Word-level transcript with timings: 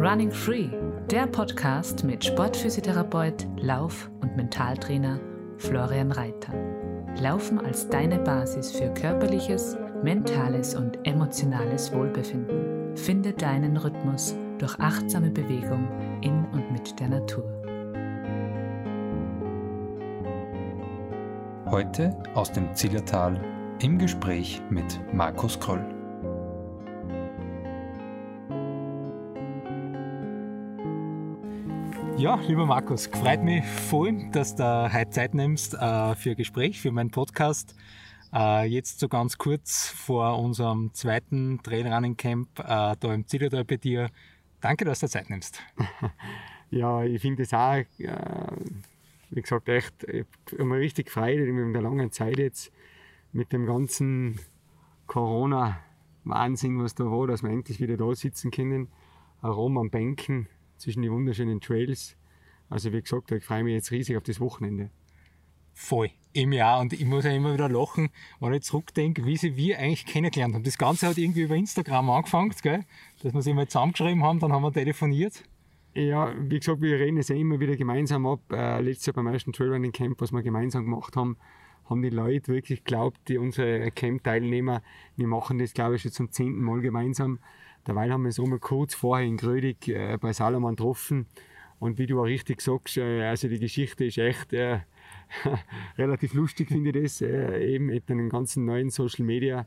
Running 0.00 0.32
Free, 0.32 0.68
der 1.08 1.28
Podcast 1.28 2.02
mit 2.02 2.24
Sportphysiotherapeut, 2.24 3.46
Lauf- 3.58 4.10
und 4.22 4.34
Mentaltrainer 4.36 5.20
Florian 5.58 6.10
Reiter. 6.10 6.52
Laufen 7.20 7.60
als 7.60 7.88
deine 7.88 8.18
Basis 8.18 8.72
für 8.72 8.92
körperliches, 8.94 9.76
mentales 10.02 10.74
und 10.74 10.98
emotionales 11.06 11.92
Wohlbefinden. 11.92 12.96
Finde 12.96 13.32
deinen 13.32 13.76
Rhythmus 13.76 14.36
durch 14.58 14.76
achtsame 14.80 15.30
Bewegung 15.30 15.88
in 16.22 16.44
und 16.52 16.72
mit 16.72 16.98
der 16.98 17.08
Natur. 17.08 17.44
Heute 21.70 22.16
aus 22.34 22.50
dem 22.50 22.74
Zillertal 22.74 23.40
im 23.80 23.96
Gespräch 23.98 24.60
mit 24.70 24.98
Markus 25.12 25.60
Kroll. 25.60 25.95
Ja, 32.18 32.36
lieber 32.36 32.64
Markus, 32.64 33.08
freut 33.08 33.42
mich 33.42 33.62
voll, 33.62 34.30
dass 34.32 34.56
du 34.56 34.64
heute 34.90 35.10
Zeit 35.10 35.34
nimmst 35.34 35.74
äh, 35.74 36.14
für 36.14 36.30
ein 36.30 36.36
Gespräch, 36.36 36.80
für 36.80 36.90
meinen 36.90 37.10
Podcast. 37.10 37.74
Äh, 38.32 38.64
jetzt 38.68 39.00
so 39.00 39.08
ganz 39.08 39.36
kurz 39.36 39.90
vor 39.90 40.38
unserem 40.38 40.94
zweiten 40.94 41.62
Trailrunning 41.62 42.16
Camp 42.16 42.58
äh, 42.58 42.96
da 42.98 43.12
im 43.12 43.26
Zillertal 43.26 43.66
bei 43.66 43.76
dir. 43.76 44.08
Danke, 44.62 44.86
dass 44.86 45.00
du 45.00 45.08
Zeit 45.08 45.28
nimmst. 45.28 45.60
ja, 46.70 47.04
ich 47.04 47.20
finde 47.20 47.42
es 47.42 47.52
auch, 47.52 47.74
äh, 47.74 47.84
wie 49.28 49.42
gesagt, 49.42 49.68
echt 49.68 50.02
immer 50.56 50.76
richtig 50.76 51.10
Freude 51.10 51.46
in 51.46 51.74
der 51.74 51.82
langen 51.82 52.10
Zeit 52.12 52.38
jetzt 52.38 52.72
mit 53.32 53.52
dem 53.52 53.66
ganzen 53.66 54.40
Corona-Wahnsinn, 55.06 56.82
was 56.82 56.94
da 56.94 57.04
war, 57.04 57.26
dass 57.26 57.42
wir 57.42 57.50
endlich 57.50 57.78
wieder 57.78 57.98
da 57.98 58.14
sitzen 58.14 58.50
können, 58.50 58.88
herum 59.42 59.76
am 59.76 59.90
Bänken 59.90 60.48
zwischen 60.78 61.02
den 61.02 61.12
wunderschönen 61.12 61.60
Trails. 61.60 62.16
Also 62.68 62.92
wie 62.92 63.00
gesagt, 63.00 63.30
ich 63.32 63.44
freue 63.44 63.64
mich 63.64 63.74
jetzt 63.74 63.90
riesig 63.90 64.16
auf 64.16 64.22
das 64.22 64.40
Wochenende. 64.40 64.90
Voll, 65.74 66.10
im 66.32 66.52
Jahr. 66.52 66.80
Und 66.80 66.92
ich 66.92 67.04
muss 67.04 67.24
ja 67.24 67.32
immer 67.32 67.52
wieder 67.52 67.68
lachen, 67.68 68.08
wenn 68.40 68.52
ich 68.54 68.62
zurückdenke, 68.62 69.24
wie 69.24 69.36
sie 69.36 69.56
wir 69.56 69.78
eigentlich 69.78 70.06
kennengelernt 70.06 70.54
haben. 70.54 70.64
Das 70.64 70.78
Ganze 70.78 71.06
hat 71.06 71.18
irgendwie 71.18 71.42
über 71.42 71.54
Instagram 71.54 72.10
angefangen, 72.10 72.52
gell? 72.62 72.84
dass 73.22 73.34
wir 73.34 73.42
sie 73.42 73.54
mal 73.54 73.68
zusammengeschrieben 73.68 74.22
haben, 74.22 74.38
dann 74.38 74.52
haben 74.52 74.62
wir 74.62 74.72
telefoniert. 74.72 75.44
Ja, 75.94 76.34
wie 76.38 76.58
gesagt, 76.58 76.82
wir 76.82 76.98
reden 76.98 77.18
es 77.18 77.28
ja 77.28 77.36
immer 77.36 77.58
wieder 77.58 77.76
gemeinsam 77.76 78.26
ab. 78.26 78.40
Äh, 78.52 78.80
letztes 78.82 79.06
Jahr 79.06 79.14
beim 79.14 79.28
ersten 79.28 79.52
Trailrunning 79.52 79.92
Camp, 79.92 80.20
was 80.20 80.32
wir 80.32 80.42
gemeinsam 80.42 80.84
gemacht 80.84 81.16
haben, 81.16 81.36
haben 81.88 82.02
die 82.02 82.10
Leute 82.10 82.52
wirklich 82.52 82.84
geglaubt, 82.84 83.20
die 83.28 83.38
unsere 83.38 83.90
Camp-Teilnehmer, 83.90 84.82
wir 85.16 85.26
machen 85.26 85.58
das, 85.58 85.72
glaube 85.72 85.96
ich, 85.96 86.02
schon 86.02 86.12
zum 86.12 86.32
zehnten 86.32 86.62
Mal 86.62 86.80
gemeinsam. 86.80 87.38
Dabei 87.86 88.10
haben 88.10 88.24
wir 88.24 88.30
es 88.30 88.40
einmal 88.40 88.58
kurz 88.58 88.96
vorher 88.96 89.24
in 89.24 89.36
Grödig 89.36 89.86
äh, 89.86 90.18
bei 90.20 90.32
Salomon 90.32 90.74
getroffen. 90.74 91.26
Und 91.78 91.98
wie 91.98 92.06
du 92.06 92.20
auch 92.20 92.24
richtig 92.24 92.60
sagst, 92.60 92.96
äh, 92.96 93.22
also 93.22 93.46
die 93.46 93.60
Geschichte 93.60 94.04
ist 94.04 94.18
echt 94.18 94.52
äh, 94.52 94.80
relativ 95.96 96.34
lustig, 96.34 96.68
finde 96.68 96.90
ich 96.90 97.02
das. 97.04 97.20
Äh, 97.20 97.74
eben 97.74 97.86
mit 97.86 98.08
den 98.08 98.28
ganzen 98.28 98.64
neuen 98.64 98.90
Social 98.90 99.24
Media 99.24 99.66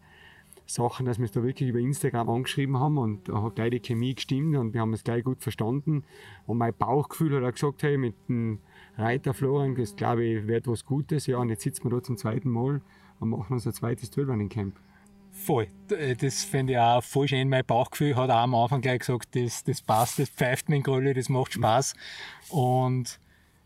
Sachen, 0.65 1.05
dass 1.05 1.17
wir 1.17 1.25
es 1.25 1.31
da 1.31 1.41
wirklich 1.43 1.69
über 1.69 1.79
Instagram 1.79 2.29
angeschrieben 2.29 2.77
haben 2.77 2.97
und 2.97 3.29
da 3.29 3.41
hat 3.41 3.55
gleich 3.55 3.71
die 3.71 3.79
Chemie 3.79 4.13
gestimmt 4.13 4.55
und 4.55 4.73
wir 4.73 4.81
haben 4.81 4.93
es 4.93 5.03
gleich 5.03 5.23
gut 5.23 5.41
verstanden. 5.41 6.03
Und 6.45 6.57
mein 6.57 6.73
Bauchgefühl 6.77 7.35
hat 7.37 7.43
auch 7.43 7.53
gesagt, 7.53 7.83
hey, 7.83 7.97
mit 7.97 8.15
dem 8.27 8.59
Reiter 8.97 9.33
Florian, 9.33 9.75
das 9.75 9.95
glaube 9.95 10.25
ich, 10.25 10.45
wird 10.45 10.67
was 10.67 10.85
Gutes. 10.85 11.25
Ja, 11.25 11.37
und 11.37 11.49
jetzt 11.49 11.63
sitzen 11.63 11.85
wir 11.85 11.91
da 11.91 12.03
zum 12.03 12.17
zweiten 12.17 12.49
Mal 12.49 12.81
und 13.19 13.29
machen 13.29 13.53
unser 13.53 13.73
zweites 13.73 14.11
Trailrunning 14.11 14.49
Camp. 14.49 14.75
Voll. 15.45 15.67
Äh, 15.91 16.15
das 16.15 16.43
finde 16.43 16.73
ich 16.73 16.79
auch 16.79 17.03
voll 17.03 17.27
schön. 17.27 17.49
Mein 17.49 17.65
Bauchgefühl 17.65 18.15
hat 18.15 18.29
auch 18.29 18.35
am 18.43 18.55
Anfang 18.55 18.81
gleich 18.81 18.99
gesagt, 18.99 19.35
das, 19.35 19.63
das 19.63 19.81
passt, 19.81 20.19
das 20.19 20.29
pfeift 20.29 20.69
mit 20.69 20.83
Grölle, 20.83 21.13
das 21.13 21.29
macht 21.29 21.53
Spaß. 21.53 21.93
Und 22.49 23.19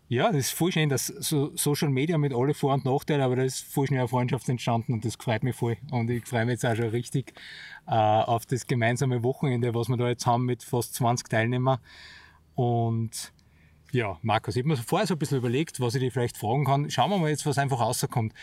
ja, 0.08 0.28
das 0.28 0.48
ist 0.48 0.52
voll 0.52 0.72
schön, 0.72 0.89
dass 0.89 1.08
so 1.08 1.56
Social 1.56 1.89
Media 1.89 2.17
mit 2.17 2.33
alle 2.33 2.54
Vor- 2.54 2.73
und 2.73 2.86
Nachteilen, 2.86 3.22
aber 3.22 3.38
da 3.38 3.44
ist 3.44 3.64
voll 3.64 3.88
schnell 3.88 4.02
eine 4.02 4.08
Freundschaft 4.08 4.48
entstanden 4.50 4.94
und 4.94 5.06
das 5.06 5.16
freut 5.16 5.44
mich 5.44 5.56
voll. 5.56 5.78
Und 5.89 6.10
ich 6.10 6.26
freue 6.28 6.45
mich 6.45 6.54
jetzt 6.54 6.66
auch 6.66 6.76
schon 6.76 6.89
richtig 6.89 7.33
äh, 7.88 7.92
auf 7.92 8.45
das 8.45 8.67
gemeinsame 8.67 9.23
Wochenende, 9.23 9.73
was 9.73 9.89
wir 9.89 9.98
da 9.98 10.08
jetzt 10.08 10.28
haben 10.28 10.45
mit 10.45 10.64
fast 10.64 10.94
20 10.95 11.28
Teilnehmern. 11.28 11.80
Und 12.54 13.33
ja, 13.92 14.17
Markus, 14.22 14.56
ich 14.56 14.62
habe 14.62 14.70
mir 14.70 14.78
vorher 14.78 15.08
so 15.08 15.16
ein 15.16 15.20
bisschen 15.20 15.38
überlegt, 15.38 15.80
was 15.80 15.95
ich 15.95 16.02
dir 16.02 16.12
vielleicht 16.12 16.38
fragen 16.38 16.66
kann. 16.66 16.89
Schauen 16.89 17.10
wir 17.10 17.17
mal 17.17 17.30
jetzt, 17.30 17.45
was 17.45 17.58
einfach 17.58 17.80
rauskommt. 17.80 18.33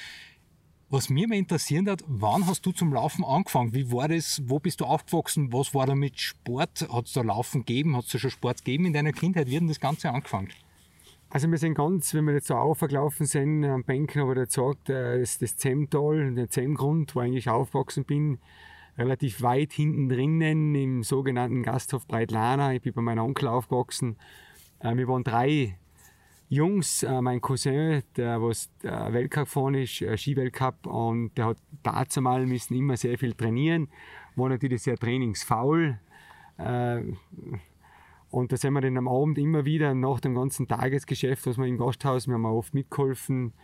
Was 0.92 1.08
mir 1.08 1.28
mal 1.28 1.36
interessieren 1.36 1.88
hat, 1.88 2.02
wann 2.08 2.48
hast 2.48 2.66
du 2.66 2.72
zum 2.72 2.92
Laufen 2.92 3.24
angefangen? 3.24 3.72
Wie 3.72 3.92
war 3.92 4.08
das? 4.08 4.42
Wo 4.46 4.58
bist 4.58 4.80
du 4.80 4.86
aufgewachsen? 4.86 5.52
Was 5.52 5.72
war 5.72 5.86
da 5.86 5.94
mit 5.94 6.18
Sport? 6.18 6.88
Hat 6.92 7.06
es 7.06 7.12
da 7.12 7.22
Laufen 7.22 7.64
gegeben? 7.64 7.96
Hat 7.96 8.06
es 8.06 8.10
da 8.10 8.18
schon 8.18 8.32
Sport 8.32 8.64
gegeben 8.64 8.86
in 8.86 8.92
deiner 8.92 9.12
Kindheit? 9.12 9.46
Wie 9.46 9.54
hat 9.54 9.60
denn 9.60 9.68
das 9.68 9.78
Ganze 9.78 10.10
angefangen? 10.10 10.48
Also 11.28 11.48
wir 11.48 11.58
sind 11.58 11.74
ganz, 11.74 12.12
wenn 12.12 12.24
wir 12.24 12.34
jetzt 12.34 12.48
so 12.48 12.56
aufgelaufen 12.56 13.24
sind, 13.24 13.64
am 13.64 13.84
Bänken 13.84 14.20
habe 14.20 14.32
ich 14.32 14.48
gesagt, 14.48 14.90
äh, 14.90 15.20
das, 15.20 15.38
das 15.38 15.56
Zemtal, 15.56 16.34
der 16.34 16.50
Zemgrund, 16.50 17.14
wo 17.14 17.20
ich 17.20 17.28
eigentlich 17.28 17.48
aufgewachsen 17.48 18.04
bin, 18.04 18.40
relativ 18.98 19.42
weit 19.42 19.72
hinten 19.72 20.08
drinnen 20.08 20.74
im 20.74 21.04
sogenannten 21.04 21.62
Gasthof 21.62 22.08
Breitlana. 22.08 22.74
Ich 22.74 22.82
bin 22.82 22.94
bei 22.94 23.02
meinem 23.02 23.26
Onkel 23.26 23.46
aufgewachsen. 23.46 24.16
Äh, 24.80 24.96
wir 24.96 25.06
waren 25.06 25.22
drei 25.22 25.78
Jungs, 26.52 27.04
äh, 27.04 27.22
mein 27.22 27.40
Cousin, 27.40 28.02
der 28.16 28.42
was 28.42 28.70
der 28.82 29.12
Weltcup 29.12 29.44
gefahren 29.44 29.74
ist, 29.74 30.04
Skiweltcup, 30.16 30.86
und 30.86 31.30
der 31.38 31.46
hat 31.46 31.58
dazu 31.82 32.20
mal 32.20 32.44
müssen 32.44 32.74
immer 32.74 32.96
sehr 32.96 33.16
viel 33.16 33.34
trainieren, 33.34 33.88
war 34.36 34.48
natürlich 34.48 34.82
sehr 34.82 34.98
trainingsfaul. 34.98 35.98
Und 38.30 38.52
da 38.52 38.56
sind 38.56 38.74
wir 38.74 38.80
dann 38.80 38.98
am 38.98 39.08
Abend 39.08 39.38
immer 39.38 39.64
wieder 39.64 39.94
nach 39.94 40.20
dem 40.20 40.34
ganzen 40.34 40.68
Tagesgeschäft, 40.68 41.46
was 41.46 41.56
wir 41.56 41.66
im 41.66 41.78
Gasthaus, 41.78 42.26
wir 42.26 42.34
haben 42.34 42.44
oft 42.44 42.74
mitgeholfen, 42.74 43.54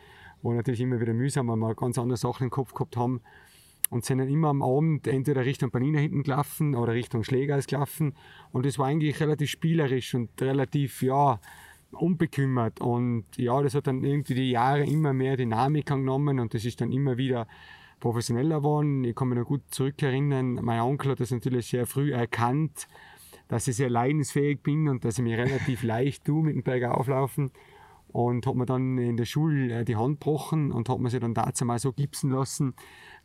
war 0.43 0.55
natürlich 0.55 0.81
immer 0.81 1.01
wieder 1.01 1.13
mühsam, 1.13 1.49
weil 1.49 1.57
wir 1.57 1.75
ganz 1.75 1.99
andere 1.99 2.17
Sachen 2.17 2.45
im 2.45 2.51
Kopf 2.51 2.73
gehabt 2.73 2.97
haben. 2.97 3.21
Und 3.91 4.05
sind 4.05 4.19
dann 4.19 4.29
immer 4.29 4.49
am 4.49 4.63
Abend 4.63 5.07
entweder 5.07 5.45
Richtung 5.45 5.71
Panina 5.71 6.01
hinten 6.01 6.25
gelaufen 6.25 6.75
oder 6.75 6.93
Richtung 6.95 7.23
Schlägereis 7.23 7.69
gelaufen. 7.69 8.15
Und 8.51 8.67
das 8.67 8.79
war 8.79 8.87
eigentlich 8.87 9.21
relativ 9.21 9.51
spielerisch 9.51 10.15
und 10.15 10.31
relativ, 10.43 11.03
ja, 11.03 11.41
unbekümmert. 12.01 12.81
Und 12.81 13.25
ja, 13.37 13.61
das 13.63 13.75
hat 13.75 13.87
dann 13.87 14.05
irgendwie 14.05 14.35
die 14.35 14.51
Jahre 14.51 14.85
immer 14.85 15.13
mehr 15.13 15.37
Dynamik 15.37 15.91
angenommen 15.91 16.39
und 16.39 16.55
das 16.55 16.65
ist 16.65 16.81
dann 16.81 16.93
immer 16.93 17.17
wieder 17.17 17.47
professioneller 18.01 18.59
geworden. 18.59 19.05
Ich 19.05 19.15
kann 19.15 19.29
mich 19.29 19.39
noch 19.39 19.47
gut 19.47 19.63
zurückerinnern, 19.71 20.55
mein 20.63 20.81
Onkel 20.81 21.13
hat 21.13 21.21
das 21.21 21.31
natürlich 21.31 21.67
sehr 21.67 21.87
früh 21.87 22.13
erkannt, 22.13 22.89
dass 23.49 23.69
ich 23.69 23.77
sehr 23.77 23.91
leidensfähig 23.91 24.63
bin 24.63 24.89
und 24.89 25.05
dass 25.05 25.19
ich 25.19 25.25
mich 25.25 25.37
relativ 25.37 25.83
leicht 25.85 26.25
tue 26.25 26.43
mit 26.43 26.55
dem 26.55 26.63
Berger 26.63 26.99
auflaufen. 26.99 27.51
Und 28.09 28.47
hat 28.47 28.55
mir 28.55 28.67
dann 28.67 28.97
in 28.99 29.17
der 29.17 29.27
Schule 29.27 29.81
äh, 29.81 29.85
die 29.85 29.97
Hand 29.97 30.21
gebrochen 30.21 30.73
und 30.73 30.89
hat 30.89 30.99
mir 31.01 31.11
sie 31.11 31.21
dann 31.21 31.35
dazu 31.35 31.65
mal 31.65 31.79
so 31.79 31.93
gipsen 31.93 32.31
lassen, 32.31 32.75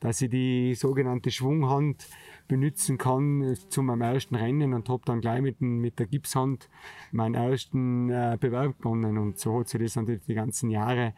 dass 0.02 0.22
ich 0.22 0.30
die 0.30 0.76
sogenannte 0.76 1.32
Schwunghand 1.32 2.08
benutzen 2.48 2.98
kann 2.98 3.42
äh, 3.42 3.56
zu 3.56 3.84
meinem 3.84 4.02
ersten 4.02 4.36
Rennen 4.36 4.74
und 4.74 4.90
habe 4.90 5.04
dann 5.06 5.22
gleich 5.22 5.42
mit, 5.42 5.62
mit 5.62 6.00
der 6.00 6.08
Gipshand 6.08 6.68
meinen 7.12 7.36
ersten 7.36 8.10
äh, 8.10 8.38
Bewerb 8.40 8.78
begonnen. 8.78 9.18
Und 9.18 9.40
so 9.40 9.60
hat 9.60 9.70
sich 9.70 9.82
das 9.82 9.96
natürlich 9.96 10.26
die 10.26 10.34
ganzen 10.34 10.70
Jahre 10.70 11.14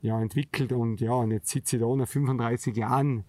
ja, 0.00 0.20
entwickelt. 0.20 0.72
Und 0.72 1.00
ja, 1.00 1.12
und 1.12 1.30
jetzt 1.30 1.50
sitze 1.50 1.76
ich 1.76 1.82
da 1.82 1.94
nach 1.94 2.08
35 2.08 2.76
Jahren 2.76 3.24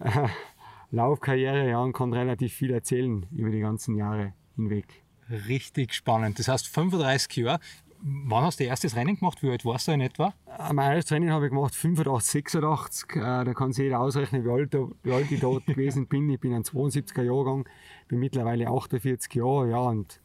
äh, 0.00 0.28
Laufkarriere 0.90 1.68
ja, 1.70 1.80
und 1.80 1.92
kann 1.92 2.12
relativ 2.12 2.52
viel 2.52 2.72
erzählen 2.72 3.26
über 3.32 3.50
die 3.50 3.60
ganzen 3.60 3.96
Jahre 3.96 4.32
hinweg. 4.56 5.02
Richtig 5.48 5.94
spannend. 5.94 6.38
Das 6.38 6.48
heißt 6.48 6.68
35 6.68 7.36
Jahre. 7.36 7.60
Wann 8.06 8.44
hast 8.44 8.60
du 8.60 8.64
erstes 8.64 8.96
Rennen 8.96 9.16
gemacht? 9.16 9.42
Wie 9.42 9.48
alt 9.48 9.64
warst 9.64 9.88
du 9.88 9.92
in 9.92 10.02
etwa? 10.02 10.34
Mein 10.74 10.92
erstes 10.92 11.12
Rennen 11.12 11.30
habe 11.30 11.46
ich 11.46 11.50
gemacht 11.50 11.74
85, 11.74 12.50
86. 12.50 13.16
Äh, 13.16 13.20
da 13.20 13.54
kann 13.54 13.72
sich 13.72 13.84
jeder 13.84 14.00
ausrechnen, 14.00 14.44
wie 14.44 14.50
alt, 14.50 14.76
wie 15.02 15.10
alt 15.10 15.30
ich 15.30 15.40
dort 15.40 15.64
gewesen 15.66 16.06
bin. 16.06 16.28
Ich 16.28 16.38
bin 16.38 16.52
ein 16.52 16.64
72er 16.64 17.22
Jahrgang, 17.22 17.66
bin 18.08 18.18
mittlerweile 18.18 18.68
48 18.68 19.34
Jahre. 19.34 19.70
Ja, 19.70 19.78
und 19.78 20.20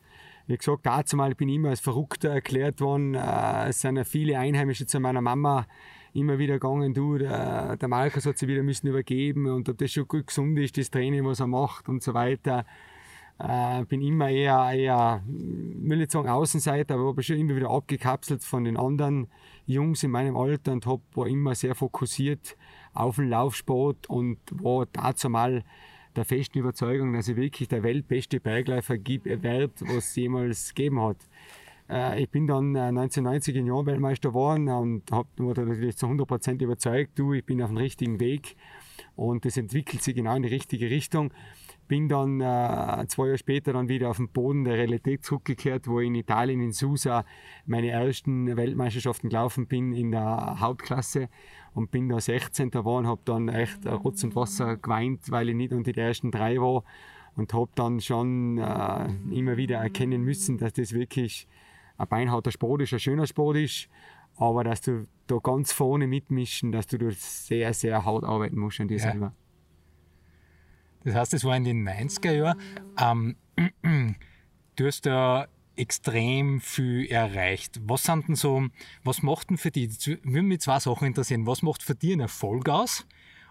wie 0.48 0.58
gesagt, 0.58 0.86
dazu 0.86 1.16
mal 1.16 1.34
bin 1.36 1.48
ich 1.48 1.56
immer 1.56 1.70
als 1.70 1.80
Verrückter 1.80 2.32
erklärt 2.32 2.82
worden. 2.82 3.16
Äh, 3.16 3.70
es 3.70 3.80
sind 3.80 3.96
ja 3.96 4.04
viele 4.04 4.38
Einheimische 4.38 4.86
zu 4.86 5.00
meiner 5.00 5.22
Mama 5.22 5.66
immer 6.14 6.38
wieder 6.38 6.56
gegangen, 6.56 6.94
du, 6.94 7.18
der, 7.18 7.78
der 7.78 7.88
Markus 7.88 8.26
hat 8.26 8.38
sich 8.38 8.50
wieder 8.50 8.64
müssen 8.64 8.88
übergeben 8.88 9.46
und 9.46 9.70
ob 9.70 9.78
das 9.78 9.92
schon 9.92 10.08
gut 10.08 10.28
gesund 10.28 10.58
ist, 10.58 10.78
das 10.78 10.90
Training, 10.90 11.24
was 11.24 11.40
er 11.40 11.48
macht 11.48 11.88
und 11.88 12.04
so 12.04 12.14
weiter. 12.14 12.66
Äh, 13.40 13.86
bin 13.86 14.02
immer 14.02 14.30
eher, 14.30 14.72
eher, 14.74 15.24
will 15.26 15.98
nicht 15.98 16.12
sagen 16.12 16.28
Außenseiter, 16.28 16.96
aber 16.96 17.08
habe 17.08 17.24
schon 17.24 17.38
immer 17.38 17.56
wieder 17.56 17.70
abgekapselt 17.70 18.44
von 18.44 18.66
den 18.66 18.76
anderen 18.76 19.28
Jungs 19.66 20.04
in 20.04 20.12
meinem 20.12 20.36
Alter 20.36 20.74
und 20.74 20.86
hab, 20.86 21.00
war 21.16 21.28
immer 21.28 21.56
sehr 21.56 21.74
fokussiert 21.74 22.58
auf 22.94 23.16
den 23.16 23.30
Laufsport 23.30 24.10
und 24.10 24.40
war 24.52 24.88
dazu 24.92 25.30
mal 25.30 25.64
der 26.18 26.26
festen 26.26 26.60
Überzeugung, 26.60 27.14
dass 27.14 27.30
ich 27.30 27.38
wirklich 27.38 27.70
der 27.70 27.82
weltbeste 27.84 28.42
Bergläufer 28.42 28.96
werde, 28.96 29.72
was 29.82 30.10
es 30.10 30.16
jemals 30.16 30.74
gegeben 30.74 31.00
hat. 31.02 31.18
Äh, 31.90 32.24
ich 32.24 32.30
bin 32.30 32.46
dann 32.46 32.76
1990 32.76 33.56
in 33.56 33.68
Jahren 33.68 33.86
Weltmeister 33.86 34.30
geworden 34.30 34.68
und 34.68 35.10
habe 35.12 35.30
natürlich 35.38 35.96
zu 35.96 36.08
100% 36.08 36.62
überzeugt, 36.62 37.18
du, 37.18 37.34
ich 37.34 37.46
bin 37.46 37.62
auf 37.62 37.70
dem 37.70 37.78
richtigen 37.78 38.20
Weg 38.20 38.58
Und 39.16 39.46
das 39.46 39.58
entwickelt 39.58 40.04
sich 40.04 40.16
genau 40.16 40.36
in 40.36 40.44
die 40.44 40.50
richtige 40.50 40.90
Richtung. 40.90 41.32
Bin 41.90 42.08
dann 42.08 42.40
äh, 42.40 43.06
zwei 43.08 43.26
Jahre 43.26 43.38
später 43.38 43.74
dann 43.74 43.90
wieder 43.90 44.10
auf 44.10 44.18
den 44.18 44.30
Boden 44.30 44.64
der 44.64 44.76
Realität 44.76 45.26
zurückgekehrt, 45.26 45.88
wo 45.88 46.00
ich 46.00 46.08
in 46.08 46.16
Italien 46.16 46.62
in 46.62 46.72
Susa 46.72 47.26
meine 47.66 47.90
ersten 47.90 48.56
Weltmeisterschaften 48.56 49.30
gelaufen 49.30 49.68
bin 49.68 49.92
in 49.92 50.12
der 50.12 50.62
Hauptklasse 50.62 51.28
und 51.74 51.92
bin 51.92 52.08
da 52.08 52.22
16. 52.22 52.70
geworden, 52.70 53.08
habe 53.08 53.22
dann 53.26 53.50
echt 53.50 53.86
Rotz 53.86 54.24
und 54.24 54.36
Wasser 54.36 54.78
geweint, 54.78 55.32
weil 55.32 55.50
ich 55.50 55.56
nicht 55.56 55.74
unter 55.74 55.92
die 55.92 56.00
ersten 56.00 56.32
drei 56.32 56.62
war 56.62 56.84
und 57.36 57.54
habe 57.54 57.70
dann 57.76 58.00
schon 58.00 58.58
äh, 58.60 59.10
immer 59.32 59.58
wieder 59.58 59.80
erkennen 59.80 60.22
müssen, 60.22 60.58
dass 60.58 60.74
das 60.74 60.94
wirklich 60.94 61.48
ein 61.98 62.08
beinharter 62.08 62.52
Sport 62.52 62.84
ist, 62.84 62.94
ein 62.94 63.00
schöner 63.00 63.28
Sport 63.28 63.58
ist, 63.58 63.90
aber 64.38 64.64
dass 64.64 64.82
du 64.82 65.08
da 65.28 65.38
ganz 65.42 65.72
vorne 65.72 66.08
mitmischen, 66.08 66.72
dass 66.72 66.88
du 66.88 66.98
da 66.98 67.10
sehr, 67.12 67.74
sehr 67.74 68.06
hart 68.06 68.24
arbeiten 68.24 68.58
musst 68.58 68.80
an 68.80 68.88
dir 68.88 68.98
ja. 68.98 69.12
selber. 69.12 69.34
Das 71.04 71.16
heißt, 71.16 71.34
es 71.34 71.44
war 71.44 71.56
in 71.56 71.64
den 71.64 71.88
90er 71.88 72.32
Jahren. 72.32 73.36
Ähm, 73.86 74.16
du 74.76 74.86
hast 74.86 75.06
da 75.06 75.48
extrem 75.80 76.60
viel 76.60 77.06
erreicht. 77.06 77.80
Was 77.84 78.04
sind 78.04 78.28
denn 78.28 78.36
so, 78.36 78.68
was 79.04 79.22
macht 79.24 79.50
denn 79.50 79.58
für 79.58 79.72
dich, 79.72 80.06
würde 80.08 80.42
mich 80.42 80.60
zwei 80.60 80.80
Sachen 80.80 81.08
interessieren. 81.08 81.48
Was 81.48 81.62
macht 81.62 81.84
für 81.84 81.96
dich 81.96 82.12
einen 82.12 82.22
Erfolg 82.22 82.68
aus? 82.68 83.06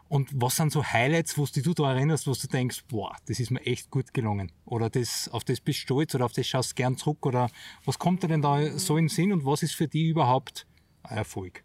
Und 0.09 0.31
was 0.35 0.57
sind 0.57 0.73
so 0.73 0.85
Highlights, 0.85 1.37
wo 1.37 1.47
du 1.47 1.75
da 1.75 1.93
erinnerst, 1.93 2.27
wo 2.27 2.33
du 2.33 2.47
denkst, 2.47 2.85
boah, 2.89 3.15
das 3.27 3.41
ist 3.41 3.51
mir 3.51 3.61
echt 3.67 3.91
gut 3.91 4.15
gelungen? 4.15 4.53
Oder 4.65 4.89
das, 4.89 5.29
auf 5.29 5.45
das 5.45 5.61
bist 5.61 5.81
du 5.81 5.83
stolz 5.83 6.15
oder 6.15 6.25
auf 6.25 6.33
das 6.33 6.47
schaust 6.47 6.73
du 6.73 6.75
gern 6.77 6.97
zurück? 6.97 7.27
Oder 7.27 7.51
was 7.85 7.99
kommt 7.99 8.23
dir 8.23 8.29
denn 8.29 8.43
da 8.43 8.79
so 8.79 8.97
in 8.97 9.05
den 9.05 9.09
Sinn 9.09 9.33
und 9.33 9.45
was 9.45 9.63
ist 9.63 9.75
für 9.75 9.87
dich 9.89 10.07
überhaupt 10.09 10.67
ein 11.03 11.19
Erfolg? 11.19 11.63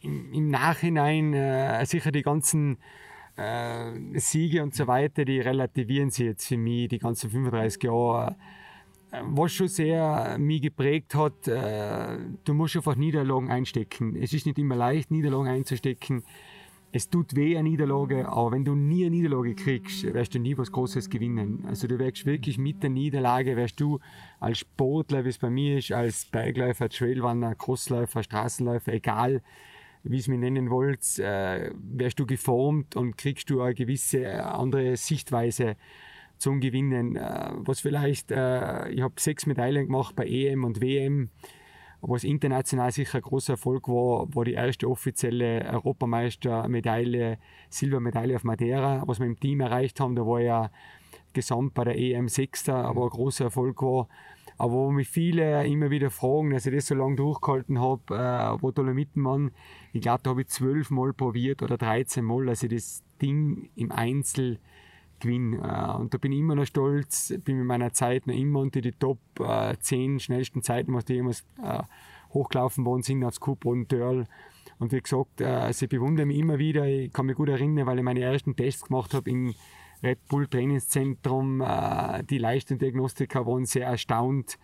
Im, 0.00 0.32
im 0.32 0.50
Nachhinein 0.50 1.32
äh, 1.32 1.84
sicher 1.86 2.12
die 2.12 2.22
ganzen 2.22 2.78
äh, 3.36 4.18
Siege 4.18 4.62
und 4.62 4.74
so 4.74 4.86
weiter, 4.86 5.24
die 5.24 5.40
relativieren 5.40 6.10
sich 6.10 6.26
jetzt 6.26 6.46
für 6.46 6.56
mich, 6.56 6.88
die 6.88 6.98
ganzen 6.98 7.30
35 7.30 7.82
Jahre. 7.82 8.36
Äh, 9.12 9.20
was 9.24 9.52
schon 9.52 9.68
sehr 9.68 10.36
mich 10.38 10.62
geprägt 10.62 11.14
hat, 11.14 11.46
äh, 11.48 12.18
du 12.44 12.54
musst 12.54 12.76
einfach 12.76 12.96
Niederlagen 12.96 13.50
einstecken. 13.50 14.16
Es 14.16 14.32
ist 14.32 14.46
nicht 14.46 14.58
immer 14.58 14.76
leicht, 14.76 15.10
Niederlagen 15.10 15.48
einzustecken 15.48 16.24
es 16.96 17.10
tut 17.10 17.36
weh, 17.36 17.56
eine 17.56 17.68
Niederlage, 17.68 18.26
aber 18.26 18.52
wenn 18.52 18.64
du 18.64 18.74
nie 18.74 19.04
eine 19.04 19.16
Niederlage 19.16 19.54
kriegst, 19.54 20.02
wirst 20.14 20.34
du 20.34 20.38
nie 20.38 20.56
was 20.56 20.72
Großes 20.72 21.10
gewinnen. 21.10 21.64
Also 21.66 21.86
du 21.86 21.98
wirst 21.98 22.24
wirklich 22.24 22.58
mit 22.58 22.82
der 22.82 22.90
Niederlage, 22.90 23.56
wirst 23.56 23.80
du 23.80 24.00
als 24.40 24.58
Sportler, 24.58 25.24
wie 25.24 25.28
es 25.28 25.38
bei 25.38 25.50
mir 25.50 25.78
ist, 25.78 25.92
als 25.92 26.24
Bergläufer, 26.24 26.88
Trailrunner, 26.88 27.54
Crossläufer, 27.54 28.22
Straßenläufer, 28.22 28.94
egal 28.94 29.42
wie 30.08 30.18
es 30.18 30.28
mir 30.28 30.38
nennen 30.38 30.70
wollt, 30.70 31.18
äh, 31.18 31.70
wirst 31.74 32.18
du 32.18 32.26
geformt 32.26 32.96
und 32.96 33.16
kriegst 33.16 33.50
du 33.50 33.60
eine 33.60 33.74
gewisse 33.74 34.24
äh, 34.24 34.38
andere 34.38 34.96
Sichtweise 34.96 35.76
zum 36.38 36.60
Gewinnen. 36.60 37.16
Äh, 37.16 37.50
was 37.56 37.80
vielleicht, 37.80 38.30
äh, 38.30 38.88
ich 38.90 39.02
habe 39.02 39.14
sechs 39.18 39.46
Medaillen 39.46 39.86
gemacht 39.86 40.16
bei 40.16 40.26
EM 40.26 40.64
und 40.64 40.80
WM 40.80 41.30
was 42.00 42.24
international 42.24 42.92
sicher 42.92 43.18
ein 43.18 43.22
großer 43.22 43.54
Erfolg 43.54 43.88
war, 43.88 44.32
war 44.34 44.44
die 44.44 44.52
erste 44.52 44.88
offizielle 44.88 45.64
Europameistermedaille, 45.64 47.38
Silbermedaille 47.70 48.36
auf 48.36 48.44
Madeira, 48.44 49.02
was 49.06 49.18
wir 49.18 49.26
im 49.26 49.40
Team 49.40 49.60
erreicht 49.60 49.98
haben. 50.00 50.14
Da 50.14 50.26
war 50.26 50.40
ja 50.40 50.70
gesamt 51.32 51.74
bei 51.74 51.84
der 51.84 51.98
EM 51.98 52.28
Sechster, 52.28 52.76
aber 52.76 53.04
ein 53.04 53.10
großer 53.10 53.46
Erfolg 53.46 53.82
war. 53.82 54.08
Aber 54.58 54.72
wo 54.72 54.90
mich 54.90 55.08
viele 55.08 55.66
immer 55.66 55.90
wieder 55.90 56.10
fragen, 56.10 56.50
dass 56.50 56.66
ich 56.66 56.74
das 56.74 56.86
so 56.86 56.94
lange 56.94 57.16
durchgehalten 57.16 57.78
habe, 57.78 58.14
äh, 58.14 58.62
wo 58.62 58.70
Dolomitenmann, 58.70 59.50
ich 59.92 60.00
glaube, 60.00 60.20
da 60.22 60.30
habe 60.30 60.42
ich 60.42 60.48
zwölf 60.48 60.90
Mal 60.90 61.12
probiert 61.12 61.62
oder 61.62 61.76
13 61.76 62.24
Mal, 62.24 62.46
dass 62.46 62.62
ich 62.62 62.70
das 62.70 63.04
Ding 63.20 63.68
im 63.76 63.92
Einzel 63.92 64.58
gewinne. 65.20 65.58
Äh, 65.58 66.00
und 66.00 66.14
da 66.14 66.18
bin 66.18 66.32
ich 66.32 66.38
immer 66.38 66.54
noch 66.54 66.66
stolz, 66.66 67.34
bin 67.44 67.58
mit 67.58 67.66
meiner 67.66 67.92
Zeit 67.92 68.26
noch 68.26 68.34
immer 68.34 68.60
unter 68.60 68.80
die 68.80 68.92
Top 68.92 69.18
äh, 69.40 69.76
10 69.78 70.20
schnellsten 70.20 70.62
Zeiten, 70.62 70.94
was 70.94 71.04
die 71.04 71.14
jemals 71.14 71.44
äh, 71.62 71.82
hochgelaufen 72.32 72.84
worden 72.84 73.02
sind 73.02 73.24
aufs 73.24 73.40
Cooper 73.40 73.70
und 73.70 73.92
Dörl. 73.92 74.26
Und 74.78 74.92
wie 74.92 75.00
gesagt, 75.00 75.40
äh, 75.40 75.72
sie 75.72 75.86
bewundern 75.86 76.28
mich 76.28 76.38
immer 76.38 76.58
wieder. 76.58 76.86
Ich 76.86 77.12
kann 77.12 77.26
mich 77.26 77.36
gut 77.36 77.48
erinnern, 77.48 77.86
weil 77.86 77.98
ich 77.98 78.04
meine 78.04 78.20
ersten 78.20 78.56
Tests 78.56 78.84
gemacht 78.84 79.14
habe 79.14 79.30
im 79.30 79.54
Red 80.06 80.28
Bull 80.28 80.46
Trainingszentrum. 80.46 81.60
Äh, 81.60 82.22
die 82.24 82.38
Leistungsdiagnostiker 82.38 83.44
waren 83.46 83.66
sehr 83.66 83.86
erstaunt, 83.86 84.58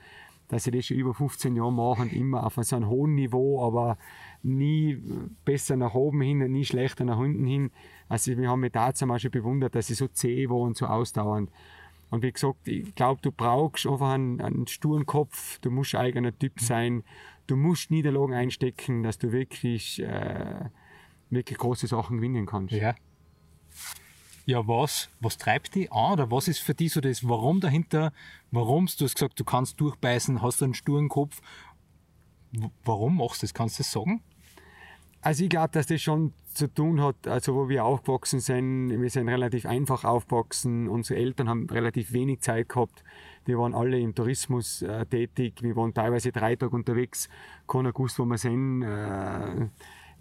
dass 0.48 0.66
ich 0.66 0.72
das 0.72 0.86
schon 0.86 0.98
über 0.98 1.14
15 1.14 1.56
Jahre 1.56 1.72
mache 1.72 2.02
und 2.02 2.12
immer 2.12 2.46
auf 2.46 2.54
so 2.60 2.76
einem 2.76 2.88
hohen 2.88 3.14
Niveau, 3.14 3.66
aber 3.66 3.98
nie 4.42 4.98
besser 5.44 5.76
nach 5.76 5.94
oben 5.94 6.20
hin 6.20 6.42
und 6.42 6.52
nie 6.52 6.64
schlechter 6.64 7.04
nach 7.04 7.18
unten 7.18 7.46
hin. 7.46 7.70
Also 8.08 8.36
wir 8.36 8.48
haben 8.48 8.60
mich 8.60 8.72
dazu 8.72 9.06
mal 9.06 9.18
schon 9.18 9.30
bewundert, 9.30 9.74
dass 9.74 9.88
sie 9.88 9.94
so 9.94 10.08
zäh 10.08 10.48
war 10.48 10.58
und 10.58 10.76
so 10.76 10.86
ausdauernd. 10.86 11.50
Und 12.10 12.22
wie 12.22 12.30
gesagt, 12.30 12.68
ich 12.68 12.94
glaube, 12.94 13.20
du 13.22 13.32
brauchst 13.32 13.86
einfach 13.86 14.10
einen, 14.10 14.40
einen 14.40 14.66
sturen 14.66 15.06
Kopf, 15.06 15.58
du 15.60 15.70
musst 15.70 15.94
eigener 15.94 16.38
Typ 16.38 16.60
sein, 16.60 17.04
du 17.46 17.56
musst 17.56 17.90
Niederlagen 17.90 18.34
einstecken, 18.34 19.02
dass 19.02 19.18
du 19.18 19.32
wirklich, 19.32 20.02
äh, 20.02 20.66
wirklich 21.30 21.58
große 21.58 21.86
Sachen 21.86 22.18
gewinnen 22.18 22.44
kannst. 22.44 22.74
Ja. 22.74 22.94
Ja, 24.44 24.66
was, 24.66 25.08
was 25.20 25.38
treibt 25.38 25.74
dich 25.74 25.92
an 25.92 26.14
oder 26.14 26.30
was 26.30 26.48
ist 26.48 26.58
für 26.58 26.74
dich 26.74 26.92
so 26.92 27.00
das 27.00 27.28
Warum 27.28 27.60
dahinter? 27.60 28.12
Warum? 28.50 28.86
Du 28.86 29.04
hast 29.04 29.14
gesagt, 29.14 29.38
du 29.38 29.44
kannst 29.44 29.80
durchbeißen, 29.80 30.42
hast 30.42 30.62
einen 30.62 30.74
sturen 30.74 31.08
Kopf. 31.08 31.40
Warum 32.84 33.18
machst 33.18 33.42
du 33.42 33.46
das? 33.46 33.54
Kannst 33.54 33.78
du 33.78 33.82
das 33.82 33.92
sagen? 33.92 34.20
Also 35.20 35.44
ich 35.44 35.50
glaube, 35.50 35.70
dass 35.72 35.86
das 35.86 36.02
schon 36.02 36.32
zu 36.52 36.66
tun 36.66 37.00
hat, 37.00 37.28
also 37.28 37.54
wo 37.54 37.68
wir 37.68 37.84
aufgewachsen 37.84 38.40
sind, 38.40 39.00
wir 39.00 39.08
sind 39.08 39.28
relativ 39.28 39.64
einfach 39.64 40.04
aufgewachsen, 40.04 40.88
unsere 40.88 41.20
Eltern 41.20 41.48
haben 41.48 41.70
relativ 41.70 42.12
wenig 42.12 42.40
Zeit 42.40 42.68
gehabt, 42.68 43.04
wir 43.44 43.58
waren 43.58 43.74
alle 43.74 43.98
im 43.98 44.14
Tourismus 44.14 44.82
äh, 44.82 45.06
tätig, 45.06 45.62
wir 45.62 45.76
waren 45.76 45.94
teilweise 45.94 46.32
drei 46.32 46.56
Tage 46.56 46.74
unterwegs, 46.74 47.28
keiner 47.66 47.92
gewusst, 47.92 48.18
wo 48.18 48.24
wir 48.24 48.36
sind. 48.36 48.82
Äh, 48.82 49.68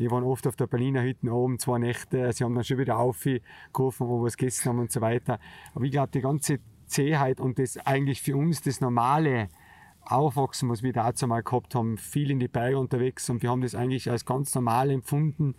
wir 0.02 0.10
waren 0.10 0.24
oft 0.24 0.48
auf 0.48 0.56
der 0.56 0.66
Berliner 0.66 1.04
Hütte 1.04 1.32
oben, 1.32 1.60
zwei 1.60 1.78
Nächte, 1.78 2.34
sie 2.34 2.44
haben 2.44 2.56
dann 2.56 2.64
schon 2.64 2.80
wieder 2.80 2.98
aufgerufen, 2.98 4.08
wo 4.08 4.20
wir 4.20 4.26
was 4.26 4.36
gegessen 4.36 4.70
haben 4.70 4.80
und 4.80 4.92
so 4.92 5.00
weiter. 5.00 5.40
Aber 5.76 5.86
ich 5.86 5.92
glaube, 5.92 6.10
die 6.12 6.22
ganze 6.22 6.60
Zähheit 6.88 7.40
und 7.40 7.60
das 7.60 7.78
eigentlich 7.78 8.22
für 8.22 8.36
uns 8.36 8.62
das 8.62 8.82
Normale, 8.82 9.50
Aufwachsen, 10.04 10.68
was 10.70 10.82
wir 10.82 10.92
dazu 10.92 11.28
mal 11.28 11.44
gehabt 11.44 11.76
haben, 11.76 12.00
viel 12.00 12.32
in 12.32 12.40
die 12.40 12.48
Berge 12.48 12.80
unterwegs 12.80 13.30
und 13.30 13.44
wir 13.44 13.52
haben 13.52 13.62
das 13.62 13.76
eigentlich 13.76 14.10
als 14.10 14.26
ganz 14.26 14.56
normal 14.56 14.90
empfunden, 14.90 15.54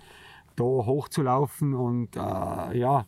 da 0.56 0.64
hochzulaufen 0.64 1.74
und 1.74 2.16
äh, 2.16 2.76
ja, 2.76 3.06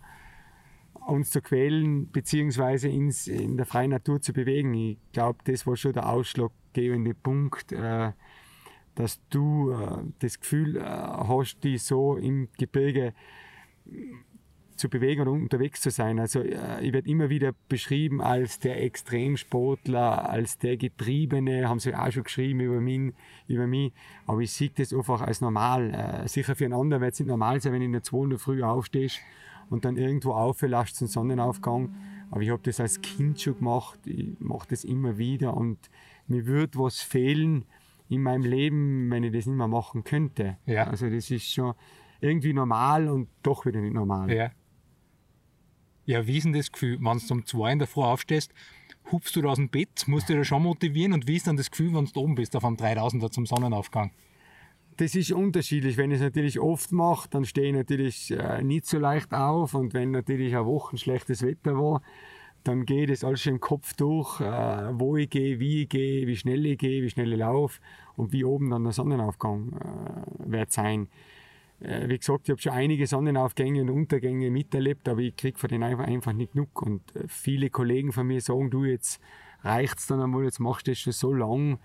uns 1.07 1.31
zu 1.31 1.43
quälen, 1.43 2.11
beziehungsweise 2.13 2.89
ins, 2.89 3.27
in 3.27 3.57
der 3.57 3.67
freien 3.67 3.91
Natur 3.91 4.21
zu 4.21 4.33
bewegen. 4.33 4.73
Ich 4.75 4.99
glaube, 5.13 5.41
das 5.45 5.67
war 5.67 5.77
schon 5.77 5.93
der 5.95 6.09
ausschlaggebende 6.09 7.15
Punkt, 7.15 7.73
äh, 7.73 8.13
dass 8.95 9.21
du 9.29 9.73
äh, 9.73 9.99
das 10.21 10.41
Gefühl 10.41 10.77
äh, 10.77 10.81
hast, 10.83 11.63
die 11.63 11.79
so 11.79 12.17
im 12.17 12.49
Gebirge 12.59 13.15
zu 14.77 14.89
bewegen 14.89 15.23
und 15.23 15.43
unterwegs 15.43 15.81
zu 15.81 15.91
sein. 15.91 16.19
Also 16.19 16.41
äh, 16.41 16.85
ich 16.85 16.93
werde 16.93 17.09
immer 17.09 17.31
wieder 17.31 17.53
beschrieben 17.69 18.21
als 18.21 18.59
der 18.59 18.83
Extremsportler, 18.83 20.29
als 20.29 20.59
der 20.59 20.77
Getriebene, 20.77 21.69
haben 21.69 21.79
sie 21.79 21.95
auch 21.95 22.11
schon 22.11 22.25
geschrieben 22.25 22.61
über 22.61 22.81
mich, 22.81 23.13
über 23.47 23.67
mich. 23.67 23.93
aber 24.27 24.41
ich 24.41 24.53
sehe 24.53 24.71
das 24.75 24.93
einfach 24.93 25.21
als 25.21 25.41
normal. 25.41 26.25
Äh, 26.25 26.29
sicher 26.29 26.55
für 26.55 26.65
einen 26.65 26.75
anderen 26.75 27.03
wird 27.03 27.15
es 27.15 27.21
nicht 27.21 27.29
normal 27.29 27.61
sein, 27.61 27.73
wenn 27.73 27.81
du 27.81 27.87
in 27.87 27.93
der 27.93 28.03
2 28.03 28.17
Uhr 28.17 28.39
früh 28.39 28.63
aufstehst 28.63 29.21
und 29.71 29.85
dann 29.85 29.97
irgendwo 29.97 30.33
auflässt 30.33 30.97
zum 30.97 31.07
Sonnenaufgang. 31.07 31.95
Aber 32.31 32.43
ich 32.43 32.51
habe 32.51 32.63
das 32.63 32.81
als 32.81 33.01
Kind 33.01 33.41
schon 33.41 33.59
gemacht, 33.59 34.01
ich 34.07 34.35
mache 34.41 34.69
das 34.71 34.83
immer 34.83 35.19
wieder 35.19 35.57
und 35.57 35.79
mir 36.27 36.47
würde 36.47 36.79
was 36.79 37.01
fehlen 37.01 37.65
in 38.09 38.23
meinem 38.23 38.43
Leben, 38.43 39.11
wenn 39.11 39.25
ich 39.25 39.33
das 39.33 39.47
nicht 39.47 39.57
mehr 39.57 39.69
machen 39.69 40.05
könnte. 40.05 40.59
Ja. 40.67 40.85
Also 40.85 41.09
das 41.09 41.31
ist 41.31 41.51
schon 41.51 41.75
irgendwie 42.21 42.53
normal 42.53 43.09
und 43.09 43.29
doch 43.43 43.67
wieder 43.67 43.81
nicht 43.81 43.95
normal. 43.95 44.33
Ja. 44.33 44.51
Ja, 46.07 46.27
wie 46.27 46.37
ist 46.37 46.45
denn 46.45 46.53
das 46.53 46.71
Gefühl, 46.71 46.99
wenn 47.01 47.19
du 47.19 47.35
um 47.35 47.47
zwei 47.47 47.73
in 47.73 47.79
der 47.79 47.89
Früh 47.89 48.03
aufstehst, 48.03 48.53
hupfst 49.11 49.35
du 49.35 49.43
da 49.43 49.49
aus 49.49 49.57
dem 49.57 49.71
Bett, 49.71 50.07
musst 50.07 50.29
du 50.29 50.35
dich 50.35 50.47
schon 50.47 50.63
motivieren 50.63 51.15
und 51.15 51.27
wie 51.27 51.37
ist 51.37 51.47
dann 51.47 51.57
das 51.57 51.71
Gefühl, 51.71 51.95
wenn 51.95 52.05
du 52.05 52.21
oben 52.21 52.35
bist 52.35 52.55
auf 52.57 52.65
einem 52.65 52.77
3000er 52.77 53.31
zum 53.31 53.47
Sonnenaufgang? 53.47 54.11
Das 54.97 55.15
ist 55.15 55.33
unterschiedlich. 55.33 55.97
Wenn 55.97 56.11
ich 56.11 56.17
es 56.17 56.23
natürlich 56.23 56.61
oft 56.61 56.93
mache, 56.93 57.29
dann 57.29 57.45
stehe 57.45 57.69
ich 57.69 57.75
natürlich 57.75 58.31
äh, 58.31 58.63
nicht 58.63 58.87
so 58.87 58.99
leicht 58.99 59.33
auf 59.33 59.75
und 59.75 59.93
wenn 59.95 60.11
natürlich 60.11 60.55
eine 60.55 60.67
Woche 60.67 60.97
schlechtes 60.99 61.43
Wetter 61.43 61.77
war, 61.77 62.03
dann 62.65 62.87
geht 62.87 63.11
es 63.11 63.25
alles 63.25 63.43
schon 63.43 63.55
im 63.55 63.61
Kopf 63.61 63.95
durch, 63.95 64.41
äh, 64.41 64.99
wo 64.99 65.17
ich 65.17 65.31
gehe, 65.31 65.61
wie 65.61 65.83
ich 65.83 65.89
gehe, 65.89 66.27
wie 66.27 66.37
schnell 66.37 66.65
ich 66.67 66.79
gehe, 66.79 67.03
wie 67.03 67.11
schnell 67.11 67.33
ich 67.33 67.39
laufe 67.39 67.81
und 68.17 68.33
wie 68.33 68.45
oben 68.45 68.71
dann 68.71 68.85
der 68.85 68.93
Sonnenaufgang 68.93 69.73
äh, 69.73 70.51
wird 70.51 70.73
sein. 70.73 71.09
Äh, 71.81 72.09
wie 72.09 72.19
gesagt, 72.19 72.49
ich 72.49 72.51
habe 72.51 72.61
schon 72.61 72.73
einige 72.73 73.07
Sonnenaufgänge 73.07 73.83
und 73.83 73.91
Untergänge 73.91 74.51
miterlebt, 74.51 75.09
aber 75.09 75.21
ich 75.21 75.37
kriege 75.37 75.59
von 75.59 75.69
denen 75.69 75.85
einfach, 75.85 76.07
einfach 76.07 76.33
nicht 76.33 76.53
genug. 76.53 76.81
Und 76.83 77.03
äh, 77.15 77.25
viele 77.29 77.71
Kollegen 77.71 78.13
von 78.13 78.27
mir 78.27 78.41
sagen, 78.41 78.71
du, 78.71 78.85
jetzt 78.85 79.21
reicht 79.63 79.99
es 79.99 80.07
dann 80.07 80.21
einmal, 80.21 80.45
jetzt 80.45 80.61
machst 80.61 80.87
du 80.87 80.93
das 80.93 80.99
schon 80.99 81.13
so 81.13 81.33
lang. 81.33 81.79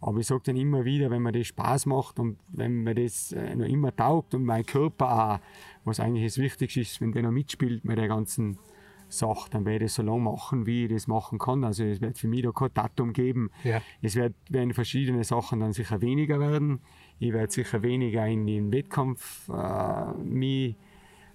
Aber 0.00 0.20
ich 0.20 0.26
sage 0.26 0.42
dann 0.44 0.56
immer 0.56 0.84
wieder, 0.84 1.10
wenn 1.10 1.22
mir 1.22 1.32
das 1.32 1.46
Spaß 1.46 1.86
macht 1.86 2.18
und 2.18 2.38
wenn 2.48 2.82
mir 2.82 2.94
das 2.94 3.32
äh, 3.32 3.56
noch 3.56 3.66
immer 3.66 3.96
taugt 3.96 4.34
und 4.34 4.44
mein 4.44 4.66
Körper 4.66 5.34
auch, 5.34 5.40
was 5.84 6.00
eigentlich 6.00 6.26
das 6.26 6.38
Wichtigste 6.38 6.80
ist, 6.80 7.00
wenn 7.00 7.12
der 7.12 7.22
noch 7.22 7.30
mitspielt 7.30 7.84
mit 7.84 7.96
der 7.96 8.08
ganzen 8.08 8.58
Sache, 9.08 9.50
dann 9.50 9.64
werde 9.64 9.86
ich 9.86 9.92
so 9.92 10.02
lange 10.02 10.20
machen, 10.20 10.66
wie 10.66 10.84
ich 10.84 10.92
das 10.92 11.06
machen 11.06 11.38
kann. 11.38 11.64
Also 11.64 11.84
es 11.84 12.00
wird 12.00 12.18
für 12.18 12.28
mich 12.28 12.42
da 12.42 12.52
kein 12.52 12.70
Datum 12.74 13.12
geben. 13.12 13.50
Ja. 13.64 13.80
Es 14.02 14.16
wird, 14.16 14.34
werden 14.48 14.74
verschiedene 14.74 15.24
Sachen 15.24 15.60
dann 15.60 15.72
sicher 15.72 16.00
weniger 16.00 16.40
werden. 16.40 16.80
Ich 17.18 17.32
werde 17.32 17.52
sicher 17.52 17.82
weniger 17.82 18.26
in 18.26 18.46
den 18.46 18.72
Wettkampf 18.72 19.48
äh, 19.48 20.12
mich 20.22 20.76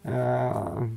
äh, 0.03 0.87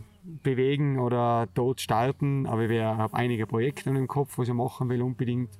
bewegen 0.42 0.98
oder 0.98 1.48
dort 1.54 1.80
starten, 1.80 2.46
aber 2.46 2.68
ich 2.68 2.80
habe 2.80 3.14
einige 3.14 3.46
Projekte 3.46 3.90
im 3.90 4.08
Kopf, 4.08 4.38
was 4.38 4.48
ich 4.48 4.54
machen 4.54 4.88
will 4.88 5.02
unbedingt. 5.02 5.50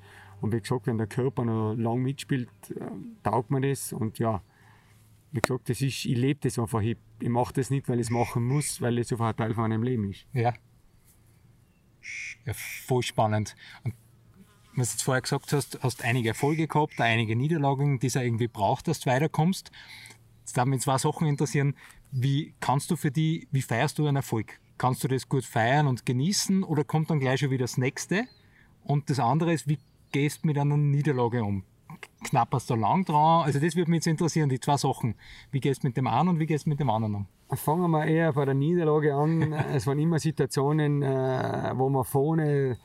Und 0.41 0.53
wie 0.53 0.61
gesagt, 0.61 0.87
wenn 0.87 0.99
der 0.99 1.07
Körper 1.07 1.45
noch 1.45 1.75
lang 1.75 2.03
mitspielt, 2.03 2.49
äh, 2.71 2.81
taugt 3.23 3.51
mir 3.51 3.61
das. 3.61 3.93
Und 3.93 4.19
ja, 4.19 4.43
wie 5.33 5.41
gesagt, 5.41 5.69
das 5.69 5.81
ist, 5.81 6.05
ich 6.05 6.17
lebe 6.17 6.41
das 6.43 6.59
einfach. 6.59 6.81
Ich, 6.81 6.97
ich 7.21 7.29
mache 7.29 7.55
das 7.55 7.71
nicht, 7.71 7.89
weil 7.89 7.99
ich 7.99 8.07
es 8.07 8.11
machen 8.11 8.45
muss, 8.45 8.81
weil 8.81 8.99
es 8.99 9.11
einfach 9.11 9.29
ein 9.29 9.37
Teil 9.37 9.55
von 9.55 9.69
meinem 9.69 9.83
Leben 9.83 10.11
ist. 10.11 10.27
Ja. 10.33 10.55
Ja, 12.47 12.53
voll 12.55 13.03
spannend. 13.03 13.57
Und 13.85 13.95
was 14.77 14.89
du 14.89 14.95
jetzt 14.95 15.03
vorher 15.03 15.23
gesagt 15.23 15.53
hast, 15.53 15.79
hast 15.83 16.05
einige 16.05 16.31
Erfolge 16.31 16.67
gehabt, 16.67 17.01
einige 17.01 17.37
Niederlagen, 17.37 18.01
die 18.01 18.09
es 18.09 18.17
irgendwie 18.17 18.49
braucht, 18.49 18.89
dass 18.89 19.01
du 19.01 19.11
weiterkommst. 19.11 19.71
Jetzt 20.41 20.57
darf 20.57 20.67
mich 20.67 20.83
zwei 20.83 20.99
Sachen 20.99 21.27
interessieren. 21.27 21.75
Wie 22.11 22.55
kannst 22.61 22.91
du 22.91 22.97
für 22.97 23.11
die, 23.11 23.49
wie 23.51 23.63
feierst 23.63 23.99
du 23.99 24.07
einen 24.07 24.17
Erfolg? 24.17 24.61
Kannst 24.77 25.05
du 25.05 25.09
das 25.09 25.29
gut 25.29 25.45
feiern 25.45 25.87
und 25.87 26.05
genießen 26.05 26.65
oder 26.65 26.85
kommt 26.85 27.11
dann 27.11 27.21
gleich 27.21 27.41
schon 27.41 27.51
wieder 27.51 27.65
das 27.65 27.79
nächste? 27.79 28.27
Und 28.83 29.09
das 29.11 29.21
andere 29.21 29.53
ist, 29.53 29.69
wie 29.69 29.79
gehst 30.11 30.43
du 30.43 30.49
mit 30.49 30.59
einer 30.59 30.77
Niederlage 30.77 31.43
um? 31.45 31.65
Knapperst 32.25 32.71
du 32.71 32.75
lang 32.75 33.05
dran? 33.05 33.45
Also 33.45 33.61
das 33.61 33.77
würde 33.77 33.91
mich 33.91 33.99
jetzt 33.99 34.07
interessieren, 34.07 34.49
die 34.49 34.61
zwei 34.61 34.77
Sachen. 34.77 35.15
Wie 35.51 35.61
gehst 35.61 35.83
du 35.83 35.89
mit 35.89 35.97
dem 35.97 36.07
einen 36.07 36.31
und 36.31 36.39
wie 36.39 36.47
gehst 36.47 36.67
du 36.67 36.71
mit 36.71 36.81
dem 36.81 36.91
anderen 36.91 37.15
um? 37.15 37.27
Fangen 37.57 37.91
wir 37.91 38.07
eher 38.07 38.33
bei 38.33 38.45
der 38.45 38.55
Niederlage 38.55 39.15
an. 39.15 39.53
es 39.73 39.87
waren 39.87 39.99
immer 39.99 40.19
Situationen, 40.19 41.03
äh, 41.03 41.73
wo 41.75 41.89
wir 41.91 42.05
vorne 42.05 42.79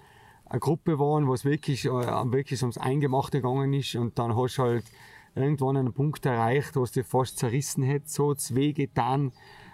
eine 0.46 0.60
Gruppe 0.60 1.00
waren, 1.00 1.28
wo 1.28 1.34
es 1.34 1.46
wirklich, 1.46 1.86
äh, 1.86 1.90
wirklich 1.90 2.62
ums 2.62 2.78
Eingemachte 2.78 3.42
gegangen 3.42 3.74
ist 3.74 3.96
und 3.96 4.18
dann 4.20 4.36
hast 4.36 4.58
du 4.58 4.64
halt 4.64 4.86
irgendwann 5.36 5.78
einen 5.78 5.94
Punkt 5.94 6.26
erreicht, 6.26 6.76
wo 6.76 6.84
es 6.84 6.92
dir 6.92 7.04
fast 7.04 7.38
zerrissen 7.38 7.84
hätte, 7.84 8.10
so 8.10 8.34
weh 8.50 8.74
getan. 8.74 9.32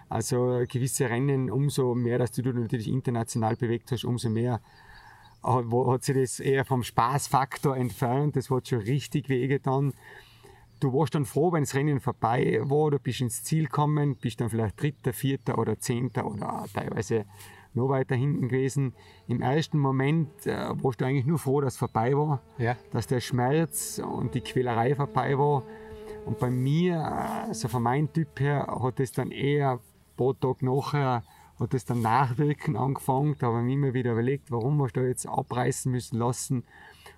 Also 0.10 0.64
gewisse 0.68 1.10
Rennen, 1.10 1.50
umso 1.50 1.96
mehr, 1.96 2.20
dass 2.20 2.32
du 2.32 2.44
dich 2.44 2.54
natürlich 2.54 2.88
international 2.88 3.56
bewegt 3.56 3.92
hast, 3.92 4.04
umso 4.04 4.30
mehr 4.30 4.62
hat 5.46 6.04
sich 6.04 6.16
das 6.16 6.40
eher 6.40 6.66
vom 6.66 6.84
Spaßfaktor 6.84 7.78
entfernt. 7.78 8.36
Das 8.36 8.50
hat 8.50 8.68
schon 8.68 8.80
richtig 8.80 9.30
weh 9.30 9.48
getan. 9.48 9.94
Du 10.80 10.92
warst 10.94 11.16
dann 11.16 11.26
froh, 11.26 11.52
wenn 11.54 11.64
das 11.64 11.74
Rennen 11.74 12.00
vorbei 12.02 12.60
war, 12.64 12.92
du 12.92 13.00
bist 13.00 13.22
ins 13.22 13.44
Ziel 13.44 13.66
gekommen, 13.66 14.16
bist 14.18 14.42
dann 14.42 14.50
vielleicht 14.50 14.82
Dritter, 14.82 15.14
Vierter 15.14 15.58
oder 15.58 15.80
Zehnter 15.80 16.26
oder 16.26 16.66
teilweise 16.74 17.26
noch 17.74 17.90
weiter 17.90 18.16
hinten 18.16 18.50
gewesen. 18.50 18.94
Im 19.28 19.42
ersten 19.42 19.80
Moment 19.80 20.46
äh, 20.46 20.70
warst 20.84 21.00
du 21.02 21.06
eigentlich 21.06 21.26
nur 21.26 21.40
froh, 21.40 21.62
dass 21.62 21.74
es 21.74 21.80
vorbei 21.80 22.16
war, 22.16 22.42
Ja. 22.58 22.76
dass 22.92 23.08
der 23.08 23.20
Schmerz 23.22 24.00
und 24.06 24.34
die 24.36 24.42
Quälerei 24.42 24.96
vorbei 24.96 25.38
war. 25.38 25.64
Und 26.26 26.40
bei 26.40 26.50
mir, 26.50 27.00
also 27.02 27.68
von 27.68 27.84
meinem 27.84 28.12
Typ 28.12 28.40
her, 28.40 28.68
hat 28.82 29.00
es 29.00 29.12
dann 29.12 29.32
eher 29.32 29.74
ein 29.74 29.80
paar 30.18 30.38
Tage 30.40 30.66
nachher, 30.66 31.24
hat 31.60 31.74
es 31.74 31.86
dann 31.86 32.02
nachwirken 32.02 32.76
angefangen. 32.76 33.36
Da 33.40 33.48
habe 33.48 33.60
ich 33.60 33.66
mir 33.66 33.74
immer 33.74 33.94
wieder 33.94 34.12
überlegt, 34.12 34.52
warum 34.52 34.78
wir 34.78 34.88
da 34.88 35.02
jetzt 35.02 35.28
abreißen 35.28 35.92
müssen 35.92 36.18
lassen. 36.18 36.64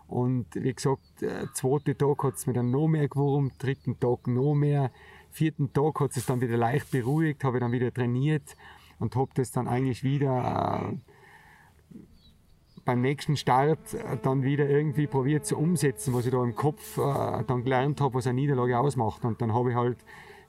Und 0.08 0.48
wie 0.53 0.74
gesagt, 0.74 1.22
äh, 1.22 1.48
zweiten 1.53 1.98
Tag 1.98 2.24
hat 2.24 2.36
es 2.36 2.48
mir 2.48 2.53
dann 2.53 2.72
noch 2.72 2.88
mehr 2.88 3.08
gewurmt, 3.10 3.53
dritten 3.60 4.00
Tag 4.00 4.27
noch 4.27 4.53
mehr, 4.53 4.91
vierten 5.32 5.74
Tag 5.74 6.00
hat 6.00 6.15
es 6.15 6.25
dann 6.25 6.39
wieder 6.39 6.58
leicht 6.58 6.91
beruhigt, 6.91 7.44
habe 7.44 7.58
ich 7.58 7.62
dann 7.62 7.74
wieder 7.74 7.94
trainiert 7.94 8.56
und 9.00 9.15
habe 9.15 9.29
das 9.36 9.51
dann 9.51 9.67
eigentlich 9.67 10.03
wieder 10.03 10.91
äh, 10.91 11.98
beim 12.86 13.01
nächsten 13.01 13.36
Start 13.36 13.94
äh, 13.94 14.17
dann 14.22 14.44
wieder 14.44 14.70
irgendwie 14.70 15.08
probiert 15.08 15.46
zu 15.46 15.58
umsetzen, 15.58 16.13
was 16.13 16.25
ich 16.25 16.32
da 16.32 16.41
im 16.41 16.56
Kopf 16.56 16.98
äh, 16.98 17.44
dann 17.46 17.63
gelernt 17.63 18.00
habe, 18.00 18.13
was 18.13 18.27
eine 18.27 18.39
Niederlage 18.39 18.79
ausmacht. 18.79 19.25
Und 19.25 19.41
dann 19.41 19.53
habe 19.53 19.72
ich 19.72 19.75
halt 19.75 19.98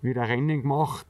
wieder 0.01 0.29
Rennen 0.29 0.63
gemacht, 0.63 1.09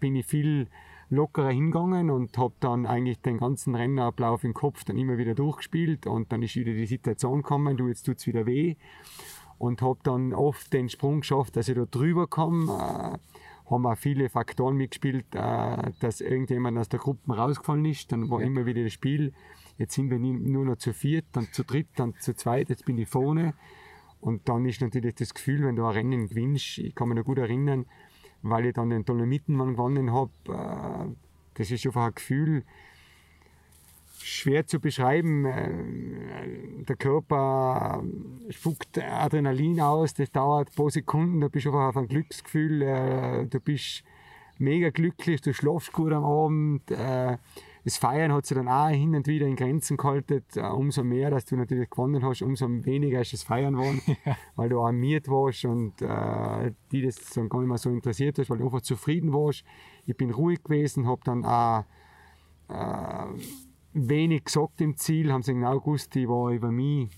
bin 0.00 0.14
ich 0.14 0.26
viel 0.26 0.68
lockerer 1.10 1.50
hingegangen 1.50 2.10
und 2.10 2.36
habe 2.36 2.54
dann 2.60 2.86
eigentlich 2.86 3.20
den 3.20 3.38
ganzen 3.38 3.74
Rennablauf 3.74 4.44
im 4.44 4.54
Kopf 4.54 4.84
dann 4.84 4.98
immer 4.98 5.18
wieder 5.18 5.34
durchgespielt 5.34 6.06
und 6.06 6.32
dann 6.32 6.42
ist 6.42 6.56
wieder 6.56 6.72
die 6.72 6.86
Situation 6.86 7.42
gekommen, 7.42 7.76
du 7.76 7.88
jetzt 7.88 8.04
tut's 8.04 8.26
wieder 8.26 8.46
weh 8.46 8.76
und 9.58 9.82
habe 9.82 9.98
dann 10.02 10.32
oft 10.32 10.72
den 10.72 10.88
Sprung 10.88 11.20
geschafft, 11.20 11.56
dass 11.56 11.68
ich 11.68 11.74
da 11.74 11.84
drüber 11.84 12.26
komme. 12.26 12.72
Äh, 12.72 13.18
haben 13.70 13.86
auch 13.86 13.98
viele 13.98 14.30
Faktoren 14.30 14.76
mitgespielt, 14.76 15.26
äh, 15.34 15.92
dass 16.00 16.20
irgendjemand 16.20 16.78
aus 16.78 16.88
der 16.88 17.00
Gruppe 17.00 17.36
rausgefallen 17.36 17.84
ist. 17.84 18.10
Dann 18.12 18.30
war 18.30 18.40
immer 18.40 18.64
wieder 18.64 18.82
das 18.82 18.92
Spiel. 18.92 19.34
Jetzt 19.76 19.94
sind 19.94 20.10
wir 20.10 20.18
nur 20.18 20.64
noch 20.64 20.76
zu 20.76 20.92
viert, 20.92 21.26
dann 21.32 21.48
zu 21.52 21.64
dritt, 21.64 21.88
dann 21.96 22.14
zu 22.18 22.34
zweit, 22.34 22.68
jetzt 22.70 22.86
bin 22.86 22.98
ich 22.98 23.08
vorne. 23.08 23.54
Und 24.20 24.48
dann 24.48 24.64
ist 24.64 24.80
natürlich 24.80 25.14
das 25.14 25.34
Gefühl, 25.34 25.64
wenn 25.64 25.76
du 25.76 25.84
ein 25.84 25.92
Rennen 25.92 26.28
gewinnst, 26.28 26.78
ich 26.78 26.94
kann 26.94 27.08
mich 27.08 27.18
noch 27.18 27.24
gut 27.24 27.38
erinnern, 27.38 27.86
weil 28.42 28.66
ich 28.66 28.74
dann 28.74 28.90
den 28.90 29.04
Dolomitenmann 29.04 29.72
gewonnen 29.72 30.12
habe, 30.12 30.30
äh, 30.48 31.14
das 31.54 31.70
ist 31.70 31.84
einfach 31.86 32.06
ein 32.06 32.14
Gefühl, 32.14 32.64
schwer 34.18 34.66
zu 34.66 34.80
beschreiben. 34.80 35.44
Äh, 35.44 36.84
Der 36.84 36.96
Körper 36.96 38.02
äh, 38.48 38.52
spuckt 38.52 38.98
Adrenalin 38.98 39.80
aus, 39.80 40.14
das 40.14 40.30
dauert 40.30 40.70
ein 40.70 40.74
paar 40.74 40.90
Sekunden, 40.90 41.40
da 41.40 41.48
bist 41.48 41.66
du 41.66 41.70
einfach 41.70 41.88
auf 41.88 41.96
ein 41.96 42.08
Glücksgefühl, 42.08 43.48
du 43.50 43.60
bist 43.60 44.04
mega 44.58 44.90
glücklich, 44.90 45.40
du 45.40 45.52
schlafst 45.52 45.92
gut 45.92 46.12
am 46.12 46.24
Abend. 46.24 46.82
Äh, 47.88 47.90
Das 47.90 47.96
Feiern 47.98 48.32
hat 48.32 48.46
sich 48.46 48.56
dann 48.56 48.68
auch 48.68 48.88
hin 48.88 49.14
und 49.14 49.26
wieder 49.26 49.46
in 49.46 49.56
Grenzen 49.56 49.96
gehalten. 49.96 50.44
Äh, 50.54 50.60
Umso 50.60 51.04
mehr, 51.04 51.30
dass 51.30 51.44
du 51.44 51.56
natürlich 51.56 51.90
gewonnen 51.90 52.22
hast, 52.22 52.42
umso 52.42 52.68
weniger 52.68 53.20
ist 53.20 53.32
das 53.32 53.42
Feiern 53.42 53.74
geworden, 53.74 54.00
weil 54.56 54.68
du 54.68 54.80
animiert 54.80 55.28
warst 55.28 55.64
und 55.64 56.00
äh, 56.02 56.72
die 56.92 57.02
das 57.02 57.16
dann 57.34 57.48
gar 57.48 57.60
nicht 57.60 57.68
mehr 57.68 57.78
so 57.78 57.90
interessiert 57.90 58.38
hast, 58.38 58.50
weil 58.50 58.58
du 58.58 58.64
einfach 58.64 58.82
zufrieden 58.82 59.32
warst. 59.32 59.64
Ich 60.06 60.16
bin 60.16 60.30
ruhig 60.30 60.62
gewesen, 60.62 61.06
habe 61.06 61.20
dann 61.24 61.44
auch 61.44 61.84
wenig 63.94 64.44
gesagt 64.44 64.80
im 64.80 64.96
Ziel, 64.96 65.32
haben 65.32 65.42
sie 65.42 65.54
genau 65.54 65.80
gewusst, 65.80 66.14
ich 66.16 66.28
war 66.28 66.52
über 66.52 66.70
mich, 66.70 67.08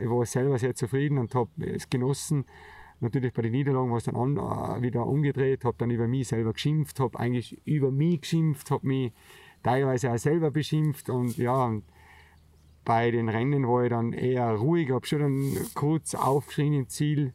ich 0.00 0.08
war 0.08 0.24
selber 0.24 0.58
sehr 0.58 0.74
zufrieden 0.74 1.18
und 1.18 1.34
habe 1.34 1.50
es 1.66 1.90
genossen. 1.90 2.44
Natürlich 3.00 3.32
bei 3.32 3.42
den 3.42 3.52
Niederlagen 3.52 3.90
war 3.90 3.98
es 3.98 4.04
dann 4.04 4.14
an, 4.14 4.36
äh, 4.36 4.82
wieder 4.82 5.06
umgedreht, 5.06 5.64
habe 5.64 5.76
dann 5.78 5.90
über 5.90 6.06
mich 6.06 6.28
selber 6.28 6.52
geschimpft, 6.52 7.00
habe 7.00 7.18
eigentlich 7.18 7.60
über 7.66 7.90
mich 7.90 8.20
geschimpft, 8.20 8.70
habe 8.70 8.86
mich 8.86 9.12
teilweise 9.62 10.12
auch 10.12 10.18
selber 10.18 10.50
beschimpft 10.50 11.08
und 11.10 11.36
ja, 11.36 11.64
und 11.64 11.84
bei 12.84 13.10
den 13.10 13.28
Rennen 13.28 13.66
war 13.68 13.84
ich 13.84 13.90
dann 13.90 14.12
eher 14.12 14.50
ruhig, 14.54 14.90
habe 14.90 15.06
schon 15.06 15.20
dann 15.20 15.56
kurz 15.74 16.14
aufgeschrien 16.14 16.72
im 16.72 16.88
Ziel, 16.88 17.32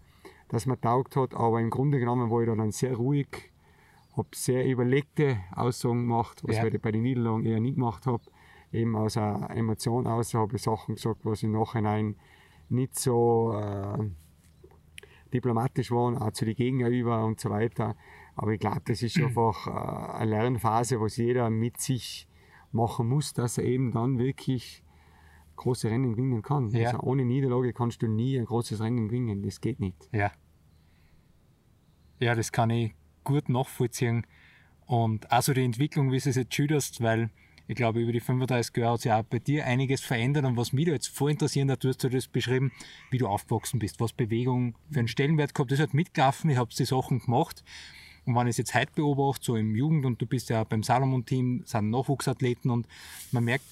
dass 0.50 0.65
mir 0.65 0.79
taugt 0.79 1.15
hat, 1.15 1.34
aber 1.34 1.62
im 1.62 1.69
Grunde 1.69 2.00
genommen 2.00 2.29
war 2.29 2.41
ich 2.41 2.48
dann 2.48 2.72
sehr 2.72 2.96
ruhig, 2.96 3.51
habe 4.15 4.27
sehr 4.34 4.65
überlegte 4.65 5.38
Aussagen 5.55 6.01
gemacht, 6.01 6.41
was 6.43 6.57
Ja. 6.57 6.65
ich 6.65 6.81
bei 6.81 6.91
den 6.91 7.03
Niederlagen 7.03 7.46
eher 7.46 7.60
nicht 7.60 7.75
gemacht 7.75 8.05
habe. 8.07 8.24
Eben 8.74 8.96
aus 8.98 9.15
einer 9.15 9.50
Emotion 9.51 10.05
aus 10.07 10.34
habe 10.34 10.57
ich 10.57 10.62
Sachen 10.62 10.96
gesagt, 10.96 11.22
was 11.24 11.43
im 11.43 11.53
Nachhinein 11.53 12.15
nicht 12.69 13.00
so 13.00 13.53
äh, 13.53 14.10
diplomatisch 15.34 15.91
waren, 15.91 16.17
auch 16.17 16.31
zu 16.31 16.43
den 16.46 16.55
Gegenüber 16.55 17.24
und 17.25 17.39
so 17.39 17.50
weiter. 17.50 17.96
Aber 18.38 18.51
ich 18.51 18.60
glaube, 18.60 18.82
das 18.86 19.01
ist 19.01 19.17
einfach 19.17 19.67
äh, 19.67 20.20
eine 20.20 20.32
Lernphase, 20.32 21.01
was 21.01 21.17
jeder 21.17 21.50
mit 21.50 21.82
sich 21.82 22.27
machen 22.72 23.10
muss, 23.10 23.34
dass 23.34 23.58
er 23.58 23.65
eben 23.65 23.91
dann 23.91 24.20
wirklich 24.20 24.84
große 25.56 25.89
Rennen 25.89 26.12
gewinnen 26.12 26.44
kann. 26.44 26.70
Ja. 26.70 26.91
Also 26.91 27.00
ohne 27.00 27.25
Niederlage 27.25 27.74
kannst 27.74 28.01
du 28.03 28.08
nie 28.08 28.38
ein 28.38 28.46
großes 28.46 28.79
Rennen 28.79 29.08
gewinnen. 29.08 29.41
Das 29.41 29.60
geht 29.60 29.79
nicht. 29.79 30.08
Ja. 30.12 30.32
Ja, 32.20 32.36
das 32.36 32.51
kann 32.51 32.70
ich 32.70 32.94
gut 33.24 33.50
nachvollziehen. 33.50 34.25
Und 34.86 35.32
also 35.32 35.53
die 35.53 35.63
Entwicklung, 35.63 36.12
wie 36.12 36.20
du 36.20 36.29
es 36.29 36.36
jetzt 36.36 36.53
schilderst, 36.53 37.01
weil 37.01 37.32
ich 37.67 37.75
glaube, 37.75 38.00
über 38.00 38.12
die 38.12 38.20
35 38.20 38.77
Jahre 38.77 38.94
hat 38.94 39.01
sich 39.01 39.12
auch 39.12 39.24
bei 39.24 39.39
dir 39.39 39.65
einiges 39.65 40.01
verändert. 40.01 40.46
Und 40.46 40.58
was 40.58 40.74
mich 40.74 40.86
da 40.86 40.91
jetzt 40.91 41.10
voll 41.10 41.32
interessieren 41.32 41.72
hat, 41.72 41.84
du 41.84 41.89
hast 41.89 42.03
das 42.03 42.27
beschrieben, 42.27 42.72
wie 43.10 43.17
du 43.17 43.27
aufgewachsen 43.27 43.79
bist, 43.79 44.00
was 44.00 44.13
Bewegung 44.13 44.75
für 44.91 45.00
einen 45.00 45.08
Stellenwert 45.08 45.56
gehabt. 45.56 45.72
Das 45.72 45.79
hat 45.79 45.96
mitgelaufen, 45.96 46.51
ich 46.51 46.58
habe 46.58 46.70
die 46.74 46.86
Sachen 46.86 47.20
gemacht. 47.20 47.63
Und 48.27 48.36
wenn 48.36 48.48
ich 48.48 48.51
es 48.51 48.57
jetzt 48.57 48.75
heute 48.75 48.91
beobachte, 48.93 49.46
so 49.46 49.55
im 49.55 49.74
Jugend, 49.74 50.05
und 50.05 50.22
du 50.22 50.25
bist 50.25 50.50
ja 50.50 50.65
beim 50.65 50.84
Salomon-Team, 50.84 51.63
sind 51.65 51.89
Nachwuchsathleten 51.89 52.69
und 52.69 52.86
man 53.31 53.46
merkt, 53.46 53.63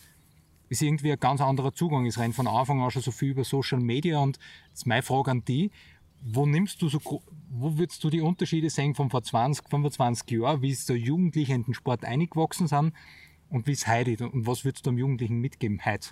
ist 0.70 0.82
irgendwie 0.82 1.12
ein 1.12 1.20
ganz 1.20 1.42
anderer 1.42 1.74
Zugang. 1.74 2.06
Es 2.06 2.18
rennt 2.18 2.36
von 2.36 2.48
Anfang 2.48 2.82
an 2.82 2.90
schon 2.90 3.02
so 3.02 3.12
viel 3.12 3.32
über 3.32 3.44
Social 3.44 3.82
Media 3.82 4.20
und 4.20 4.40
jetzt 4.70 4.78
ist 4.78 4.88
meine 4.88 5.04
Frage 5.04 5.32
an 5.32 5.44
die, 5.44 5.72
wo 6.24 6.46
nimmst 6.46 6.82
du 6.82 6.88
so, 6.88 7.00
wo 7.04 7.78
würdest 7.78 8.02
du 8.04 8.10
die 8.10 8.22
Unterschiede 8.22 8.70
sehen 8.70 8.96
von 8.96 9.10
vor 9.10 9.24
20, 9.24 9.70
25 9.70 10.32
Jahren, 10.32 10.62
wie 10.62 10.72
es 10.72 10.86
der 10.86 10.98
Jugendliche 10.98 11.54
in 11.54 11.64
den 11.64 11.74
Sport 11.74 12.06
eingewachsen 12.06 12.68
sind 12.68 12.94
und 13.50 13.68
wie 13.68 13.74
es 13.74 13.88
heute 13.88 14.12
ist 14.12 14.22
und 14.22 14.48
was 14.48 14.64
würdest 14.64 14.86
du 14.86 14.92
dem 14.92 14.98
Jugendlichen 14.98 15.40
mitgeben 15.40 15.82
heute? 15.84 16.12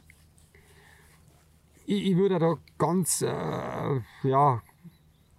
Ich, 1.86 2.08
ich 2.08 2.18
würde 2.18 2.40
da 2.40 2.56
ganz 2.78 3.22
äh, 3.22 4.02
ja, 4.28 4.62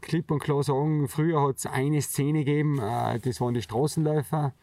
klipp 0.05 0.31
und 0.31 0.39
klar 0.39 0.63
sagen, 0.63 1.09
früher 1.09 1.43
hat 1.43 1.57
es 1.57 1.67
eine 1.67 2.01
Szene 2.03 2.45
gegeben, 2.45 2.79
äh, 2.79 3.19
das 3.19 3.41
waren 3.41 3.55
die 3.55 3.63
Straßenläufer. 3.63 4.55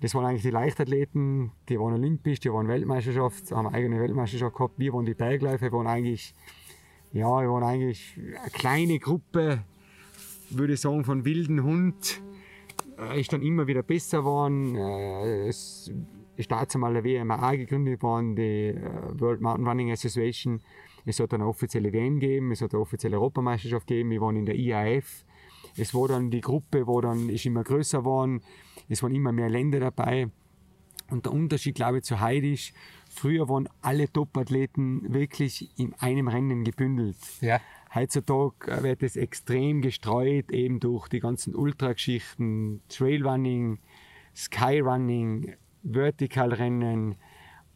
Das 0.00 0.14
waren 0.14 0.26
eigentlich 0.26 0.42
die 0.42 0.50
Leichtathleten, 0.50 1.52
die 1.68 1.78
waren 1.78 1.94
olympisch, 1.94 2.40
die 2.40 2.52
waren 2.52 2.68
Weltmeisterschaft, 2.68 3.52
haben 3.52 3.68
eigene 3.68 4.00
Weltmeisterschaft 4.00 4.56
gehabt. 4.56 4.74
Wir 4.78 4.92
waren 4.92 5.06
die 5.06 5.14
Bergläufer, 5.14 5.70
waren 5.72 5.86
eigentlich, 5.86 6.34
ja, 7.12 7.28
wir 7.40 7.48
waren 7.48 7.62
eigentlich 7.62 8.18
eine 8.18 8.50
kleine 8.50 8.98
Gruppe, 8.98 9.62
würde 10.50 10.74
ich 10.74 10.80
sagen, 10.80 11.04
von 11.04 11.24
wilden 11.24 11.62
Hund. 11.62 12.20
Äh, 12.98 13.20
ist 13.20 13.32
dann 13.32 13.42
immer 13.42 13.66
wieder 13.66 13.82
besser 13.82 14.18
geworden. 14.18 14.74
Äh, 14.74 15.48
es 15.48 15.92
ist 16.36 16.50
dazu 16.50 16.78
mal 16.78 16.92
der 16.92 17.04
WMA 17.04 17.54
gegründet 17.54 18.02
worden, 18.02 18.34
die 18.34 18.74
World 19.18 19.40
Mountain 19.40 19.66
Running 19.66 19.92
Association. 19.92 20.60
Es 21.04 21.20
hat 21.20 21.34
eine 21.34 21.46
offizielle 21.46 21.92
WM 21.92 22.18
gegeben, 22.18 22.52
es 22.52 22.62
hat 22.62 22.72
eine 22.72 22.80
offizielle 22.80 23.16
Europameisterschaft 23.16 23.86
gegeben, 23.86 24.10
wir 24.10 24.20
waren 24.20 24.36
in 24.36 24.46
der 24.46 24.56
IAF. 24.56 25.24
Es 25.76 25.94
war 25.94 26.08
dann 26.08 26.30
die 26.30 26.40
Gruppe, 26.40 26.86
wo 26.86 27.00
dann 27.00 27.28
ist 27.28 27.46
immer 27.46 27.64
größer 27.64 27.98
geworden, 27.98 28.42
es 28.88 29.02
waren 29.02 29.14
immer 29.14 29.32
mehr 29.32 29.48
Länder 29.48 29.80
dabei. 29.80 30.28
Und 31.10 31.26
der 31.26 31.32
Unterschied, 31.32 31.74
glaube 31.74 31.98
ich, 31.98 32.04
zu 32.04 32.20
heute 32.20 32.46
ist, 32.46 32.72
früher 33.08 33.48
waren 33.48 33.68
alle 33.82 34.10
Top-Athleten 34.10 35.12
wirklich 35.12 35.78
in 35.78 35.92
einem 35.94 36.28
Rennen 36.28 36.64
gebündelt. 36.64 37.16
Ja. 37.40 37.60
Heutzutage 37.94 38.82
wird 38.82 39.02
es 39.02 39.16
extrem 39.16 39.82
gestreut, 39.82 40.50
eben 40.50 40.80
durch 40.80 41.08
die 41.08 41.20
ganzen 41.20 41.54
Ultrageschichten, 41.54 42.80
Trailrunning, 42.88 43.78
Skyrunning, 44.34 45.54
Vertikalrennen 45.84 47.16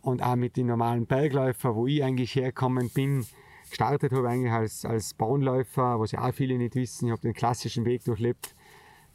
und 0.09 0.23
auch 0.23 0.37
mit 0.37 0.57
den 0.57 0.67
normalen 0.67 1.07
Bergläufern, 1.07 1.75
wo 1.75 1.87
ich 1.87 2.03
eigentlich 2.03 2.35
hergekommen 2.35 2.91
bin. 2.91 3.27
Gestartet 3.69 4.13
habe 4.13 4.23
ich 4.23 4.33
eigentlich 4.33 4.53
als, 4.53 4.85
als 4.85 5.13
Bahnläufer, 5.15 6.01
was 6.01 6.13
ja 6.13 6.27
auch 6.27 6.33
viele 6.33 6.57
nicht 6.57 6.75
wissen. 6.75 7.07
Ich 7.07 7.13
habe 7.13 7.21
den 7.21 7.35
klassischen 7.35 7.85
Weg 7.85 8.05
durchlebt. 8.05 8.55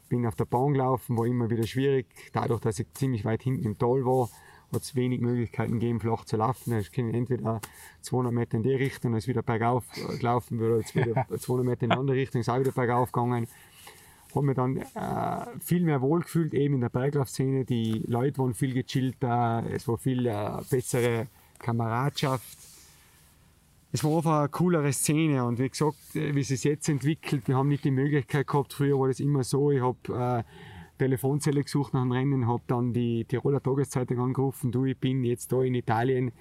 Bin 0.08 0.26
auf 0.26 0.36
der 0.36 0.44
Bahn 0.44 0.72
gelaufen, 0.72 1.18
war 1.18 1.26
immer 1.26 1.50
wieder 1.50 1.66
schwierig. 1.66 2.06
Dadurch, 2.32 2.60
dass 2.60 2.78
ich 2.78 2.86
ziemlich 2.94 3.24
weit 3.24 3.42
hinten 3.42 3.64
im 3.64 3.78
Tal 3.78 4.04
war, 4.04 4.28
hat 4.72 4.82
es 4.82 4.94
wenig 4.94 5.20
Möglichkeiten 5.20 5.74
gegeben, 5.80 5.98
flach 5.98 6.24
zu 6.24 6.36
laufen. 6.36 6.78
Ich 6.78 6.92
kann 6.92 7.12
entweder 7.12 7.60
200 8.02 8.32
Meter 8.32 8.56
in 8.56 8.62
die 8.62 8.74
Richtung, 8.74 9.12
dann 9.12 9.18
ist 9.18 9.28
wieder 9.28 9.42
bergauf 9.42 9.84
gelaufen, 10.18 10.60
oder 10.60 10.78
jetzt 10.78 10.94
wieder 10.94 11.26
200 11.38 11.66
Meter 11.66 11.82
in 11.84 11.90
die 11.90 11.96
andere 11.96 12.16
Richtung, 12.16 12.40
ist 12.40 12.48
auch 12.48 12.60
wieder 12.60 12.72
bergauf 12.72 13.10
gegangen 13.10 13.48
habe 14.34 14.46
mich 14.46 14.56
dann 14.56 14.76
äh, 14.76 15.58
viel 15.60 15.82
mehr 15.82 16.00
wohlgefühlt 16.00 16.54
eben 16.54 16.74
in 16.74 16.80
der 16.80 16.88
Berglaufszene. 16.88 17.64
Die 17.64 18.02
Leute 18.06 18.38
waren 18.38 18.54
viel 18.54 18.72
gechillter, 18.72 19.64
es 19.72 19.86
war 19.88 19.98
viel 19.98 20.26
äh, 20.26 20.50
bessere 20.70 21.28
Kameradschaft. 21.58 22.58
Es 23.92 24.02
war 24.02 24.16
einfach 24.16 24.40
eine 24.40 24.48
coolere 24.48 24.92
Szene 24.92 25.44
und 25.44 25.60
wie 25.60 25.68
gesagt, 25.68 25.96
wie 26.14 26.40
es 26.40 26.48
sich 26.48 26.64
jetzt 26.64 26.88
entwickelt, 26.88 27.46
wir 27.46 27.56
haben 27.56 27.68
nicht 27.68 27.84
die 27.84 27.92
Möglichkeit 27.92 28.48
gehabt, 28.48 28.72
früher 28.72 28.98
war 28.98 29.06
das 29.06 29.20
immer 29.20 29.44
so, 29.44 29.70
ich 29.70 29.80
habe 29.80 30.42
äh, 30.42 30.42
Telefonzelle 30.98 31.62
gesucht 31.62 31.94
nach 31.94 32.02
dem 32.02 32.10
Rennen, 32.10 32.48
habe 32.48 32.64
dann 32.66 32.92
die 32.92 33.24
Tiroler 33.24 33.62
Tageszeitung 33.62 34.18
angerufen, 34.18 34.72
du, 34.72 34.84
ich 34.84 34.98
bin 34.98 35.22
jetzt 35.22 35.52
da 35.52 35.62
in 35.62 35.76
Italien, 35.76 36.32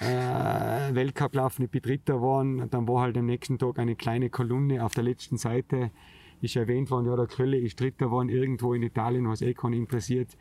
äh, 0.00 0.94
Weltcup 0.94 1.34
laufen, 1.34 1.64
ich 1.64 1.70
bin 1.70 1.82
Dritter 1.82 2.14
geworden, 2.14 2.66
dann 2.70 2.88
war 2.88 3.02
halt 3.02 3.18
am 3.18 3.26
nächsten 3.26 3.58
Tag 3.58 3.78
eine 3.78 3.94
kleine 3.94 4.30
Kolumne 4.30 4.82
auf 4.82 4.94
der 4.94 5.04
letzten 5.04 5.36
Seite, 5.36 5.90
ist 6.40 6.56
erwähnt 6.56 6.90
worden, 6.90 7.06
ja, 7.06 7.16
der 7.16 7.26
Krölle 7.26 7.58
ist 7.58 7.80
Dritter 7.80 8.06
geworden 8.06 8.28
irgendwo 8.28 8.74
in 8.74 8.82
Italien, 8.82 9.28
was 9.28 9.42
eh 9.42 9.54
keinen 9.54 9.74
interessiert. 9.74 10.36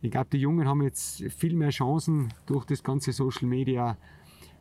Ich 0.00 0.10
glaube, 0.10 0.28
die 0.32 0.38
Jungen 0.38 0.68
haben 0.68 0.82
jetzt 0.82 1.24
viel 1.32 1.54
mehr 1.56 1.70
Chancen 1.70 2.28
durch 2.46 2.64
das 2.66 2.82
ganze 2.82 3.12
Social 3.12 3.48
Media, 3.48 3.96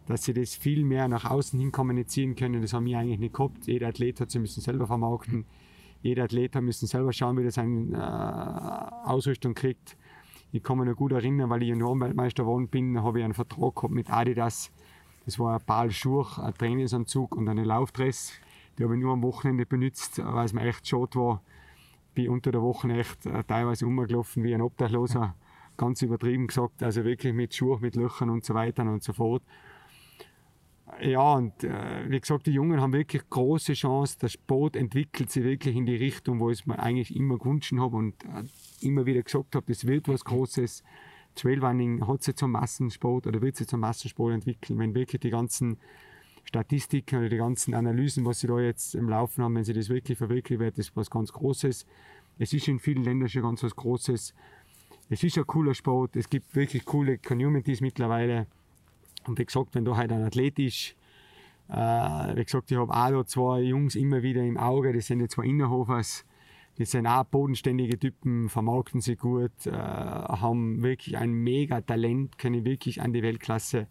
dass 0.07 0.23
sie 0.23 0.33
das 0.33 0.55
viel 0.55 0.83
mehr 0.83 1.07
nach 1.07 1.29
außen 1.29 1.59
hin 1.59 1.71
kommunizieren 1.71 2.35
können. 2.35 2.61
Das 2.61 2.73
haben 2.73 2.85
wir 2.85 2.97
eigentlich 2.97 3.19
nicht 3.19 3.35
gehabt. 3.35 3.67
Jeder 3.67 3.89
Athlet 3.89 4.19
hat 4.19 4.31
sie 4.31 4.39
müssen 4.39 4.61
selber 4.61 4.87
vermarkten. 4.87 5.45
Jeder 6.01 6.23
Athlet 6.23 6.55
hat 6.55 6.63
müssen 6.63 6.87
selber 6.87 7.13
schauen, 7.13 7.37
wie 7.37 7.43
er 7.43 7.51
seine 7.51 7.91
äh, 7.93 9.07
Ausrüstung 9.09 9.53
kriegt. 9.53 9.97
Ich 10.51 10.61
kann 10.61 10.77
mich 10.77 10.87
noch 10.87 10.95
gut 10.95 11.11
erinnern, 11.11 11.49
weil 11.49 11.63
ich 11.63 11.69
Juniorenweltmeister 11.69 12.43
geworden 12.43 12.67
bin, 12.67 13.01
habe 13.01 13.19
ich 13.19 13.25
einen 13.25 13.33
Vertrag 13.33 13.75
gehabt 13.75 13.93
mit 13.93 14.11
Adidas. 14.11 14.71
Das 15.25 15.39
war 15.39 15.55
ein 15.55 15.65
Paar 15.65 15.89
Schuhe, 15.89 16.27
ein 16.37 16.53
Trainingsanzug 16.53 17.35
und 17.35 17.47
eine 17.47 17.63
Laufdress. 17.63 18.33
Die 18.77 18.83
habe 18.83 18.95
ich 18.95 19.01
nur 19.01 19.13
am 19.13 19.23
Wochenende 19.23 19.65
benutzt, 19.65 20.19
weil 20.23 20.45
es 20.45 20.53
mir 20.53 20.61
echt 20.61 20.87
schade 20.87 21.15
war. 21.15 21.43
Bin 22.13 22.29
unter 22.29 22.51
der 22.51 22.61
Woche 22.61 22.91
echt 22.91 23.25
äh, 23.25 23.43
teilweise 23.43 23.85
rumgelaufen 23.85 24.43
wie 24.43 24.53
ein 24.53 24.61
Obdachloser. 24.61 25.35
Ganz 25.77 26.01
übertrieben 26.01 26.47
gesagt. 26.47 26.83
Also 26.83 27.03
wirklich 27.03 27.33
mit 27.33 27.55
Schuhen, 27.55 27.81
mit 27.81 27.95
Löchern 27.95 28.29
und 28.29 28.45
so 28.45 28.53
weiter 28.53 28.83
und 28.83 29.03
so 29.03 29.13
fort. 29.13 29.43
Ja, 31.01 31.33
und 31.33 31.63
äh, 31.63 32.05
wie 32.07 32.19
gesagt, 32.19 32.45
die 32.45 32.51
Jungen 32.51 32.79
haben 32.79 32.93
wirklich 32.93 33.27
große 33.29 33.73
Chance. 33.73 34.19
Der 34.19 34.29
Sport 34.29 34.75
entwickelt 34.75 35.31
sich 35.31 35.43
wirklich 35.43 35.75
in 35.75 35.85
die 35.85 35.95
Richtung, 35.95 36.39
wo 36.39 36.49
ich 36.49 36.59
es 36.59 36.65
mir 36.65 36.79
eigentlich 36.79 37.15
immer 37.15 37.37
gewünscht 37.37 37.73
habe 37.77 37.95
und 37.95 38.23
äh, 38.25 38.43
immer 38.81 39.05
wieder 39.05 39.23
gesagt 39.23 39.55
habe, 39.55 39.65
das 39.67 39.87
wird 39.87 40.07
was 40.07 40.23
Großes. 40.23 40.83
Trailrunning 41.35 42.07
hat 42.07 42.21
sich 42.21 42.35
zum 42.35 42.51
Massensport 42.51 43.25
oder 43.25 43.41
wird 43.41 43.55
sich 43.55 43.67
zum 43.67 43.79
Massensport 43.79 44.33
entwickeln, 44.33 44.77
wenn 44.77 44.93
wirklich 44.93 45.19
die 45.19 45.31
ganzen 45.31 45.77
Statistiken 46.53 47.17
oder 47.17 47.29
die 47.29 47.37
ganzen 47.37 47.73
Analysen, 47.73 48.25
was 48.25 48.39
sie 48.39 48.45
da 48.47 48.59
jetzt 48.59 48.93
im 48.93 49.09
Laufen 49.09 49.43
haben, 49.43 49.55
wenn 49.55 49.63
sie 49.63 49.73
das 49.73 49.89
wirklich 49.89 50.19
verwirklichen, 50.19 50.59
wird 50.59 50.77
das 50.77 50.95
was 50.95 51.09
ganz 51.09 51.33
Großes. 51.33 51.87
Es 52.37 52.53
ist 52.53 52.67
in 52.67 52.77
vielen 52.77 53.03
Ländern 53.03 53.27
schon 53.27 53.41
ganz 53.41 53.63
was 53.63 53.75
Großes. 53.75 54.35
Es 55.09 55.23
ist 55.23 55.37
ein 55.39 55.47
cooler 55.47 55.73
Sport, 55.73 56.15
es 56.15 56.29
gibt 56.29 56.55
wirklich 56.55 56.85
coole 56.85 57.17
Communities 57.17 57.81
mittlerweile. 57.81 58.45
Und 59.25 59.39
wie 59.39 59.45
gesagt, 59.45 59.73
wenn 59.73 59.83
da 59.83 59.97
halt 59.97 60.11
ein 60.11 60.21
Athlet 60.21 60.59
ist, 60.59 60.95
äh, 61.69 62.35
wie 62.35 62.45
gesagt, 62.45 62.69
ich 62.69 62.77
habe 62.77 62.93
auch 62.93 63.09
da 63.09 63.25
zwei 63.25 63.61
Jungs 63.61 63.95
immer 63.95 64.21
wieder 64.21 64.43
im 64.43 64.57
Auge, 64.57 64.93
das 64.93 65.07
sind 65.07 65.19
die 65.19 65.27
zwei 65.29 65.45
Innerhofers, 65.45 66.23
die 66.77 66.85
sind 66.85 67.07
auch 67.07 67.23
bodenständige 67.23 67.97
Typen, 67.97 68.47
vermarkten 68.47 69.01
sie 69.01 69.15
gut, 69.15 69.65
äh, 69.65 69.71
haben 69.71 70.83
wirklich 70.83 71.17
ein 71.17 71.33
mega 71.33 71.81
Talent, 71.81 72.37
können 72.37 72.63
wirklich 72.63 73.01
an 73.01 73.11
die 73.11 73.23
Weltklasse 73.23 73.87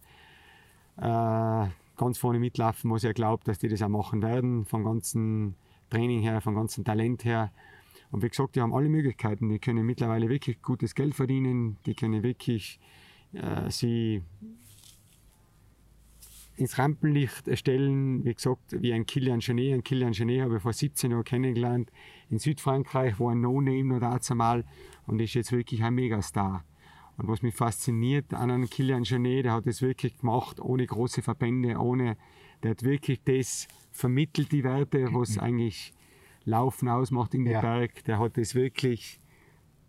äh, 0.95 1.67
ganz 2.03 2.17
vorne 2.17 2.39
mitlaufen, 2.39 2.91
was 2.91 3.03
ich 3.03 3.13
glaube, 3.13 3.43
dass 3.45 3.59
die 3.59 3.67
das 3.67 3.81
auch 3.81 3.89
machen 3.89 4.21
werden, 4.21 4.65
vom 4.65 4.83
ganzen 4.83 5.55
Training 5.89 6.21
her, 6.21 6.41
vom 6.41 6.55
ganzen 6.55 6.83
Talent 6.83 7.23
her. 7.25 7.51
Und 8.11 8.21
wie 8.21 8.29
gesagt, 8.29 8.55
die 8.55 8.61
haben 8.61 8.73
alle 8.73 8.89
Möglichkeiten. 8.89 9.49
Die 9.49 9.59
können 9.59 9.85
mittlerweile 9.85 10.29
wirklich 10.29 10.61
gutes 10.61 10.95
Geld 10.95 11.15
verdienen, 11.15 11.77
die 11.85 11.95
können 11.95 12.23
wirklich 12.23 12.79
äh, 13.33 13.69
sie 13.69 14.21
ins 16.55 16.77
Rampenlicht 16.77 17.57
stellen. 17.57 18.23
Wie 18.23 18.33
gesagt, 18.33 18.81
wie 18.81 18.93
ein 18.93 19.05
Kilian 19.05 19.39
Genet. 19.39 19.73
Ein 19.73 19.83
Kilian 19.83 20.11
Genet 20.11 20.43
habe 20.43 20.57
ich 20.57 20.61
vor 20.61 20.73
17 20.73 21.11
Jahren 21.11 21.23
kennengelernt 21.23 21.91
in 22.29 22.37
Südfrankreich, 22.37 23.19
war 23.19 23.31
ein 23.31 23.41
No-Name 23.41 23.85
noch 23.85 23.99
dazu 23.99 24.35
mal 24.35 24.63
und 25.07 25.19
ist 25.19 25.33
jetzt 25.33 25.51
wirklich 25.51 25.83
ein 25.83 25.95
Megastar. 25.95 26.63
Und 27.17 27.27
was 27.27 27.41
mich 27.41 27.55
fasziniert 27.55 28.33
an 28.33 28.49
einem 28.49 28.69
Kilian 28.69 29.03
Jornet, 29.03 29.45
der 29.45 29.53
hat 29.53 29.67
das 29.67 29.81
wirklich 29.81 30.17
gemacht, 30.17 30.59
ohne 30.59 30.85
große 30.85 31.21
Verbände, 31.21 31.77
ohne, 31.77 32.17
der 32.63 32.71
hat 32.71 32.83
wirklich 32.83 33.21
das 33.23 33.67
vermittelt, 33.91 34.51
die 34.51 34.63
Werte, 34.63 35.13
was 35.13 35.37
eigentlich 35.39 35.93
Laufen 36.45 36.89
ausmacht 36.89 37.33
in 37.33 37.45
den 37.45 37.53
ja. 37.53 37.61
Berg. 37.61 38.03
Der 38.05 38.19
hat 38.19 38.37
das 38.37 38.55
wirklich 38.55 39.19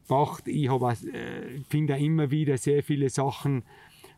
gemacht. 0.07 0.47
Ich 0.47 0.69
äh, 0.69 1.61
finde 1.69 1.97
immer 1.97 2.31
wieder 2.31 2.59
sehr 2.59 2.83
viele 2.83 3.09
Sachen, 3.09 3.65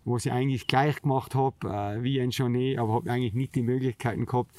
was 0.04 0.26
ich 0.26 0.32
eigentlich 0.32 0.66
gleich 0.66 1.02
gemacht 1.02 1.34
habe, 1.34 1.68
äh, 1.68 2.02
wie 2.02 2.20
ein 2.20 2.30
Jornet, 2.30 2.78
aber 2.78 2.94
habe 2.94 3.10
eigentlich 3.10 3.34
nicht 3.34 3.54
die 3.54 3.62
Möglichkeiten 3.62 4.26
gehabt, 4.26 4.52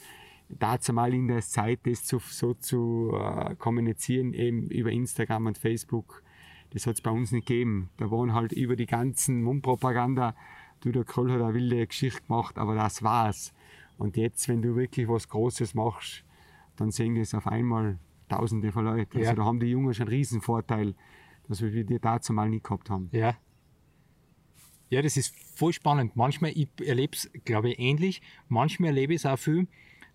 dazu 0.49 0.93
mal 0.93 1.13
in 1.13 1.27
der 1.27 1.41
Zeit 1.41 1.79
das 1.83 2.03
zu, 2.03 2.19
so 2.19 2.53
zu 2.53 3.13
äh, 3.13 3.55
kommunizieren, 3.55 4.33
eben 4.33 4.69
über 4.69 4.91
Instagram 4.91 5.47
und 5.47 5.57
Facebook 5.57 6.23
das 6.71 6.88
hat 6.88 6.95
es 6.95 7.01
bei 7.01 7.12
uns 7.12 7.32
nicht 7.32 7.47
gegeben. 7.47 7.89
Da 7.97 8.12
waren 8.12 8.34
halt 8.34 8.51
über 8.51 8.75
die 8.75 8.86
ganzen 8.86 9.43
Mundpropaganda, 9.43 10.36
du, 10.82 10.91
der 10.91 11.03
Kroll 11.03 11.32
hat 11.32 11.41
eine 11.41 11.53
wilde 11.53 11.88
Geschichte 11.88 12.21
gemacht, 12.21 12.58
aber 12.58 12.75
das 12.75 13.03
war's. 13.03 13.53
Und 13.97 14.17
jetzt, 14.17 14.47
wenn 14.47 14.62
du 14.62 14.75
wirklich 14.75 15.08
was 15.08 15.27
Großes 15.27 15.73
machst, 15.73 16.23
dann 16.75 16.91
sehen 16.91 17.15
das 17.15 17.34
auf 17.34 17.47
einmal 17.47 17.99
Tausende 18.30 18.71
von 18.73 18.84
Leuten. 18.84 19.17
Also 19.17 19.30
ja. 19.30 19.36
da 19.36 19.45
haben 19.45 19.60
die 19.60 19.67
Jungen 19.67 19.93
schon 19.93 20.08
einen 20.08 20.15
riesen 20.15 20.41
Vorteil, 20.41 20.95
dass 21.47 21.62
wir 21.62 21.71
die 21.84 21.99
dazu 21.99 22.34
mal 22.34 22.49
nicht 22.49 22.65
gehabt 22.65 22.89
haben. 22.89 23.10
Ja. 23.13 23.38
Ja, 24.89 25.01
das 25.01 25.17
ist 25.17 25.34
voll 25.56 25.73
spannend. 25.73 26.15
Manchmal, 26.15 26.51
ich 26.51 26.69
erlebe 26.86 27.15
es, 27.15 27.30
glaube 27.45 27.71
ich, 27.71 27.80
ähnlich. 27.80 28.21
Manchmal 28.47 28.89
erlebe 28.89 29.13
ich 29.13 29.21
es 29.21 29.25
auch 29.25 29.38
viel, 29.38 29.67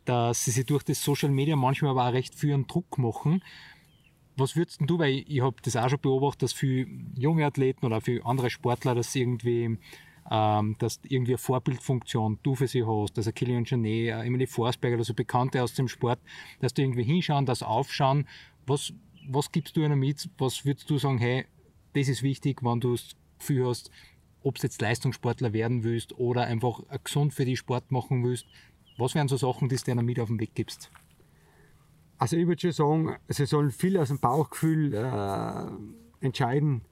dass 0.04 0.44
sie 0.44 0.50
sich 0.50 0.66
durch 0.66 0.82
das 0.82 1.02
Social 1.02 1.30
Media 1.30 1.56
manchmal 1.56 1.92
aber 1.92 2.08
auch 2.08 2.12
recht 2.12 2.34
viel 2.34 2.54
einen 2.54 2.66
Druck 2.66 2.98
machen 2.98 3.42
was 4.36 4.56
würdest 4.56 4.80
du, 4.80 4.98
weil 4.98 5.24
ich 5.26 5.40
habe 5.40 5.56
das 5.62 5.76
auch 5.76 5.88
schon 5.88 6.00
beobachtet, 6.00 6.42
dass 6.42 6.52
viele 6.52 6.86
junge 7.16 7.44
Athleten 7.44 7.84
oder 7.84 8.00
viele 8.00 8.24
andere 8.24 8.50
Sportler 8.50 8.94
das 8.94 9.14
irgendwie 9.14 9.78
ähm, 10.30 10.76
dass 10.78 11.00
irgendwie 11.08 11.32
eine 11.32 11.38
Vorbildfunktion 11.38 12.38
du 12.42 12.54
für 12.54 12.68
sie 12.68 12.84
hast, 12.84 13.18
also 13.18 13.32
Kilian 13.32 13.64
Jornet, 13.64 14.24
Emily 14.24 14.46
Forsberg 14.46 14.94
oder 14.94 15.04
so 15.04 15.14
Bekannte 15.14 15.62
aus 15.62 15.74
dem 15.74 15.88
Sport, 15.88 16.20
dass 16.60 16.74
du 16.74 16.82
irgendwie 16.82 17.02
hinschauen, 17.02 17.46
das 17.46 17.62
aufschauen. 17.62 18.26
Was, 18.66 18.92
was 19.28 19.50
gibst 19.50 19.76
du 19.76 19.82
ihnen 19.82 19.98
mit? 19.98 20.28
Was 20.38 20.64
würdest 20.64 20.88
du 20.88 20.98
sagen, 20.98 21.18
hey, 21.18 21.46
das 21.94 22.08
ist 22.08 22.22
wichtig, 22.22 22.62
wenn 22.62 22.80
du 22.80 22.92
das 22.92 23.16
Gefühl 23.38 23.66
hast, 23.66 23.90
ob 24.42 24.56
du 24.56 24.62
jetzt 24.62 24.80
Leistungssportler 24.80 25.52
werden 25.52 25.82
willst 25.82 26.18
oder 26.18 26.44
einfach 26.44 26.82
gesund 27.04 27.34
für 27.34 27.44
die 27.44 27.56
Sport 27.56 27.90
machen 27.90 28.22
willst? 28.24 28.46
Was 28.98 29.14
wären 29.14 29.28
so 29.28 29.36
Sachen, 29.36 29.68
die 29.68 29.76
du 29.76 29.82
dir 29.82 29.94
mit 29.96 30.20
auf 30.20 30.28
den 30.28 30.38
Weg 30.38 30.54
gibst? 30.54 30.90
Also 32.22 32.36
ich 32.36 32.46
würde 32.46 32.60
schon 32.60 32.70
sagen, 32.70 33.16
sie 33.26 33.46
sollen 33.46 33.72
viel 33.72 33.98
aus 33.98 34.06
dem 34.06 34.20
Bauchgefühl 34.20 34.94
äh, 34.94 36.24
entscheiden. 36.24 36.82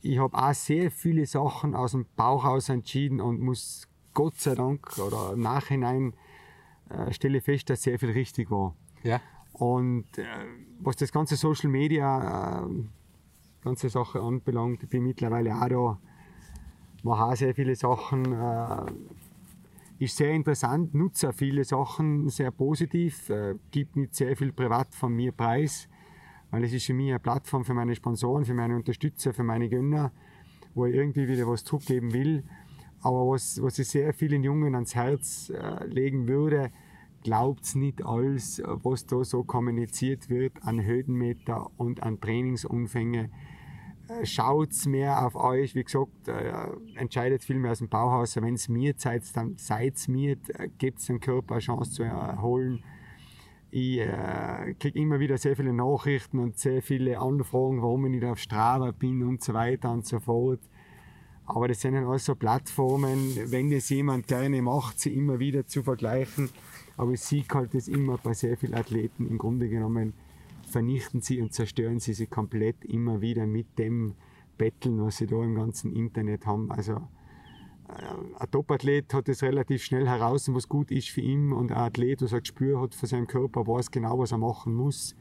Ich 0.00 0.18
habe 0.18 0.36
auch 0.36 0.52
sehr 0.52 0.90
viele 0.90 1.26
Sachen 1.26 1.76
aus 1.76 1.92
dem 1.92 2.06
Bauch 2.16 2.44
aus 2.44 2.68
entschieden 2.68 3.20
und 3.20 3.40
muss 3.40 3.86
Gott 4.14 4.34
sei 4.34 4.56
Dank 4.56 4.98
oder 4.98 5.34
im 5.34 5.42
Nachhinein 5.42 6.12
äh, 6.88 7.12
stelle 7.12 7.40
fest, 7.40 7.70
dass 7.70 7.82
sehr 7.82 8.00
viel 8.00 8.10
richtig 8.10 8.50
war. 8.50 8.74
Ja. 9.04 9.20
Und 9.52 10.18
äh, 10.18 10.24
was 10.80 10.96
das 10.96 11.12
ganze 11.12 11.36
Social 11.36 11.70
Media, 11.70 12.66
äh, 12.66 12.68
ganze 13.62 13.88
Sache 13.90 14.20
anbelangt, 14.20 14.82
ich 14.82 14.88
bin 14.88 15.04
mittlerweile 15.04 15.54
auch 15.54 15.68
da, 15.68 15.98
mache 17.04 17.26
auch 17.26 17.36
sehr 17.36 17.54
viele 17.54 17.76
Sachen. 17.76 18.32
Ist 20.00 20.16
sehr 20.16 20.30
interessant, 20.30 20.94
nutze 20.94 21.30
auch 21.30 21.34
viele 21.34 21.64
Sachen 21.64 22.28
sehr 22.28 22.52
positiv, 22.52 23.30
äh, 23.30 23.56
gibt 23.72 23.96
nicht 23.96 24.14
sehr 24.14 24.36
viel 24.36 24.52
privat 24.52 24.94
von 24.94 25.12
mir 25.12 25.32
preis, 25.32 25.88
weil 26.52 26.62
es 26.62 26.72
ist 26.72 26.86
für 26.86 26.94
mich 26.94 27.08
eine 27.10 27.18
Plattform 27.18 27.64
für 27.64 27.74
meine 27.74 27.96
Sponsoren, 27.96 28.44
für 28.44 28.54
meine 28.54 28.76
Unterstützer, 28.76 29.34
für 29.34 29.42
meine 29.42 29.68
Gönner, 29.68 30.12
wo 30.74 30.86
ich 30.86 30.94
irgendwie 30.94 31.26
wieder 31.26 31.48
was 31.48 31.64
zurückgeben 31.64 32.12
will. 32.12 32.44
Aber 33.00 33.28
was, 33.28 33.60
was 33.60 33.80
ich 33.80 33.88
sehr 33.88 34.14
vielen 34.14 34.44
Jungen 34.44 34.76
ans 34.76 34.94
Herz 34.94 35.50
äh, 35.50 35.84
legen 35.86 36.28
würde, 36.28 36.70
glaubt 37.24 37.74
nicht 37.74 38.04
alles, 38.04 38.62
was 38.64 39.04
da 39.06 39.24
so 39.24 39.42
kommuniziert 39.42 40.30
wird 40.30 40.52
an 40.62 40.80
Höhenmeter 40.80 41.70
und 41.76 42.04
an 42.04 42.20
Trainingsumfänge. 42.20 43.30
Äh, 44.08 44.26
Schaut 44.26 44.86
mehr 44.86 45.24
auf 45.26 45.34
euch, 45.34 45.74
wie 45.74 45.84
gesagt, 45.84 46.28
äh, 46.28 46.52
entscheidet 46.96 47.44
viel 47.44 47.58
mehr 47.58 47.72
aus 47.72 47.78
dem 47.78 47.88
Bauhaus. 47.88 48.36
Wenn 48.36 48.54
es 48.54 48.68
mir 48.68 48.94
seid, 48.96 49.22
dann 49.36 49.56
seid 49.56 50.08
mir, 50.08 50.36
äh, 50.54 50.68
gebt 50.78 51.06
dem 51.08 51.20
Körper 51.20 51.54
eine 51.54 51.60
Chance 51.60 51.90
zu 51.92 52.02
erholen. 52.02 52.82
Ich 53.70 53.98
äh, 53.98 54.74
kriege 54.78 54.98
immer 54.98 55.20
wieder 55.20 55.36
sehr 55.36 55.54
viele 55.54 55.74
Nachrichten 55.74 56.38
und 56.38 56.58
sehr 56.58 56.80
viele 56.80 57.18
Anfragen, 57.18 57.82
warum 57.82 58.06
ich 58.06 58.12
nicht 58.12 58.24
auf 58.24 58.38
Strava 58.38 58.92
bin 58.92 59.22
und 59.22 59.42
so 59.44 59.52
weiter 59.52 59.92
und 59.92 60.06
so 60.06 60.20
fort. 60.20 60.60
Aber 61.44 61.68
das 61.68 61.80
sind 61.80 61.94
dann 61.94 62.04
alles 62.04 62.24
so 62.24 62.34
Plattformen, 62.34 63.34
wenn 63.46 63.70
das 63.70 63.88
jemand 63.88 64.26
gerne 64.26 64.60
macht, 64.62 65.00
sie 65.00 65.14
immer 65.14 65.38
wieder 65.38 65.66
zu 65.66 65.82
vergleichen. 65.82 66.50
Aber 66.96 67.12
ich 67.12 67.20
sehe 67.20 67.44
halt 67.52 67.74
das 67.74 67.88
immer 67.88 68.18
bei 68.18 68.34
sehr 68.34 68.56
vielen 68.56 68.74
Athleten. 68.74 69.26
Im 69.28 69.38
Grunde 69.38 69.68
genommen 69.68 70.14
vernichten 70.68 71.20
sie 71.20 71.40
und 71.40 71.52
zerstören 71.52 71.98
sie 71.98 72.12
sich 72.14 72.30
komplett 72.30 72.84
immer 72.84 73.20
wieder 73.20 73.46
mit 73.46 73.78
dem 73.78 74.14
Betteln, 74.56 75.00
was 75.00 75.16
sie 75.18 75.26
da 75.26 75.42
im 75.42 75.54
ganzen 75.54 75.92
Internet 75.92 76.46
haben. 76.46 76.70
Also 76.72 76.94
äh, 77.88 78.38
ein 78.38 78.50
Topathlet 78.50 79.12
hat 79.14 79.28
es 79.28 79.42
relativ 79.42 79.82
schnell 79.82 80.06
heraus, 80.08 80.52
was 80.52 80.68
gut 80.68 80.90
ist 80.90 81.08
für 81.10 81.20
ihn 81.20 81.52
und 81.52 81.70
ein 81.72 81.78
Athlet, 81.78 82.20
der 82.20 82.32
ein 82.32 82.40
Gespür 82.40 82.80
hat 82.80 82.94
für 82.94 83.06
seinen 83.06 83.26
Körper, 83.26 83.66
weiß 83.66 83.90
genau, 83.90 84.18
was 84.18 84.32
er 84.32 84.38
machen 84.38 84.74
muss. 84.74 85.14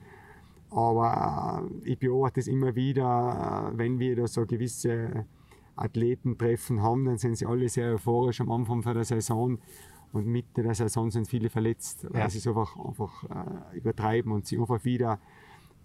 Aber 0.70 1.64
äh, 1.84 1.90
ich 1.92 2.00
beobachte 2.00 2.40
es 2.40 2.48
immer 2.48 2.76
wieder, 2.76 3.72
äh, 3.74 3.78
wenn 3.78 4.00
wir 4.00 4.16
da 4.16 4.28
so 4.28 4.46
gewisse 4.46 5.26
Athletentreffen 5.76 6.82
haben, 6.82 7.06
dann 7.06 7.18
sind 7.18 7.38
sie 7.38 7.46
alle 7.46 7.70
sehr 7.70 7.94
euphorisch 7.94 8.42
am 8.42 8.52
Anfang 8.52 8.82
der 8.82 9.04
Saison 9.04 9.60
und 10.12 10.26
Mitte 10.26 10.64
der 10.64 10.74
Saison 10.74 11.12
sind 11.12 11.28
viele 11.28 11.50
verletzt, 11.50 12.08
weil 12.10 12.22
Ja. 12.22 12.30
sie 12.30 12.40
es 12.40 12.48
einfach, 12.48 12.76
einfach 12.78 13.24
übertreiben 13.74 14.32
und 14.32 14.46
sie 14.48 14.58
einfach 14.58 14.84
wieder 14.86 15.20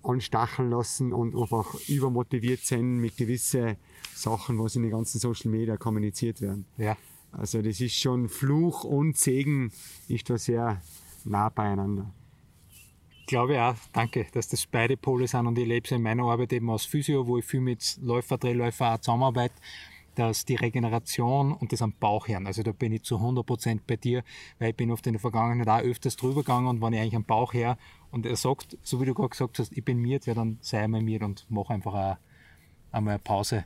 anstacheln 0.02 0.70
lassen 0.70 1.12
und 1.12 1.34
einfach 1.36 1.74
übermotiviert 1.88 2.60
sind 2.60 2.98
mit 2.98 3.16
gewissen 3.16 3.76
Sachen, 4.14 4.58
was 4.58 4.76
in 4.76 4.82
den 4.82 4.90
ganzen 4.90 5.18
Social 5.18 5.50
Media 5.50 5.76
kommuniziert 5.76 6.40
werden. 6.40 6.66
Ja. 6.76 6.96
Also 7.32 7.62
das 7.62 7.80
ist 7.80 7.94
schon 7.94 8.28
Fluch 8.28 8.84
und 8.84 9.16
Segen 9.16 9.72
ist 10.08 10.28
da 10.28 10.36
sehr 10.36 10.82
nah 11.24 11.48
beieinander. 11.48 12.12
Glaube 13.26 13.62
auch, 13.62 13.76
danke, 13.92 14.26
dass 14.32 14.48
das 14.48 14.66
beide 14.66 14.96
Pole 14.96 15.26
sind 15.26 15.46
und 15.46 15.56
ich 15.56 15.66
lebe 15.66 15.86
es 15.86 15.92
in 15.92 16.02
meiner 16.02 16.24
Arbeit 16.24 16.52
eben 16.52 16.68
als 16.70 16.84
Physio, 16.84 17.26
wo 17.26 17.38
ich 17.38 17.44
viel 17.44 17.60
mit 17.60 17.98
Läufer, 18.02 18.36
Drehläufer 18.36 18.94
auch 18.94 18.98
zusammenarbeite, 18.98 19.54
dass 20.14 20.44
die 20.44 20.56
Regeneration 20.56 21.52
und 21.52 21.72
das 21.72 21.82
am 21.82 21.92
Bauch 21.92 22.28
hören. 22.28 22.46
Also 22.46 22.62
da 22.62 22.72
bin 22.72 22.92
ich 22.92 23.02
zu 23.02 23.16
100% 23.16 23.80
bei 23.86 23.96
dir, 23.96 24.22
weil 24.58 24.70
ich 24.70 24.76
bin 24.76 24.90
oft 24.90 25.06
in 25.06 25.14
der 25.14 25.20
Vergangenheit 25.20 25.68
auch 25.68 25.86
öfters 25.86 26.16
drüber 26.16 26.42
gegangen 26.42 26.66
und 26.66 26.82
wenn 26.82 26.92
ich 26.92 27.00
eigentlich 27.00 27.16
am 27.16 27.24
Bauch 27.24 27.52
her 27.52 27.78
und 28.10 28.26
er 28.26 28.36
sagt, 28.36 28.76
so 28.82 29.00
wie 29.00 29.06
du 29.06 29.14
gerade 29.14 29.30
gesagt 29.30 29.58
hast, 29.58 29.72
ich 29.72 29.84
bin 29.84 29.98
miert, 29.98 30.26
ja 30.26 30.34
dann 30.34 30.58
sei 30.60 30.86
mal 30.88 31.02
miert 31.02 31.22
und 31.22 31.46
mach 31.48 31.70
einfach 31.70 31.94
auch 31.94 32.16
einmal 32.90 33.14
eine 33.14 33.22
Pause. 33.22 33.64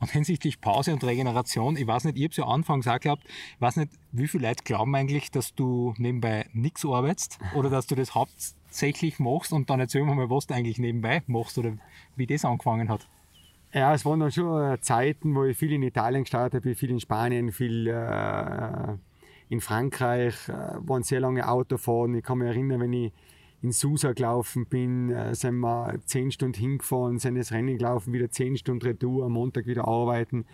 Und 0.00 0.10
hinsichtlich 0.10 0.60
Pause 0.60 0.92
und 0.92 1.02
Regeneration, 1.02 1.76
ich 1.76 1.86
weiß 1.86 2.04
nicht, 2.04 2.18
ich 2.18 2.24
habe 2.24 2.30
es 2.32 2.36
ja 2.36 2.44
anfangs 2.44 2.86
auch 2.86 3.00
gehabt, 3.00 3.24
ich 3.24 3.60
weiß 3.60 3.76
nicht, 3.76 3.92
wie 4.12 4.28
viele 4.28 4.48
Leute 4.48 4.62
glauben 4.62 4.94
eigentlich, 4.94 5.30
dass 5.30 5.54
du 5.54 5.94
nebenbei 5.96 6.46
nichts 6.52 6.84
arbeitest 6.84 7.38
oder 7.54 7.70
dass 7.70 7.86
du 7.86 7.94
das 7.94 8.14
hauptsächlich 8.14 9.18
machst 9.18 9.52
und 9.52 9.70
dann 9.70 9.80
erzähl 9.80 10.04
mir 10.04 10.14
mal, 10.14 10.28
was 10.28 10.46
du 10.46 10.54
eigentlich 10.54 10.78
nebenbei 10.78 11.22
machst 11.26 11.56
oder 11.56 11.78
wie 12.16 12.26
das 12.26 12.44
angefangen 12.44 12.90
hat. 12.90 13.08
Ja, 13.74 13.92
es 13.92 14.04
waren 14.04 14.20
dann 14.20 14.30
schon 14.30 14.72
äh, 14.72 14.80
Zeiten, 14.80 15.34
wo 15.34 15.42
ich 15.44 15.58
viel 15.58 15.72
in 15.72 15.82
Italien 15.82 16.22
gestartet 16.22 16.62
habe, 16.62 16.76
viel 16.76 16.90
in 16.90 17.00
Spanien, 17.00 17.50
viel 17.50 17.88
äh, 17.88 18.96
in 19.48 19.60
Frankreich, 19.60 20.48
äh, 20.48 20.52
waren 20.78 21.02
sehr 21.02 21.18
lange 21.18 21.48
Autofahren. 21.48 22.14
Ich 22.14 22.22
kann 22.22 22.38
mich 22.38 22.46
erinnern, 22.46 22.80
wenn 22.80 22.92
ich 22.92 23.12
in 23.62 23.72
Susa 23.72 24.12
gelaufen 24.12 24.66
bin, 24.66 25.10
äh, 25.10 25.34
sind 25.34 25.58
wir 25.58 25.98
zehn 26.04 26.30
Stunden 26.30 26.56
hingefahren, 26.56 27.18
sind 27.18 27.34
das 27.34 27.50
Rennen 27.50 27.76
gelaufen, 27.76 28.12
wieder 28.12 28.30
zehn 28.30 28.56
Stunden 28.56 28.86
Retour, 28.86 29.24
am 29.26 29.32
Montag 29.32 29.66
wieder 29.66 29.88
arbeiten. 29.88 30.46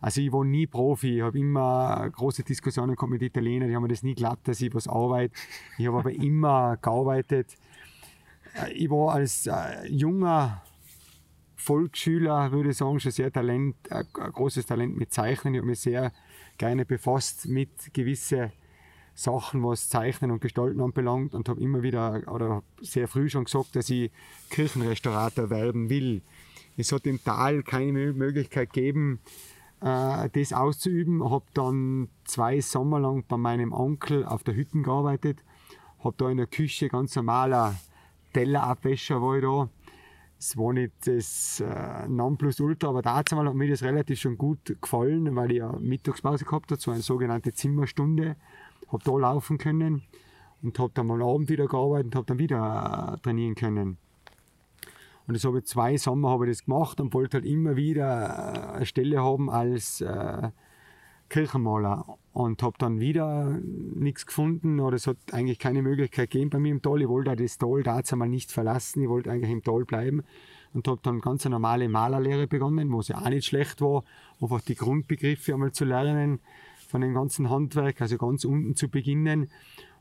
Also 0.00 0.20
ich 0.20 0.32
war 0.32 0.44
nie 0.44 0.66
Profi, 0.66 1.18
ich 1.18 1.22
habe 1.22 1.38
immer 1.38 2.10
große 2.10 2.42
Diskussionen 2.42 2.96
gehabt 2.96 3.12
mit 3.12 3.22
Italienern, 3.22 3.68
die 3.68 3.76
haben 3.76 3.82
mir 3.82 3.88
das 3.88 4.02
nie 4.02 4.16
geglaubt, 4.16 4.48
dass 4.48 4.60
ich 4.60 4.74
was 4.74 4.88
arbeite. 4.88 5.32
Ich 5.78 5.86
habe 5.86 5.98
aber 5.98 6.10
immer 6.24 6.76
gearbeitet. 6.78 7.54
Äh, 8.54 8.72
Ich 8.72 8.90
war 8.90 9.14
als 9.14 9.46
äh, 9.46 9.86
junger 9.86 10.62
Volksschüler, 11.58 12.52
würde 12.52 12.70
ich 12.70 12.76
sagen, 12.76 13.00
schon 13.00 13.12
sehr 13.12 13.32
Talent, 13.32 13.76
ein 13.90 14.06
ein 14.14 14.32
großes 14.32 14.64
Talent 14.66 14.96
mit 14.96 15.12
Zeichnen. 15.12 15.54
Ich 15.54 15.58
habe 15.58 15.68
mich 15.68 15.80
sehr 15.80 16.12
gerne 16.56 16.84
befasst 16.84 17.46
mit 17.46 17.92
gewissen 17.92 18.52
Sachen, 19.14 19.64
was 19.64 19.88
Zeichnen 19.88 20.30
und 20.30 20.40
Gestalten 20.40 20.80
anbelangt 20.80 21.34
und 21.34 21.48
habe 21.48 21.60
immer 21.60 21.82
wieder 21.82 22.22
oder 22.32 22.62
sehr 22.80 23.08
früh 23.08 23.28
schon 23.28 23.44
gesagt, 23.44 23.74
dass 23.74 23.90
ich 23.90 24.12
Kirchenrestaurator 24.50 25.50
werden 25.50 25.90
will. 25.90 26.22
Es 26.76 26.92
hat 26.92 27.06
im 27.06 27.22
Tal 27.22 27.64
keine 27.64 27.90
Mö- 27.90 28.12
Möglichkeit 28.12 28.72
gegeben, 28.72 29.18
äh, 29.80 30.28
das 30.30 30.52
auszuüben. 30.52 31.28
Habe 31.28 31.44
dann 31.54 32.08
zwei 32.24 32.60
Sommer 32.60 33.00
lang 33.00 33.24
bei 33.26 33.36
meinem 33.36 33.72
Onkel 33.72 34.24
auf 34.24 34.44
der 34.44 34.54
Hütte 34.54 34.80
gearbeitet. 34.82 35.42
Habe 36.04 36.14
da 36.16 36.30
in 36.30 36.36
der 36.36 36.46
Küche 36.46 36.88
ganz 36.88 37.16
normaler 37.16 37.74
Tellerabwäscher 38.32 39.20
war 39.20 39.36
ich 39.36 39.42
da. 39.42 39.68
Es 40.38 40.56
war 40.56 40.72
nicht 40.72 40.92
das 41.04 41.60
äh, 41.60 42.08
Nonplusultra, 42.08 42.88
aber 42.88 43.02
dazu 43.02 43.36
hat 43.36 43.54
mir 43.54 43.68
das 43.68 43.82
relativ 43.82 44.20
schon 44.20 44.38
gut 44.38 44.76
gefallen, 44.80 45.34
weil 45.34 45.50
ich 45.50 45.58
ja 45.58 45.72
Mittagspause 45.80 46.44
gehabt 46.44 46.70
habe, 46.70 46.80
so 46.80 46.92
eine 46.92 47.00
sogenannte 47.00 47.52
Zimmerstunde. 47.52 48.36
Habe 48.92 49.02
da 49.04 49.16
laufen 49.16 49.58
können 49.58 50.02
und 50.62 50.78
habe 50.78 50.92
dann 50.94 51.10
am 51.10 51.22
Abend 51.22 51.48
wieder 51.48 51.66
gearbeitet 51.66 52.06
und 52.06 52.14
habe 52.14 52.26
dann 52.26 52.38
wieder 52.38 53.14
äh, 53.14 53.20
trainieren 53.20 53.56
können. 53.56 53.98
Und 55.26 55.34
das 55.34 55.44
habe 55.44 55.58
ich 55.58 55.66
zwei 55.66 55.96
Sommer 55.98 56.30
habe 56.30 56.46
ich 56.46 56.56
das 56.56 56.64
gemacht 56.64 57.00
und 57.00 57.12
wollte 57.12 57.38
halt 57.38 57.44
immer 57.44 57.76
wieder 57.76 58.54
äh, 58.54 58.76
eine 58.76 58.86
Stelle 58.86 59.22
haben 59.22 59.50
als 59.50 60.00
äh, 60.00 60.50
Kirchenmaler. 61.28 62.04
Und 62.32 62.62
habe 62.62 62.76
dann 62.78 63.00
wieder 63.00 63.58
nichts 63.94 64.24
gefunden 64.24 64.78
oder 64.78 64.94
es 64.94 65.08
hat 65.08 65.16
eigentlich 65.32 65.58
keine 65.58 65.82
Möglichkeit 65.82 66.30
gegeben 66.30 66.50
bei 66.50 66.60
mir 66.60 66.70
im 66.70 66.82
Tal. 66.82 67.02
Ich 67.02 67.08
wollte 67.08 67.34
das 67.34 67.58
Tal 67.58 67.82
dazu 67.82 68.16
mal 68.16 68.28
nicht 68.28 68.52
verlassen, 68.52 69.02
ich 69.02 69.08
wollte 69.08 69.32
eigentlich 69.32 69.50
im 69.50 69.64
Tal 69.64 69.84
bleiben 69.84 70.22
und 70.72 70.86
habe 70.86 71.00
dann 71.02 71.20
ganz 71.20 71.44
eine 71.44 71.56
normale 71.56 71.88
Malerlehre 71.88 72.46
begonnen, 72.46 72.92
wo 72.92 73.00
es 73.00 73.08
ja 73.08 73.18
auch 73.18 73.28
nicht 73.28 73.46
schlecht 73.46 73.80
war, 73.80 74.04
einfach 74.40 74.60
die 74.60 74.76
Grundbegriffe 74.76 75.52
einmal 75.52 75.72
zu 75.72 75.84
lernen 75.84 76.38
von 76.88 77.00
dem 77.00 77.12
ganzen 77.12 77.50
Handwerk, 77.50 78.00
also 78.00 78.18
ganz 78.18 78.44
unten 78.44 78.76
zu 78.76 78.88
beginnen. 78.88 79.50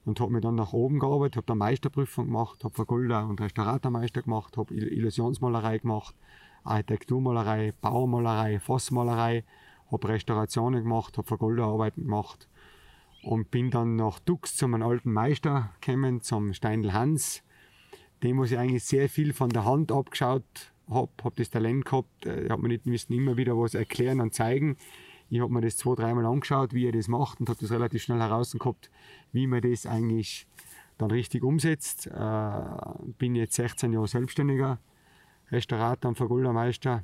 Und 0.05 0.21
habe 0.21 0.31
mir 0.31 0.41
dann 0.41 0.55
nach 0.55 0.71
oben 0.71 0.99
gearbeitet, 0.99 1.37
habe 1.37 1.47
dann 1.47 1.57
Meisterprüfung 1.57 2.27
gemacht, 2.27 2.63
habe 2.63 2.73
Vergolder 2.73 3.27
und 3.27 3.41
Restauratormeister 3.41 4.21
gemacht, 4.21 4.55
habe 4.55 4.73
Il- 4.73 4.93
Illusionsmalerei 4.93 5.79
gemacht, 5.79 6.15
Architekturmalerei, 6.63 7.73
Baumalerei, 7.81 8.59
Fassmalerei, 8.59 9.43
habe 9.91 10.09
Restaurationen 10.09 10.83
gemacht, 10.83 11.17
habe 11.17 11.27
Vergolderarbeiten 11.27 12.03
gemacht 12.03 12.47
und 13.23 13.51
bin 13.51 13.71
dann 13.71 13.95
nach 13.95 14.19
Dux 14.19 14.55
zu 14.55 14.67
meinem 14.67 14.87
alten 14.87 15.11
Meister 15.11 15.71
gekommen, 15.81 16.21
zum 16.21 16.53
Steindl 16.53 16.93
Hans, 16.93 17.43
dem 18.23 18.39
was 18.39 18.51
ich 18.51 18.57
eigentlich 18.57 18.83
sehr 18.83 19.09
viel 19.09 19.33
von 19.33 19.49
der 19.49 19.65
Hand 19.65 19.91
abgeschaut 19.91 20.43
habe, 20.89 21.11
habe 21.23 21.35
das 21.35 21.49
Talent 21.49 21.85
gehabt, 21.85 22.25
er 22.25 22.49
hat 22.49 22.59
mir 22.59 22.69
nicht 22.69 22.85
müssen 22.85 23.13
immer 23.13 23.37
wieder 23.37 23.57
was 23.57 23.73
erklären 23.73 24.21
und 24.21 24.33
zeigen. 24.33 24.77
Ich 25.29 25.41
habe 25.41 25.51
mir 25.51 25.61
das 25.61 25.75
zwei, 25.75 25.95
dreimal 25.95 26.25
angeschaut, 26.25 26.73
wie 26.73 26.85
er 26.85 26.93
das 26.93 27.09
macht 27.09 27.39
und 27.39 27.49
habe 27.49 27.59
das 27.59 27.71
relativ 27.71 28.03
schnell 28.03 28.19
heraus 28.19 28.53
gehabt, 28.53 28.89
wie 29.33 29.47
man 29.47 29.61
das 29.61 29.85
eigentlich 29.85 30.47
dann 30.97 31.11
richtig 31.11 31.43
umsetzt. 31.43 32.07
Äh, 32.07 32.61
bin 33.17 33.35
jetzt 33.35 33.55
16 33.55 33.91
Jahre 33.91 34.07
selbstständiger 34.07 34.79
Restaurator 35.51 36.09
und 36.09 36.15
Vergoldermeister. 36.15 37.03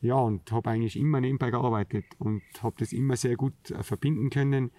Ja, 0.00 0.14
und 0.14 0.50
habe 0.52 0.70
eigentlich 0.70 0.96
immer 0.96 1.20
nebenbei 1.20 1.50
gearbeitet 1.50 2.04
und 2.18 2.42
habe 2.62 2.76
das 2.78 2.92
immer 2.92 3.16
sehr 3.16 3.36
gut 3.36 3.70
äh, 3.70 3.82
verbinden 3.82 4.30
können. 4.30 4.70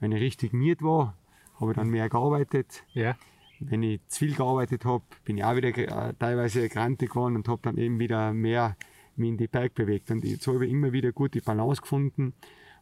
Wenn 0.00 0.12
ich 0.12 0.20
richtig 0.20 0.52
miert 0.52 0.82
war, 0.82 1.16
habe 1.58 1.72
ich 1.72 1.76
dann 1.76 1.88
mehr 1.88 2.08
gearbeitet. 2.08 2.84
Ja. 2.92 3.16
wenn 3.60 3.82
ich 3.82 4.00
zu 4.08 4.26
viel 4.26 4.34
gearbeitet 4.34 4.84
habe, 4.84 5.02
bin 5.24 5.38
ich 5.38 5.44
auch 5.44 5.56
wieder 5.56 5.68
äh, 5.68 6.12
teilweise 6.18 6.68
krantig 6.68 7.10
geworden 7.10 7.36
und 7.36 7.48
habe 7.48 7.62
dann 7.62 7.78
eben 7.78 7.98
wieder 7.98 8.34
mehr 8.34 8.76
mich 9.16 9.30
in 9.30 9.38
die 9.38 9.48
Berg 9.48 9.74
bewegt. 9.74 10.10
Und 10.10 10.24
jetzt 10.24 10.46
habe 10.46 10.66
ich 10.66 10.70
immer 10.70 10.92
wieder 10.92 11.12
gute 11.12 11.40
Balance 11.40 11.80
gefunden, 11.80 12.34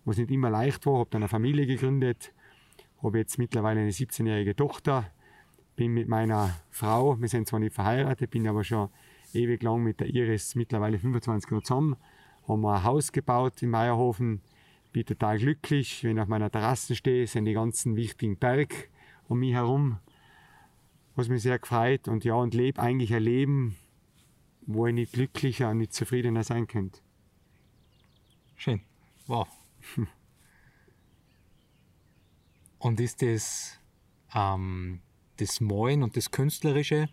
was 0.05 0.19
nicht 0.19 0.31
immer 0.31 0.51
leicht 0.51 0.85
war. 0.87 0.99
Habe 0.99 1.11
dann 1.11 1.23
eine 1.23 1.29
Familie 1.29 1.67
gegründet, 1.67 2.33
habe 3.03 3.19
jetzt 3.19 3.39
mittlerweile 3.39 3.81
eine 3.81 3.91
17-jährige 3.91 4.57
Tochter, 4.57 5.11
bin 5.77 5.93
mit 5.93 6.09
meiner 6.09 6.57
Frau, 6.71 7.21
wir 7.21 7.29
sind 7.29 7.47
zwar 7.47 7.61
nicht 7.61 7.75
verheiratet, 7.75 8.31
bin 8.31 8.47
aber 8.49 8.65
schon 8.65 8.89
ewig 9.35 9.63
lang 9.63 9.83
mit 9.83 10.01
der 10.01 10.09
Iris 10.09 10.55
mittlerweile 10.55 10.99
25 10.99 11.51
Jahre 11.51 11.63
zusammen, 11.63 11.97
haben 12.47 12.61
wir 12.63 12.77
ein 12.77 12.85
Haus 12.85 13.13
gebaut 13.13 13.63
in 13.63 13.71
Meierhofen, 13.71 14.41
bin 14.93 15.05
total 15.05 15.39
glücklich, 15.39 16.05
wenn 16.05 16.17
ich 16.17 16.23
auf 16.23 16.29
meiner 16.29 16.51
Terrasse 16.51 16.95
stehe, 16.95 17.27
sind 17.27 17.47
die 17.47 17.53
ganzen 17.53 17.97
wichtigen 17.97 18.37
Berg 18.37 18.91
um 19.29 19.41
mich 19.41 19.53
herum, 19.53 19.99
was 21.17 21.29
mich 21.29 21.43
sehr 21.43 21.59
gefreut 21.59 22.09
und 22.09 22.25
ja, 22.25 22.35
und 22.35 22.55
lebe 22.55 22.81
eigentlich 22.81 23.15
ein 23.15 23.23
Leben, 23.23 23.77
wo 24.67 24.87
ich 24.87 24.95
nicht 24.95 25.13
glücklicher 25.13 25.71
und 25.71 25.79
nicht 25.79 25.93
zufriedener 25.93 26.45
sein 26.45 26.67
könnte. 26.67 27.01
Schön. 28.57 28.83
Wow. 29.27 29.49
und 32.79 33.01
ist 33.01 33.23
das 33.23 33.81
ähm, 34.35 35.01
das 35.37 35.61
Malen 35.61 36.03
und 36.03 36.17
das 36.17 36.31
Künstlerische 36.31 37.09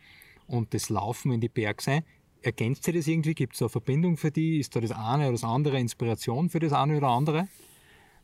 und 0.51 0.73
das 0.73 0.89
Laufen 0.89 1.31
in 1.31 1.41
die 1.41 1.49
Berge 1.49 1.81
sein, 1.81 2.03
ergänzt 2.41 2.83
sich 2.83 2.95
das 2.95 3.07
irgendwie? 3.07 3.33
Gibt 3.33 3.55
es 3.55 3.61
eine 3.61 3.69
Verbindung 3.69 4.17
für 4.17 4.31
die? 4.31 4.59
Ist 4.59 4.75
da 4.75 4.81
das 4.81 4.91
eine 4.91 5.23
oder 5.23 5.31
das 5.31 5.43
andere 5.43 5.79
Inspiration 5.79 6.49
für 6.49 6.59
das 6.59 6.73
eine 6.73 6.97
oder 6.97 7.07
andere? 7.07 7.47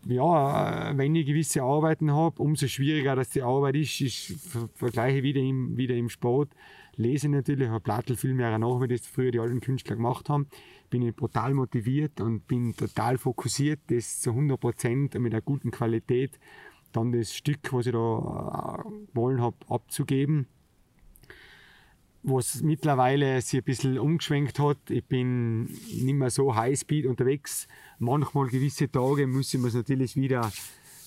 Ja, 0.05 0.91
äh, 0.91 0.97
wenn 0.97 1.15
ich 1.15 1.25
gewisse 1.25 1.63
Arbeiten 1.63 2.11
habe, 2.11 2.41
umso 2.41 2.67
schwieriger 2.67 3.15
dass 3.15 3.29
die 3.29 3.41
Arbeit 3.41 3.75
ist. 3.75 3.99
Ich 4.01 4.35
vergleiche 4.75 5.23
wieder 5.23 5.41
im, 5.41 5.75
wieder 5.75 5.95
im 5.95 6.09
Sport. 6.09 6.49
Lese 6.95 7.29
natürlich, 7.29 7.69
habe 7.69 7.79
Plattel 7.79 8.15
viel 8.15 8.33
mehr 8.33 8.57
nach, 8.57 8.81
wie 8.81 8.87
das 8.87 9.05
früher 9.05 9.31
die 9.31 9.39
alten 9.39 9.61
Künstler 9.61 9.95
gemacht 9.95 10.29
haben. 10.29 10.47
Bin 10.89 11.01
ich 11.01 11.15
brutal 11.15 11.53
motiviert 11.53 12.21
und 12.21 12.47
bin 12.47 12.75
total 12.75 13.17
fokussiert, 13.17 13.79
das 13.87 14.19
zu 14.21 14.31
100 14.31 14.59
Prozent 14.59 15.13
mit 15.15 15.33
einer 15.33 15.41
guten 15.41 15.71
Qualität 15.71 16.39
dann 16.91 17.11
das 17.11 17.33
Stück, 17.33 17.71
was 17.73 17.85
ich 17.85 17.91
da 17.91 18.83
äh, 18.85 19.15
wollen 19.15 19.41
habe, 19.41 19.57
abzugeben. 19.67 20.47
Was 22.23 22.61
mittlerweile 22.61 23.41
sich 23.41 23.59
ein 23.59 23.63
bisschen 23.63 23.99
umgeschwenkt 23.99 24.59
hat. 24.59 24.77
Ich 24.89 25.05
bin 25.05 25.63
nicht 25.63 26.13
mehr 26.13 26.29
so 26.29 26.55
Highspeed 26.55 27.05
unterwegs. 27.05 27.67
Manchmal 27.99 28.47
gewisse 28.47 28.91
Tage 28.91 29.27
muss 29.27 29.53
ich 29.53 29.59
mir 29.59 29.67
es 29.67 29.75
natürlich 29.75 30.15
wieder 30.15 30.51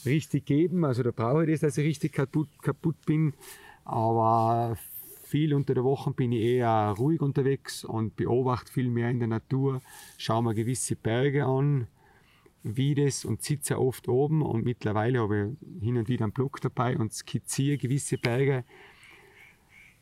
richtig 0.07 0.47
geben. 0.47 0.85
Also 0.85 1.03
da 1.03 1.11
brauche 1.11 1.45
ich 1.45 1.53
das, 1.53 1.61
dass 1.61 1.79
ich 1.79 1.87
richtig 1.87 2.13
kaputt, 2.13 2.49
kaputt 2.63 2.97
bin. 3.05 3.35
Aber 3.85 4.79
viel 5.25 5.55
unter 5.55 5.75
der 5.75 5.85
Woche 5.85 6.11
bin 6.11 6.33
ich 6.33 6.43
eher 6.43 6.95
ruhig 6.99 7.21
unterwegs 7.21 7.85
und 7.85 8.17
beobachte 8.17 8.73
viel 8.73 8.89
mehr 8.89 9.11
in 9.11 9.21
der 9.21 9.29
Natur, 9.29 9.81
schaue 10.19 10.43
mir 10.43 10.55
gewisse 10.55 10.97
Berge 10.97 11.45
an 11.45 11.87
wie 12.63 12.95
das 12.95 13.25
und 13.25 13.43
sitze 13.43 13.79
oft 13.79 14.09
oben 14.09 14.43
und 14.43 14.65
mittlerweile 14.65 15.21
habe 15.21 15.57
ich 15.79 15.85
hin 15.85 15.97
und 15.97 16.09
wieder 16.09 16.25
einen 16.25 16.33
Block 16.33 16.61
dabei 16.61 16.97
und 16.97 17.13
skizziere 17.13 17.79
gewisse 17.79 18.19
Berge 18.19 18.65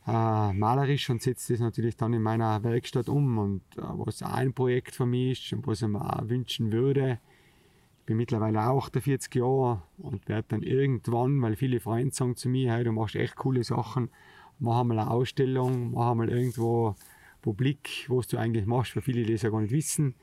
äh, 0.09 0.53
malerisch 0.53 1.11
und 1.11 1.21
setze 1.23 1.53
das 1.53 1.61
natürlich 1.61 1.97
dann 1.97 2.15
in 2.15 2.23
meiner 2.23 2.63
Werkstatt 2.65 3.09
um 3.09 3.39
und 3.39 3.63
äh, 3.77 3.83
was 3.83 4.23
auch 4.23 4.33
ein 4.33 4.55
Projekt 4.55 4.95
von 4.95 5.11
mir 5.11 5.33
ist 5.33 5.53
und 5.53 5.67
was 5.67 5.83
ich 5.83 5.89
mir 5.89 6.01
auch 6.01 6.29
wünschen 6.29 6.73
würde. 6.73 7.21
Ich 8.01 8.07
bin 8.07 8.17
mittlerweile 8.17 8.71
auch 8.71 8.89
der 8.89 9.03
40 9.03 9.35
Jahre 9.35 9.83
und 9.99 10.27
werde 10.29 10.47
dann 10.49 10.63
irgendwann, 10.63 11.43
weil 11.43 11.57
viele 11.57 11.79
Freunde 11.79 12.15
sagen 12.15 12.37
zu 12.37 12.49
mir, 12.49 12.73
hey, 12.73 12.85
du 12.85 12.93
machst 12.93 13.17
echt 13.17 13.37
coole 13.37 13.63
Sachen, 13.65 14.09
mach 14.59 14.83
mal 14.85 14.99
eine 14.99 15.11
Ausstellung, 15.11 15.93
mach 15.93 16.15
mal 16.15 16.31
irgendwo 16.31 16.97
Publik, 17.43 18.07
was 18.09 18.29
du 18.29 18.39
eigentlich 18.39 18.65
machst, 18.65 18.97
weil 18.97 19.03
viele 19.03 19.31
das 19.31 19.43
ja 19.43 19.51
gar 19.51 19.61
nicht 19.61 19.73
wissen 19.73 20.15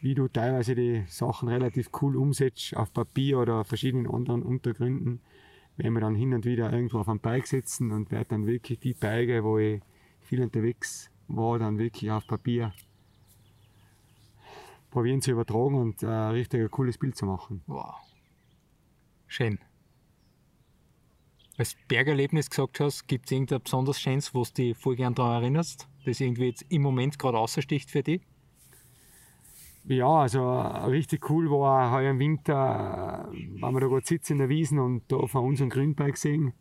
wie 0.00 0.14
du 0.14 0.28
teilweise 0.28 0.74
die 0.74 1.02
Sachen 1.06 1.48
relativ 1.48 1.90
cool 2.00 2.16
umsetzt 2.16 2.76
auf 2.76 2.92
Papier 2.92 3.38
oder 3.38 3.64
verschiedenen 3.64 4.06
anderen 4.06 4.42
Untergründen, 4.42 5.20
wenn 5.78 5.92
wir 5.92 6.00
dann 6.00 6.16
hin 6.16 6.34
und 6.34 6.44
wieder 6.44 6.72
irgendwo 6.72 6.98
auf 6.98 7.08
einem 7.08 7.20
Bike 7.20 7.46
sitzen 7.46 7.92
und 7.92 8.10
werde 8.10 8.30
dann 8.30 8.46
wirklich 8.46 8.80
die 8.80 8.94
Berge, 8.94 9.44
wo 9.44 9.58
ich 9.58 9.80
viel 10.20 10.42
unterwegs 10.42 11.10
war, 11.28 11.58
dann 11.58 11.78
wirklich 11.78 12.10
auf 12.10 12.26
Papier 12.26 12.74
probieren 14.90 15.22
zu 15.22 15.30
übertragen 15.30 15.76
und 15.76 16.02
äh, 16.02 16.06
richtig 16.06 16.62
ein 16.62 16.70
cooles 16.70 16.98
Bild 16.98 17.16
zu 17.16 17.26
machen. 17.26 17.62
Wow. 17.66 17.94
Schön. 19.28 19.58
Als 21.56 21.76
Bergerlebnis 21.86 22.50
gesagt 22.50 22.80
hast, 22.80 23.06
gibt 23.06 23.26
es 23.26 23.32
irgendein 23.32 23.62
besonders 23.62 24.00
schönes, 24.00 24.34
was 24.34 24.52
dich 24.52 24.76
voll 24.76 24.96
gern 24.96 25.14
daran 25.14 25.42
erinnerst, 25.42 25.88
das 26.04 26.20
irgendwie 26.20 26.46
jetzt 26.46 26.64
im 26.68 26.82
Moment 26.82 27.18
gerade 27.18 27.38
außersticht 27.38 27.90
für 27.90 28.02
dich? 28.02 28.22
Ja, 29.84 30.08
also 30.08 30.60
richtig 30.86 31.30
cool 31.30 31.50
war 31.50 31.92
heuer 31.92 32.10
im 32.10 32.18
Winter, 32.18 33.30
äh, 33.32 33.36
wenn 33.60 33.72
wir 33.72 33.80
da 33.80 33.86
gerade 33.86 34.04
sitzen 34.04 34.32
in 34.32 34.38
der 34.38 34.48
Wiesen 34.48 34.78
und 34.78 35.02
da 35.08 35.26
von 35.26 35.44
uns 35.44 35.60
einen 35.60 35.70
Grünberg 35.70 36.16
sehen. 36.16 36.52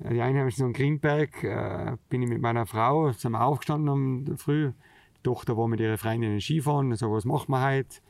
Äh, 0.00 0.14
die 0.14 0.22
Einheimischen 0.22 0.58
sagen 0.58 0.72
Grünberg, 0.72 1.44
äh, 1.44 1.96
bin 2.08 2.22
ich 2.22 2.28
mit 2.28 2.40
meiner 2.40 2.66
Frau, 2.66 3.12
sind 3.12 3.32
wir 3.32 3.44
aufgestanden 3.44 3.88
am 3.88 4.36
Früh. 4.36 4.72
Die 5.18 5.22
Tochter 5.22 5.56
war 5.56 5.68
mit 5.68 5.80
ihrer 5.80 5.98
Freundin 5.98 6.40
Skifahren, 6.40 6.94
so 6.96 7.12
was 7.12 7.24
machen 7.24 7.52
wir 7.52 7.64
heute? 7.64 8.00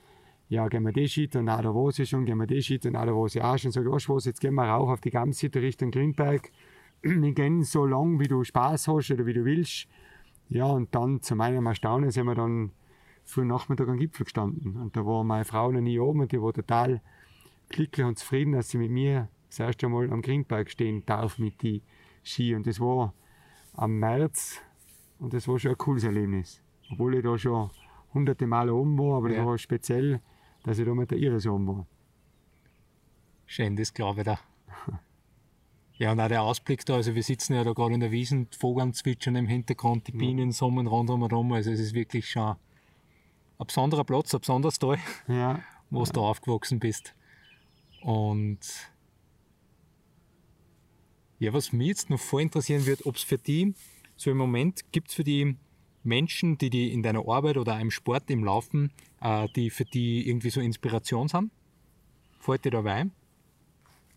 Ja, 0.48 0.66
gehen 0.68 0.84
wir 0.84 0.92
das 0.92 1.16
und 1.36 1.48
auch 1.50 1.60
da 1.60 1.74
war 1.74 1.92
sie 1.92 2.06
schon, 2.06 2.24
gehen 2.24 2.38
wir 2.38 2.46
das 2.46 2.70
und 2.70 2.96
auch 2.96 3.04
da 3.04 3.14
war 3.14 3.28
sie 3.28 3.42
auch 3.42 3.58
schon. 3.58 3.70
Sag, 3.70 3.84
du 3.84 3.92
was, 3.92 4.24
jetzt 4.24 4.40
gehen 4.40 4.54
wir 4.54 4.64
rauf 4.64 4.88
auf 4.88 5.00
die 5.02 5.10
Gamsseite 5.10 5.60
Richtung 5.60 5.90
Grünberg. 5.90 6.50
Wir 7.02 7.32
gehen 7.32 7.62
so 7.62 7.86
lang, 7.86 8.18
wie 8.18 8.26
du 8.26 8.42
Spaß 8.42 8.88
hast 8.88 9.10
oder 9.12 9.24
wie 9.24 9.32
du 9.32 9.44
willst. 9.44 9.86
Ja, 10.48 10.64
und 10.64 10.92
dann 10.94 11.22
zu 11.22 11.36
meinem 11.36 11.66
Erstaunen 11.66 12.10
sind 12.10 12.26
wir 12.26 12.34
dann 12.34 12.72
früh 13.28 13.44
Nachmittag 13.44 13.88
am 13.88 13.98
Gipfel 13.98 14.24
gestanden. 14.24 14.76
Und 14.76 14.96
da 14.96 15.04
war 15.04 15.22
meine 15.22 15.44
Frau 15.44 15.70
noch 15.70 15.82
nie 15.82 15.98
oben 15.98 16.20
und 16.20 16.32
die 16.32 16.40
war 16.40 16.52
total 16.52 17.02
glücklich 17.68 18.06
und 18.06 18.18
zufrieden, 18.18 18.52
dass 18.52 18.70
sie 18.70 18.78
mit 18.78 18.90
mir 18.90 19.28
das 19.48 19.60
erste 19.60 19.88
Mal 19.88 20.10
am 20.10 20.22
Grindberg 20.22 20.70
stehen 20.70 21.04
darf 21.04 21.38
mit 21.38 21.60
die 21.62 21.82
Ski. 22.24 22.54
Und 22.54 22.66
das 22.66 22.80
war 22.80 23.12
am 23.74 23.98
März 23.98 24.62
und 25.18 25.34
das 25.34 25.46
war 25.46 25.58
schon 25.58 25.72
ein 25.72 25.78
cooles 25.78 26.04
Erlebnis. 26.04 26.62
Obwohl 26.90 27.16
ich 27.16 27.22
da 27.22 27.36
schon 27.38 27.70
hunderte 28.14 28.46
Mal 28.46 28.70
oben 28.70 28.98
war, 28.98 29.18
aber 29.18 29.30
ja. 29.30 29.36
das 29.36 29.46
war 29.46 29.58
speziell, 29.58 30.20
dass 30.64 30.78
ich 30.78 30.86
da 30.86 30.94
mit 30.94 31.10
der 31.10 31.18
Iris 31.18 31.46
oben 31.46 31.66
war. 31.68 31.86
Schön, 33.44 33.76
das 33.76 33.92
glaube 33.92 34.20
ich 34.20 34.26
da. 34.26 34.38
Ja, 36.00 36.12
und 36.12 36.20
auch 36.20 36.28
der 36.28 36.42
Ausblick 36.42 36.86
da, 36.86 36.94
also 36.94 37.16
wir 37.16 37.24
sitzen 37.24 37.54
ja 37.54 37.64
da 37.64 37.72
gerade 37.72 37.92
in 37.92 37.98
der 37.98 38.12
Wiesen, 38.12 38.46
Vogel 38.56 38.92
zwitschern 38.92 39.34
im 39.34 39.48
Hintergrund, 39.48 40.06
die 40.06 40.12
Bienen 40.12 40.52
summen 40.52 40.86
rundherum, 40.86 41.52
also 41.52 41.72
es 41.72 41.80
ist 41.80 41.92
wirklich 41.92 42.30
schon 42.30 42.54
ein 43.58 43.66
besonderer 43.66 44.04
Platz, 44.04 44.34
ein 44.34 44.40
besonderes 44.40 44.78
Tal, 44.78 44.98
ja. 45.28 45.60
wo 45.90 46.04
du 46.04 46.12
da 46.12 46.20
aufgewachsen 46.20 46.78
bist. 46.78 47.14
Und 48.02 48.60
ja, 51.38 51.52
was 51.52 51.72
mich 51.72 51.88
jetzt 51.88 52.10
noch 52.10 52.20
voll 52.20 52.42
interessieren 52.42 52.86
wird, 52.86 53.06
ob 53.06 53.16
es 53.16 53.22
für 53.22 53.38
die, 53.38 53.74
so 54.16 54.30
im 54.30 54.36
Moment, 54.36 54.92
gibt 54.92 55.08
es 55.08 55.14
für 55.14 55.24
die 55.24 55.56
Menschen, 56.04 56.58
die, 56.58 56.70
die 56.70 56.92
in 56.92 57.02
deiner 57.02 57.28
Arbeit 57.28 57.56
oder 57.56 57.78
im 57.80 57.90
Sport, 57.90 58.30
im 58.30 58.44
Laufen, 58.44 58.92
äh, 59.20 59.48
die 59.54 59.70
für 59.70 59.84
die 59.84 60.28
irgendwie 60.28 60.50
so 60.50 60.60
Inspiration 60.60 61.28
haben? 61.32 61.50
Fällt 62.40 62.64
dir 62.64 62.70
da 62.70 62.82
ein? 62.84 63.12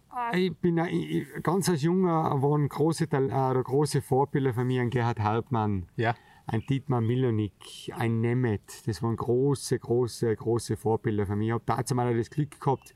Ah, 0.10 0.36
ich 0.36 0.56
bin 0.58 0.78
ich, 0.78 1.26
ganz 1.42 1.70
als 1.70 1.82
Junger 1.82 2.42
waren 2.42 2.68
große, 2.68 3.06
äh, 3.06 3.64
große 3.64 4.02
Vorbilder 4.02 4.54
von 4.54 4.68
mir 4.68 4.82
ein 4.82 4.90
Gerhard 4.90 5.20
Halbmann. 5.20 5.88
Ja 5.96 6.16
ein 6.52 6.66
Dietmar 6.66 7.00
Milonik, 7.00 7.92
ein 7.96 8.20
Nemeth. 8.20 8.86
Das 8.86 9.02
waren 9.02 9.16
große, 9.16 9.80
große, 9.80 10.36
große 10.36 10.76
Vorbilder 10.76 11.26
für 11.26 11.38
mich. 11.38 11.48
Ich 11.48 11.54
habe 11.54 11.64
dazu 11.66 11.96
mal 11.96 12.16
das 12.16 12.30
Glück 12.30 12.60
gehabt, 12.60 12.94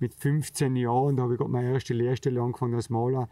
mit 0.00 0.14
15 0.14 0.74
Jahren, 0.74 1.16
da 1.16 1.22
habe 1.22 1.34
ich 1.34 1.38
gerade 1.38 1.50
meine 1.50 1.72
erste 1.72 1.94
Lehrstelle 1.94 2.40
angefangen 2.40 2.74
als 2.74 2.90
Maler, 2.90 3.28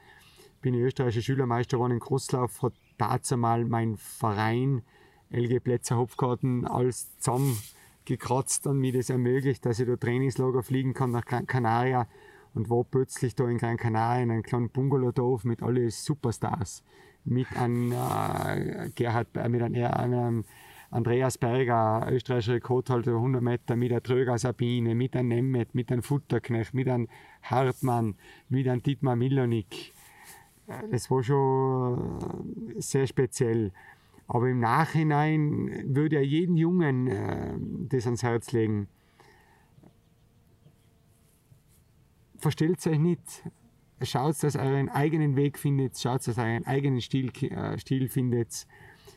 bin 0.63 0.75
ich 0.75 0.81
österreichischer 0.81 1.23
Schülermeister 1.23 1.77
geworden 1.77 1.93
in 1.93 2.01
Crosslauf, 2.01 2.63
hat 2.63 2.75
dazu 2.97 3.37
mal 3.37 3.65
mein 3.65 3.97
Verein 3.97 4.83
LG 5.31 5.61
Plätzer 5.61 5.97
Hopfgarten 5.97 6.65
alles 6.65 7.19
zusammengekratzt 7.19 8.67
und 8.69 8.79
mir 8.79 8.93
das 8.93 9.11
ermöglicht, 9.11 9.67
dass 9.67 9.81
ich 9.81 9.87
da 9.87 9.97
Trainingslager 9.97 10.63
fliegen 10.63 10.95
kann 10.95 11.11
nach 11.11 11.25
Gran 11.25 11.47
Canaria 11.47 12.09
und 12.55 12.71
war 12.71 12.85
plötzlich 12.85 13.35
da 13.35 13.49
in 13.49 13.59
Gran 13.59 13.77
Canaria 13.77 14.23
in 14.23 14.31
einem 14.31 14.43
kleinen 14.43 14.71
Bungalowdorf 14.71 15.45
mit 15.45 15.63
allen 15.63 15.91
Superstars 15.91 16.83
mit 17.27 17.47
einem 17.57 17.93
äh, 17.93 18.91
Gerhard, 18.95 19.29
mit 19.49 19.63
einem, 19.63 19.85
einem 19.85 20.45
Andreas 20.91 21.37
Berger, 21.37 22.07
österreichischer 22.11 22.55
Rekordhalter 22.55 23.13
100 23.13 23.43
Meter, 23.43 23.77
mit 23.77 23.91
einer 23.91 24.03
Tröger 24.03 24.39
Sabine, 24.39 24.95
mit 24.95 25.17
einem 25.17 25.29
Nemeth, 25.29 25.75
mit 25.75 25.91
einem 25.91 26.03
Futterknecht, 26.03 26.75
mit 26.75 26.89
einem 26.89 27.09
Hartmann, 27.43 28.15
mit 28.49 28.69
einem 28.69 28.83
Dietmar 28.83 29.17
Milonik. 29.17 29.93
Äh, 30.67 30.89
das 30.91 31.11
war 31.11 31.23
schon 31.23 32.75
äh, 32.77 32.81
sehr 32.81 33.07
speziell. 33.07 33.73
Aber 34.29 34.49
im 34.49 34.61
Nachhinein 34.61 35.95
würde 35.95 36.17
ja 36.17 36.23
jeden 36.23 36.57
Jungen 36.57 37.09
äh, 37.09 37.55
das 37.89 38.07
ans 38.07 38.23
Herz 38.23 38.53
legen. 38.53 38.89
Verstellt 42.39 42.87
euch 42.87 42.99
nicht 42.99 43.43
schaut, 44.03 44.43
dass 44.43 44.55
ihr 44.55 44.61
euren 44.61 44.89
eigenen 44.89 45.37
Weg 45.37 45.59
findet, 45.59 45.99
schaut, 45.99 46.27
dass 46.27 46.39
ihr 46.39 46.45
euren 46.45 46.67
eigenen 46.67 47.01
Stil, 47.01 47.31
äh, 47.51 47.79
Stil 47.79 48.09
findet. 48.09 48.67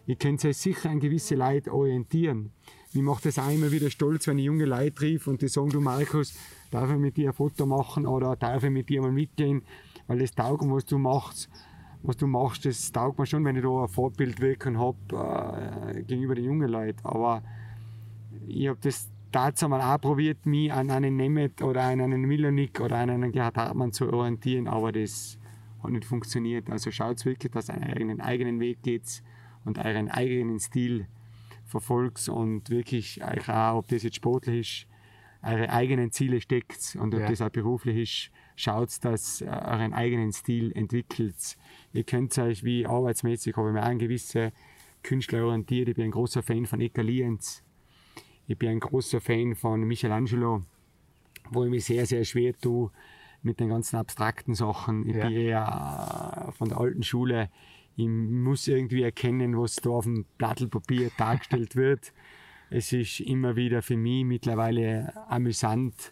Ihr 0.05 0.15
könnt 0.15 0.43
euch 0.43 0.57
sicher 0.57 0.89
an 0.89 0.99
gewisse 0.99 1.35
Leute 1.35 1.73
orientieren. 1.73 2.51
Mir 2.93 3.03
macht 3.03 3.25
das 3.25 3.37
auch 3.37 3.51
immer 3.51 3.71
wieder 3.71 3.91
stolz, 3.91 4.25
wenn 4.27 4.39
ich 4.39 4.45
junge 4.45 4.65
Leute 4.65 4.95
triff 4.95 5.27
und 5.27 5.41
die 5.41 5.47
sagen, 5.47 5.69
du 5.69 5.79
Markus, 5.79 6.33
darf 6.71 6.89
ich 6.89 6.97
mit 6.97 7.17
dir 7.17 7.29
ein 7.29 7.33
Foto 7.33 7.65
machen 7.65 8.07
oder 8.07 8.35
darf 8.35 8.63
ich 8.63 8.71
mit 8.71 8.89
dir 8.89 9.01
mal 9.01 9.11
mitgehen, 9.11 9.61
weil 10.07 10.19
das 10.19 10.31
taugt, 10.31 10.63
was 10.67 10.85
du 10.85 10.97
machst. 10.97 11.49
Was 12.01 12.15
du 12.15 12.27
machst, 12.27 12.65
das 12.65 12.91
taugt 12.93 13.19
mir 13.19 13.25
schon, 13.25 13.43
wenn 13.43 13.57
ich 13.57 13.61
da 13.61 13.69
eine 13.69 13.87
Vorbildwirkung 13.89 14.79
habe 14.79 15.93
äh, 15.93 16.01
gegenüber 16.03 16.33
den 16.33 16.45
jungen 16.45 16.69
Leuten. 16.69 16.99
Aber 17.03 17.43
ich 18.47 18.69
habe 18.69 18.79
das 18.81 19.09
dazu 19.31 19.67
mal 19.69 19.81
auch 19.81 19.99
probiert, 19.99 20.45
mich 20.45 20.71
an 20.71 20.89
einen 20.89 21.15
Nemeth 21.15 21.61
oder 21.61 21.83
an 21.83 22.01
einen 22.01 22.21
Milonik 22.21 22.79
oder 22.79 22.97
an 22.97 23.09
einen 23.09 23.31
Gerhard 23.31 23.57
Hartmann 23.57 23.91
zu 23.91 24.11
orientieren, 24.11 24.67
aber 24.67 24.91
das 24.91 25.37
hat 25.83 25.91
nicht 25.91 26.05
funktioniert. 26.05 26.69
Also 26.69 26.91
schaut 26.91 27.23
wirklich, 27.25 27.51
dass 27.51 27.69
ihr 27.69 27.75
einen 27.75 28.21
eigenen 28.21 28.59
Weg 28.59 28.81
geht 28.83 29.23
und 29.65 29.77
euren 29.77 30.09
eigenen 30.09 30.59
Stil 30.59 31.07
verfolgt 31.65 32.27
und 32.29 32.69
wirklich 32.69 33.23
euch 33.23 33.49
auch, 33.49 33.77
ob 33.77 33.87
das 33.87 34.03
jetzt 34.03 34.15
sportlich 34.15 34.85
ist, 34.85 34.87
eure 35.41 35.69
eigenen 35.69 36.11
Ziele 36.11 36.41
steckt 36.41 36.97
und 36.99 37.13
ob 37.13 37.21
ja. 37.21 37.29
das 37.29 37.41
auch 37.41 37.49
beruflich 37.49 37.97
ist, 37.97 38.31
schaut, 38.55 38.89
dass 39.05 39.41
ihr 39.41 39.47
euren 39.47 39.93
eigenen 39.93 40.33
Stil 40.33 40.71
entwickelt. 40.73 41.57
Ihr 41.93 42.03
könnt 42.03 42.37
euch 42.37 42.63
wie 42.63 42.85
arbeitsmäßig, 42.85 43.55
habe 43.55 43.69
ich 43.69 43.73
mir 43.73 43.83
auch 43.83 43.87
an 43.87 43.99
gewisse 43.99 44.51
Künstler 45.01 45.45
orientiert. 45.45 45.87
Ich 45.89 45.95
bin 45.95 46.05
ein 46.05 46.11
großer 46.11 46.43
Fan 46.43 46.65
von 46.65 46.81
Eka 46.81 47.01
Lienz. 47.01 47.63
Ich 48.49 48.57
bin 48.57 48.69
ein 48.69 48.79
großer 48.79 49.21
Fan 49.21 49.53
von 49.53 49.83
Michelangelo, 49.83 50.63
wo 51.51 51.65
ich 51.65 51.69
mich 51.69 51.85
sehr, 51.85 52.07
sehr 52.07 52.25
schwer 52.25 52.57
tue 52.59 52.89
mit 53.43 53.59
den 53.59 53.69
ganzen 53.69 53.97
abstrakten 53.97 54.55
Sachen. 54.55 55.07
Ich 55.07 55.15
ja. 55.15 55.27
bin 55.27 55.37
eher 55.37 56.51
von 56.57 56.67
der 56.67 56.79
alten 56.79 57.03
Schule. 57.03 57.51
Ich 57.95 58.07
muss 58.07 58.67
irgendwie 58.67 59.03
erkennen, 59.03 59.55
was 59.55 59.75
da 59.75 59.91
auf 59.91 60.05
dem 60.05 60.25
Plattelpapier 60.39 61.11
dargestellt 61.19 61.75
wird. 61.75 62.11
Es 62.71 62.91
ist 62.91 63.19
immer 63.19 63.55
wieder 63.55 63.83
für 63.83 63.97
mich 63.97 64.25
mittlerweile 64.25 65.13
amüsant, 65.29 66.11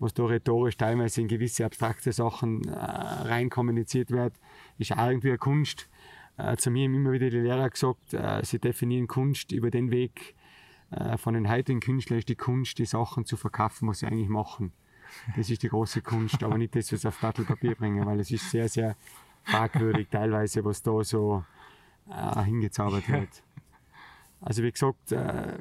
was 0.00 0.12
da 0.12 0.24
rhetorisch 0.24 0.76
teilweise 0.76 1.20
in 1.20 1.28
gewisse 1.28 1.64
abstrakte 1.64 2.10
Sachen 2.10 2.66
äh, 2.66 2.72
rein 2.72 3.48
kommuniziert 3.48 4.10
wird. 4.10 4.32
Ist 4.78 4.90
auch 4.90 5.06
irgendwie 5.06 5.28
eine 5.28 5.38
Kunst. 5.38 5.88
Äh, 6.36 6.56
zu 6.56 6.72
mir 6.72 6.88
haben 6.88 6.96
immer 6.96 7.12
wieder 7.12 7.30
die 7.30 7.38
Lehrer 7.38 7.70
gesagt, 7.70 8.12
äh, 8.12 8.44
sie 8.44 8.58
definieren 8.58 9.06
Kunst 9.06 9.52
über 9.52 9.70
den 9.70 9.92
Weg, 9.92 10.34
äh, 10.90 11.16
von 11.16 11.34
den 11.34 11.48
heutigen 11.48 11.80
Künstlern 11.80 12.18
ist 12.18 12.28
die 12.28 12.36
Kunst, 12.36 12.78
die 12.78 12.86
Sachen 12.86 13.24
zu 13.24 13.36
verkaufen, 13.36 13.88
was 13.88 14.00
sie 14.00 14.06
eigentlich 14.06 14.28
machen. 14.28 14.72
Das 15.36 15.50
ist 15.50 15.62
die 15.62 15.68
große 15.68 16.02
Kunst, 16.02 16.42
aber 16.42 16.58
nicht 16.58 16.74
das, 16.74 16.92
was 16.92 17.02
sie 17.02 17.08
auf 17.08 17.20
Papier 17.20 17.74
bringen, 17.74 18.04
weil 18.06 18.20
es 18.20 18.30
ist 18.30 18.50
sehr, 18.50 18.68
sehr 18.68 18.96
fragwürdig 19.44 20.08
teilweise, 20.10 20.64
was 20.64 20.82
da 20.82 21.02
so 21.04 21.44
äh, 22.10 22.42
hingezaubert 22.42 23.08
wird. 23.08 23.42
Also 24.40 24.62
wie 24.62 24.70
gesagt, 24.70 25.12
äh, 25.12 25.58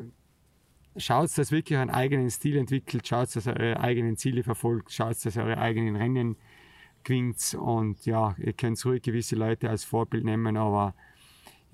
schaut, 0.98 1.38
dass 1.38 1.52
wirklich 1.52 1.80
einen 1.80 1.90
eigenen 1.90 2.30
Stil 2.30 2.58
entwickelt, 2.58 3.08
schaut, 3.08 3.36
dass 3.36 3.48
ihr 3.48 3.56
eure 3.56 3.80
eigenen 3.80 4.18
Ziele 4.18 4.44
verfolgt, 4.44 4.92
schaut, 4.92 5.24
dass 5.24 5.36
ihr 5.36 5.44
eure 5.44 5.58
eigenen 5.58 5.96
Rennen 5.96 6.36
gewinnt 7.04 7.56
und 7.60 8.06
ja, 8.06 8.36
ihr 8.38 8.54
könnt 8.54 8.84
ruhig 8.86 9.02
gewisse 9.04 9.36
Leute 9.36 9.70
als 9.70 9.84
Vorbild 9.84 10.24
nehmen, 10.24 10.58
aber 10.58 10.94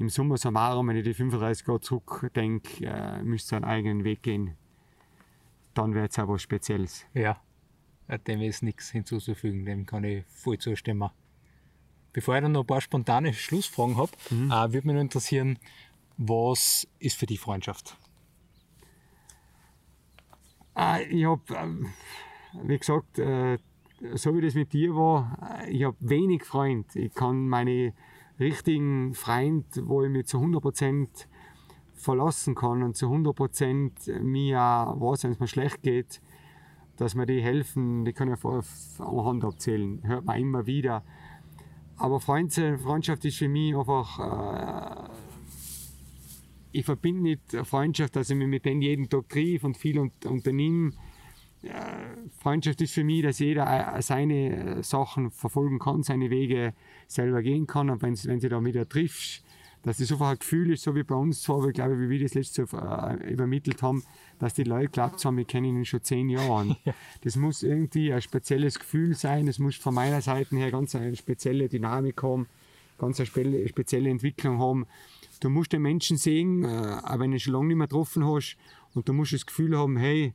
im 0.02 0.10
Sommer 0.10 0.38
summarum, 0.38 0.88
wenn 0.88 0.98
ich 0.98 1.04
die 1.04 1.14
35 1.14 1.68
Jahre 1.68 1.80
zurückdenke, 1.80 2.86
äh, 2.86 3.22
müsst 3.24 3.54
ihr 3.54 3.58
einen 3.58 3.66
eigenen 3.66 4.04
Weg 4.04 4.24
gehen. 4.24 4.56
Dann 5.76 5.94
wird 5.94 6.12
es 6.12 6.20
auch 6.20 6.28
was 6.28 6.42
Spezielles. 6.42 7.06
Ja, 7.14 7.40
dem 8.28 8.42
ist 8.42 8.64
nichts 8.64 8.90
hinzuzufügen, 8.90 9.64
dem 9.64 9.86
kann 9.86 10.04
ich 10.04 10.26
voll 10.26 10.58
zustimmen. 10.58 11.12
Bevor 12.14 12.36
ich 12.36 12.42
dann 12.42 12.52
noch 12.52 12.62
ein 12.62 12.68
paar 12.68 12.82
spontane 12.82 13.34
Schlussfragen 13.34 13.96
habe, 13.96 14.12
mhm. 14.32 14.52
äh, 14.52 14.74
würde 14.74 14.88
mich 14.88 14.96
noch 14.96 15.02
interessieren, 15.02 15.60
was 16.18 16.88
ist 17.00 17.18
für 17.18 17.28
die 17.28 17.38
Freundschaft? 17.38 17.96
Äh, 20.76 21.04
ich 21.04 21.26
habe, 21.26 21.42
äh, 21.54 22.68
wie 22.68 22.78
gesagt, 22.78 23.20
äh, 23.20 23.60
so 24.16 24.36
wie 24.36 24.42
das 24.42 24.56
mit 24.56 24.74
dir 24.74 24.96
war, 24.96 25.62
äh, 25.64 25.70
ich 25.70 25.84
habe 25.84 25.96
wenig 26.00 26.44
Freund. 26.44 26.96
Ich 26.96 27.14
kann 27.14 27.48
meine 27.48 27.94
richtigen 28.42 29.14
Freund, 29.14 29.66
wo 29.84 30.04
ich 30.04 30.10
mich 30.10 30.26
zu 30.26 30.38
100% 30.38 31.08
verlassen 31.94 32.56
kann 32.56 32.84
und 32.84 32.98
zu 32.98 33.08
100% 33.08 34.22
mir 34.22 34.58
weiß, 34.58 35.24
wenn 35.24 35.32
es 35.32 35.40
mir 35.40 35.48
schlecht 35.48 35.82
geht, 35.84 36.22
dass 36.98 37.16
mir 37.16 37.26
die 37.26 37.42
helfen, 37.42 38.06
die 38.06 38.14
können 38.14 38.34
ich 38.34 38.44
auf 38.44 39.00
einer 39.00 39.26
Hand 39.26 39.46
abzählen, 39.46 40.02
hört 40.04 40.26
man 40.26 40.40
immer 40.40 40.66
wieder. 40.66 41.04
Aber 41.98 42.20
Freundschaft 42.20 43.26
ist 43.26 43.38
für 43.38 43.48
mich 43.48 43.76
einfach, 43.76 45.08
äh, 45.08 45.10
ich 46.72 46.86
verbinde 46.86 47.22
nicht 47.22 47.68
Freundschaft, 47.68 48.16
dass 48.16 48.30
ich 48.30 48.36
mich 48.36 48.48
mit 48.48 48.66
denen 48.66 48.82
jeden 48.82 49.08
Tag 49.08 49.30
triff 49.30 49.64
und 49.64 49.78
viel 49.78 50.00
unternehme. 50.00 50.94
Freundschaft 52.40 52.82
ist 52.82 52.94
für 52.94 53.04
mich, 53.04 53.22
dass 53.22 53.40
jeder 53.40 53.96
äh, 53.96 54.02
seine 54.02 54.78
äh, 54.78 54.84
Sachen 54.84 55.30
verfolgen 55.32 55.80
kann, 55.80 56.04
seine 56.04 56.30
Wege 56.30 56.74
selber 57.08 57.42
gehen 57.42 57.68
kann. 57.68 57.90
Und 57.90 58.02
wenn, 58.02 58.18
wenn 58.24 58.40
sie 58.40 58.50
da 58.50 58.64
wieder 58.64 58.88
triffst, 58.90 59.44
dass 59.84 59.98
das 59.98 60.12
einfach 60.12 60.30
ein 60.30 60.40
Gefühl 60.40 60.72
ist, 60.72 60.84
so 60.84 60.96
wie 60.96 61.04
bei 61.04 61.16
uns 61.16 61.42
zwar, 61.42 61.68
ich 61.68 61.74
glaube, 61.74 62.00
wie 62.00 62.10
wir 62.10 62.20
das 62.20 62.34
letzte 62.34 62.66
Jahr 62.72 63.20
äh, 63.22 63.32
übermittelt 63.32 63.82
haben, 63.82 64.04
dass 64.40 64.56
die 64.56 64.64
Leute 64.64 64.90
glaubt 64.90 65.24
haben, 65.24 65.38
wir 65.38 65.46
kennen 65.46 65.78
ihn 65.78 65.86
schon 65.86 66.04
zehn 66.04 66.30
Jahre. 66.30 66.76
Das 67.24 67.36
muss 67.36 67.62
irgendwie 67.62 68.12
ein 68.12 68.22
spezielles 68.22 68.80
Gefühl 68.80 69.14
sein, 69.14 69.46
das 69.46 69.60
muss 69.60 69.76
von 69.76 69.94
meiner 69.94 70.22
Seite 70.22 70.56
her 70.56 70.72
ganz 70.72 70.96
eine 70.96 71.16
spezielle 71.16 71.70
Dynamik 71.70 72.24
haben, 72.24 72.48
ganz 72.98 73.20
eine 73.20 73.28
spezielle 73.68 74.10
Entwicklung 74.10 74.60
haben. 74.60 74.88
Du 75.40 75.50
musst 75.50 75.74
den 75.74 75.84
Menschen 75.84 76.18
sehen, 76.18 76.66
auch 76.66 77.20
wenn 77.20 77.32
du 77.32 77.38
ihn 77.38 77.40
schon 77.40 77.54
lange 77.54 77.68
nicht 77.68 77.78
mehr 77.78 77.88
getroffen 77.88 78.26
hast, 78.26 78.58
und 78.94 79.08
du 79.08 79.14
musst 79.14 79.34
das 79.34 79.46
Gefühl 79.46 79.78
haben, 79.78 79.98
hey, 79.98 80.34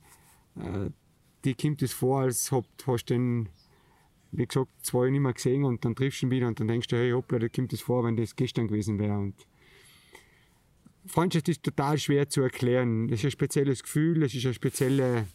die 1.46 1.54
kommt 1.54 1.80
es 1.80 1.92
vor, 1.92 2.22
als 2.22 2.52
ob, 2.52 2.66
du 2.85 2.96
den, 2.96 3.48
wie 4.32 4.46
gesagt, 4.46 4.70
zwei 4.82 5.09
nicht 5.11 5.20
mehr 5.20 5.32
gesehen 5.32 5.64
und 5.64 5.85
dann 5.85 5.94
triffst 5.94 6.20
du 6.20 6.26
ihn 6.26 6.30
wieder 6.30 6.48
und 6.48 6.59
dann 6.61 6.68
denkst 6.68 6.88
du, 6.88 6.96
hey, 6.96 7.12
hoppla, 7.12 7.38
da 7.38 7.48
kommt 7.48 7.72
es 7.72 7.80
vor, 7.80 8.04
wenn 8.04 8.16
das 8.16 8.35
gestern 8.35 8.66
gewesen 8.66 8.98
wäre. 8.98 9.16
Und 9.16 9.35
Freundschaft 11.06 11.48
ist 11.48 11.62
total 11.62 11.98
schwer 11.98 12.28
zu 12.28 12.42
erklären. 12.42 13.09
Es 13.09 13.20
ist 13.20 13.26
ein 13.26 13.30
spezielles 13.30 13.82
Gefühl, 13.82 14.24
es 14.24 14.35
ist 14.35 14.44
eine 14.44 14.54
spezielle 14.54 15.28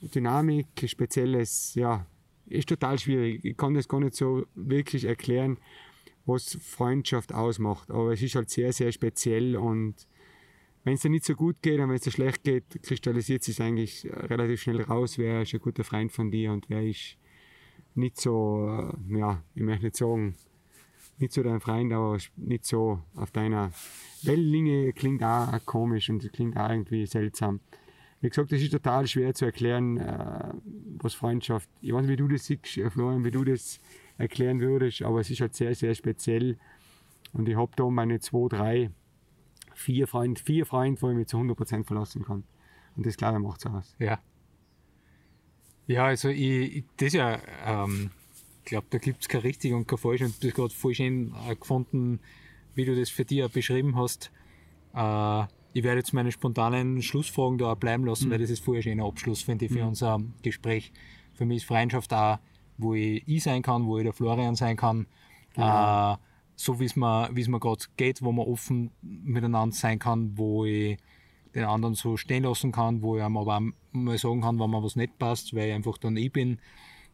Dynamik, 0.00 0.66
ein 0.80 0.88
spezielles, 0.88 1.74
ja, 1.74 2.06
ist 2.46 2.68
total 2.68 2.98
schwierig. 2.98 3.44
Ich 3.44 3.56
kann 3.56 3.74
das 3.74 3.88
gar 3.88 4.00
nicht 4.00 4.14
so 4.14 4.46
wirklich 4.54 5.04
erklären, 5.04 5.58
was 6.24 6.58
Freundschaft 6.62 7.34
ausmacht. 7.34 7.90
Aber 7.90 8.12
es 8.12 8.22
ist 8.22 8.34
halt 8.34 8.48
sehr, 8.48 8.72
sehr 8.72 8.90
speziell 8.90 9.56
und 9.56 10.06
wenn 10.84 10.94
es 10.94 11.00
dir 11.00 11.10
nicht 11.10 11.24
so 11.24 11.34
gut 11.34 11.56
geht 11.62 11.80
und 11.80 11.88
wenn 11.88 11.96
es 11.96 12.02
dir 12.02 12.10
schlecht 12.10 12.44
geht, 12.44 12.82
kristallisiert 12.82 13.42
sich 13.42 13.60
eigentlich 13.60 14.06
relativ 14.12 14.60
schnell 14.60 14.82
raus, 14.82 15.18
wer 15.18 15.42
ist 15.42 15.54
ein 15.54 15.60
guter 15.60 15.82
Freund 15.82 16.12
von 16.12 16.30
dir 16.30 16.52
und 16.52 16.68
wer 16.68 16.82
ist 16.82 17.16
nicht 17.94 18.20
so, 18.20 18.68
äh, 18.68 19.18
ja, 19.18 19.42
ich 19.54 19.62
möchte 19.62 19.84
nicht 19.84 19.96
sagen, 19.96 20.34
nicht 21.18 21.32
so 21.32 21.42
dein 21.42 21.60
Freund, 21.60 21.92
aber 21.92 22.18
nicht 22.36 22.66
so 22.66 23.00
auf 23.14 23.30
deiner 23.30 23.72
Wellenlinie 24.22 24.92
klingt 24.92 25.22
auch 25.22 25.52
komisch 25.64 26.10
und 26.10 26.30
klingt 26.32 26.56
auch 26.56 26.68
irgendwie 26.68 27.06
seltsam. 27.06 27.60
Wie 28.20 28.28
gesagt, 28.28 28.52
das 28.52 28.60
ist 28.60 28.72
total 28.72 29.06
schwer 29.06 29.34
zu 29.34 29.44
erklären, 29.44 29.98
äh, 29.98 30.52
was 30.98 31.14
Freundschaft, 31.14 31.68
ich 31.80 31.92
weiß 31.92 32.02
nicht, 32.02 32.12
wie 32.12 32.16
du 32.16 32.28
das 32.28 32.44
siehst, 32.44 32.76
äh, 32.76 32.90
Florian, 32.90 33.24
wie 33.24 33.30
du 33.30 33.44
das 33.44 33.80
erklären 34.18 34.60
würdest, 34.60 35.02
aber 35.02 35.20
es 35.20 35.30
ist 35.30 35.40
halt 35.40 35.54
sehr, 35.54 35.74
sehr 35.74 35.94
speziell 35.94 36.58
und 37.32 37.48
ich 37.48 37.56
habe 37.56 37.72
da 37.76 37.88
meine 37.88 38.20
zwei, 38.20 38.48
drei 38.48 38.90
vier 39.74 40.06
Freunde, 40.06 40.40
vier 40.40 40.66
Freunde, 40.66 41.00
wo 41.02 41.10
ich 41.10 41.16
mich 41.16 41.26
zu 41.28 41.36
100% 41.38 41.84
verlassen 41.84 42.24
kann. 42.24 42.44
Und 42.96 43.06
das, 43.06 43.16
glaube 43.16 43.38
ich, 43.38 43.44
macht 43.44 43.60
es 43.60 43.66
aus. 43.66 43.96
Ja. 43.98 44.18
Ja, 45.86 46.06
also 46.06 46.28
ich, 46.28 46.76
ich 46.76 46.84
das 46.96 47.12
ja, 47.12 47.38
ähm, 47.66 48.10
glaube, 48.64 48.86
da 48.90 48.98
gibt 48.98 49.22
es 49.22 49.28
kein 49.28 49.42
richtig 49.42 49.72
und 49.72 49.86
kein 49.86 49.98
falsch 49.98 50.22
und 50.22 50.42
du 50.42 50.48
hast 50.48 50.54
gerade 50.54 50.74
voll 50.74 50.94
schön 50.94 51.34
äh, 51.48 51.54
gefunden, 51.54 52.20
wie 52.74 52.84
du 52.84 52.96
das 52.96 53.10
für 53.10 53.24
dich 53.24 53.46
beschrieben 53.52 53.96
hast. 53.96 54.30
Äh, 54.94 55.44
ich 55.74 55.82
werde 55.82 55.98
jetzt 55.98 56.12
meine 56.12 56.32
spontanen 56.32 57.02
Schlussfragen 57.02 57.58
da 57.58 57.74
bleiben 57.74 58.06
lassen, 58.06 58.28
mhm. 58.28 58.32
weil 58.32 58.38
das 58.38 58.50
ist 58.50 58.64
vorher 58.64 58.82
schöner 58.82 59.04
Abschluss, 59.04 59.42
finde 59.42 59.66
ich, 59.66 59.72
für 59.72 59.82
mhm. 59.82 59.88
unser 59.88 60.20
Gespräch. 60.42 60.92
Für 61.34 61.44
mich 61.44 61.58
ist 61.58 61.64
Freundschaft 61.64 62.12
auch, 62.14 62.38
wo 62.78 62.94
ich 62.94 63.22
ich 63.26 63.42
sein 63.42 63.62
kann, 63.62 63.86
wo 63.86 63.98
ich 63.98 64.04
der 64.04 64.12
Florian 64.12 64.54
sein 64.54 64.76
kann. 64.76 65.06
Genau. 65.54 66.14
Äh, 66.14 66.16
so 66.56 66.80
wie 66.80 66.84
es 66.84 66.96
mir, 66.96 67.30
mir 67.32 67.60
gerade 67.60 67.84
geht, 67.96 68.22
wo 68.22 68.32
man 68.32 68.46
offen 68.46 68.90
miteinander 69.02 69.74
sein 69.74 69.98
kann, 69.98 70.36
wo 70.38 70.64
ich 70.64 70.98
den 71.54 71.64
anderen 71.64 71.94
so 71.94 72.16
stehen 72.16 72.44
lassen 72.44 72.72
kann, 72.72 73.02
wo 73.02 73.16
ich 73.16 73.24
ihm 73.24 73.36
aber 73.36 73.58
auch 73.58 73.62
mal 73.92 74.18
sagen 74.18 74.40
kann, 74.40 74.58
wenn 74.58 74.70
mir 74.70 74.82
was 74.82 74.96
nicht 74.96 75.18
passt, 75.18 75.54
weil 75.54 75.68
ich 75.68 75.74
einfach 75.74 75.98
dann 75.98 76.16
ich 76.16 76.32
bin. 76.32 76.58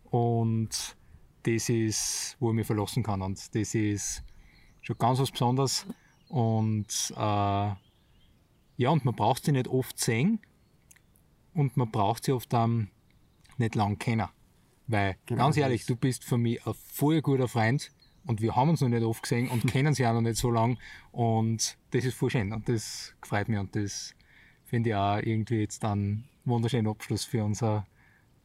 Und 0.05 0.97
das 1.43 1.69
ist, 1.69 2.37
wo 2.41 2.51
ich 2.51 2.57
mich 2.57 2.67
verlassen 2.67 3.03
kann. 3.03 3.23
Und 3.23 3.55
das 3.55 3.75
ist 3.75 4.23
schon 4.81 4.99
ganz 4.99 5.19
was 5.19 5.31
Besonderes. 5.31 5.87
Und 6.29 7.13
äh, 7.17 7.71
ja, 8.77 8.91
und 8.91 9.05
man 9.05 9.15
braucht 9.15 9.45
sie 9.45 9.53
nicht 9.53 9.69
oft 9.69 9.99
sehen 9.99 10.41
und 11.55 11.77
man 11.77 11.91
braucht 11.91 12.25
sie 12.25 12.33
oft 12.33 12.53
ähm, 12.55 12.89
nicht 13.59 13.75
lang 13.75 13.99
kennen. 13.99 14.29
Weil, 14.87 15.17
Genau 15.27 15.45
ganz 15.45 15.57
ehrlich, 15.57 15.87
du 15.87 15.97
bist 15.97 16.25
für 16.25 16.39
mich 16.39 16.67
ein 16.67 16.75
voll 16.75 17.21
guter 17.21 17.47
Freund 17.47 17.93
und 18.27 18.41
wir 18.41 18.57
haben 18.57 18.71
uns 18.71 18.81
noch 18.81 18.89
nicht 18.89 19.03
oft 19.03 19.23
gesehen 19.23 19.49
und 19.49 19.67
kennen 19.71 19.95
sie 19.95 20.07
auch 20.07 20.13
noch 20.13 20.21
nicht 20.21 20.37
so 20.37 20.51
lang. 20.51 20.79
Und 21.13 21.77
das 21.91 22.05
ist 22.05 22.15
voll 22.15 22.31
schön 22.31 22.53
und 22.53 22.69
das 22.69 23.15
gefreut 23.21 23.49
mich 23.49 23.59
und 23.59 23.75
das 23.75 24.15
finde 24.65 24.91
ich 24.91 24.97
auch 24.97 25.19
irgendwie 25.19 25.61
jetzt 25.61 25.85
einen 25.85 26.25
wunderschönen 26.45 26.89
Abschluss 26.89 27.25
für 27.25 27.45
unser 27.45 27.87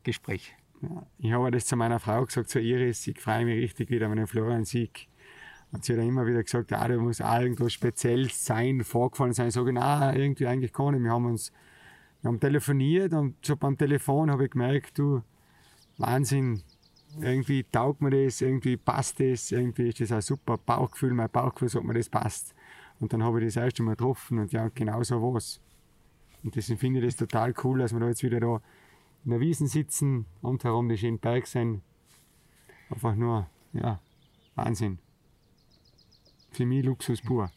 Gespräch. 0.03 0.53
Ja, 0.81 1.05
ich 1.19 1.31
habe 1.31 1.51
das 1.51 1.65
zu 1.65 1.75
meiner 1.75 1.99
Frau 1.99 2.25
gesagt, 2.25 2.49
zu 2.49 2.59
Iris, 2.59 3.07
ich 3.07 3.19
freue 3.19 3.45
mich 3.45 3.61
richtig 3.61 3.89
wieder, 3.89 4.09
wenn 4.09 4.23
ich 4.23 4.29
Florian 4.29 4.65
sehe. 4.65 4.89
Und 5.71 5.83
sie 5.83 5.93
hat 5.93 5.99
dann 5.99 6.07
immer 6.07 6.25
wieder 6.25 6.43
gesagt, 6.43 6.71
ah, 6.73 6.87
da 6.87 6.97
muss 6.97 7.21
auch 7.21 7.39
irgendwas 7.39 7.73
Spezielles 7.73 8.45
sein, 8.45 8.83
vorgefallen 8.83 9.33
sein. 9.33 9.47
Ich 9.47 9.53
sage, 9.53 9.73
nein, 9.73 10.15
irgendwie 10.15 10.47
eigentlich 10.47 10.73
gar 10.73 10.91
nicht. 10.91 11.03
Wir 11.03 11.11
haben 11.11 11.25
uns 11.25 11.51
wir 12.25 12.29
haben 12.29 12.39
telefoniert 12.39 13.13
und 13.13 13.35
so 13.45 13.55
beim 13.55 13.77
Telefon 13.77 14.31
habe 14.31 14.45
ich 14.45 14.51
gemerkt, 14.51 14.97
du, 14.97 15.21
Wahnsinn, 15.99 16.63
irgendwie 17.19 17.63
taugt 17.63 18.01
mir 18.01 18.09
das, 18.09 18.41
irgendwie 18.41 18.77
passt 18.77 19.19
das, 19.19 19.51
irgendwie 19.51 19.89
ist 19.89 20.01
das 20.01 20.11
ein 20.11 20.21
super 20.21 20.57
Bauchgefühl, 20.57 21.13
mein 21.13 21.29
Bauchgefühl 21.29 21.69
sagt 21.69 21.85
mir, 21.85 21.93
das 21.93 22.09
passt. 22.09 22.55
Und 22.99 23.13
dann 23.13 23.23
habe 23.23 23.39
ich 23.39 23.53
das 23.53 23.63
erste 23.63 23.83
Mal 23.83 23.91
getroffen 23.91 24.39
und 24.39 24.51
ja, 24.51 24.69
genau 24.69 25.03
so 25.03 25.21
war's. 25.21 25.59
Und 26.43 26.55
deswegen 26.55 26.79
finde 26.79 26.99
ich 26.99 27.05
das 27.05 27.15
total 27.15 27.53
cool, 27.63 27.79
dass 27.79 27.93
wir 27.93 27.99
da 27.99 28.07
jetzt 28.07 28.23
wieder 28.23 28.39
da 28.39 28.61
in 29.25 29.31
der 29.31 29.39
Wiesen 29.39 29.67
sitzen, 29.67 30.25
rundherum 30.43 30.87
die 30.87 30.97
schönen 30.97 31.19
Berge 31.19 31.47
sind. 31.47 31.81
Einfach 32.89 33.15
nur, 33.15 33.49
ja, 33.73 33.99
Wahnsinn. 34.53 34.99
Für 36.51 36.65
mich 36.65 36.85
Luxus 36.85 37.21
pur. 37.21 37.51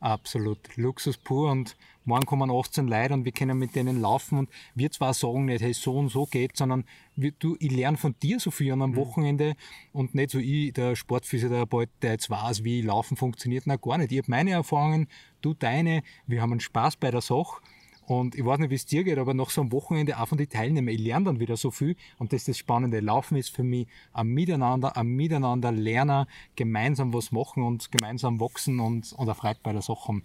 Absolut. 0.00 0.76
Luxus 0.76 1.16
pur 1.16 1.50
und 1.50 1.76
morgen 2.08 2.24
kommen 2.24 2.50
18 2.50 2.88
Leute 2.88 3.12
und 3.12 3.24
wir 3.26 3.32
können 3.32 3.58
mit 3.58 3.76
denen 3.76 4.00
laufen 4.00 4.38
und 4.38 4.50
wir 4.74 4.90
zwar 4.90 5.12
sagen 5.12 5.44
nicht, 5.44 5.60
hey, 5.60 5.74
so 5.74 5.94
und 5.94 6.08
so 6.08 6.24
geht, 6.24 6.56
sondern 6.56 6.84
wir, 7.16 7.32
du, 7.32 7.54
ich 7.60 7.70
lerne 7.70 7.98
von 7.98 8.14
dir 8.22 8.40
so 8.40 8.50
viel 8.50 8.72
an 8.72 8.80
einem 8.80 8.96
Wochenende 8.96 9.54
und 9.92 10.14
nicht 10.14 10.30
so 10.30 10.38
ich, 10.38 10.72
der 10.72 10.96
Sportphysiotherapeut, 10.96 11.90
der 12.00 12.12
jetzt 12.12 12.30
weiß, 12.30 12.64
wie 12.64 12.80
Laufen 12.80 13.18
funktioniert. 13.18 13.64
Na, 13.66 13.76
gar 13.76 13.98
nicht. 13.98 14.10
Ich 14.10 14.18
habe 14.18 14.30
meine 14.30 14.52
Erfahrungen, 14.52 15.06
du 15.42 15.52
deine, 15.52 16.02
wir 16.26 16.40
haben 16.40 16.52
einen 16.52 16.60
Spaß 16.60 16.96
bei 16.96 17.10
der 17.10 17.20
Sache 17.20 17.60
und 18.06 18.34
ich 18.34 18.44
weiß 18.44 18.58
nicht, 18.58 18.70
wie 18.70 18.76
es 18.76 18.86
dir 18.86 19.04
geht, 19.04 19.18
aber 19.18 19.34
nach 19.34 19.50
so 19.50 19.60
einem 19.60 19.70
Wochenende 19.70 20.18
auch 20.18 20.28
von 20.28 20.38
den 20.38 20.48
Teilnehmern, 20.48 20.94
ich 20.94 21.00
lerne 21.00 21.26
dann 21.26 21.40
wieder 21.40 21.58
so 21.58 21.70
viel 21.70 21.94
und 22.16 22.32
das 22.32 22.40
ist 22.40 22.48
das 22.48 22.58
Spannende. 22.58 23.00
Laufen 23.00 23.36
ist 23.36 23.54
für 23.54 23.64
mich 23.64 23.86
ein 24.14 24.28
Miteinander, 24.28 24.96
ein 24.96 25.08
Miteinander 25.08 25.72
lernen, 25.72 26.24
gemeinsam 26.56 27.12
was 27.12 27.32
machen 27.32 27.62
und 27.62 27.92
gemeinsam 27.92 28.40
wachsen 28.40 28.80
und, 28.80 29.12
und 29.12 29.28
eine 29.28 29.34
Freude 29.34 29.60
bei 29.62 29.74
der 29.74 29.82
Sache 29.82 30.08
haben. 30.08 30.24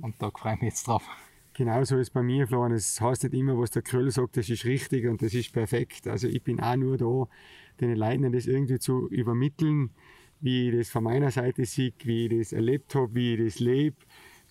Und 0.00 0.20
da 0.20 0.30
freue 0.30 0.54
ich 0.54 0.60
mich 0.60 0.70
jetzt 0.70 0.88
drauf. 0.88 1.02
Genauso 1.54 1.98
ist 1.98 2.10
bei 2.10 2.22
mir, 2.22 2.46
Florian. 2.46 2.72
Es 2.72 3.00
heißt 3.00 3.24
nicht 3.24 3.34
immer, 3.34 3.58
was 3.58 3.70
der 3.70 3.82
Kröll 3.82 4.10
sagt, 4.10 4.38
das 4.38 4.48
ist 4.48 4.64
richtig 4.64 5.06
und 5.06 5.20
das 5.20 5.34
ist 5.34 5.52
perfekt. 5.52 6.08
Also 6.08 6.26
ich 6.26 6.42
bin 6.42 6.60
auch 6.60 6.76
nur 6.76 6.96
da, 6.96 7.28
den 7.80 7.96
Leuten 7.96 8.32
das 8.32 8.46
irgendwie 8.46 8.78
zu 8.78 9.08
übermitteln, 9.08 9.90
wie 10.40 10.70
ich 10.70 10.76
das 10.76 10.88
von 10.88 11.04
meiner 11.04 11.30
Seite 11.30 11.66
sehe, 11.66 11.92
wie 12.04 12.26
ich 12.26 12.38
das 12.38 12.52
erlebt 12.52 12.94
habe, 12.94 13.14
wie 13.14 13.34
ich 13.34 13.44
das 13.44 13.60
lebe, 13.60 13.96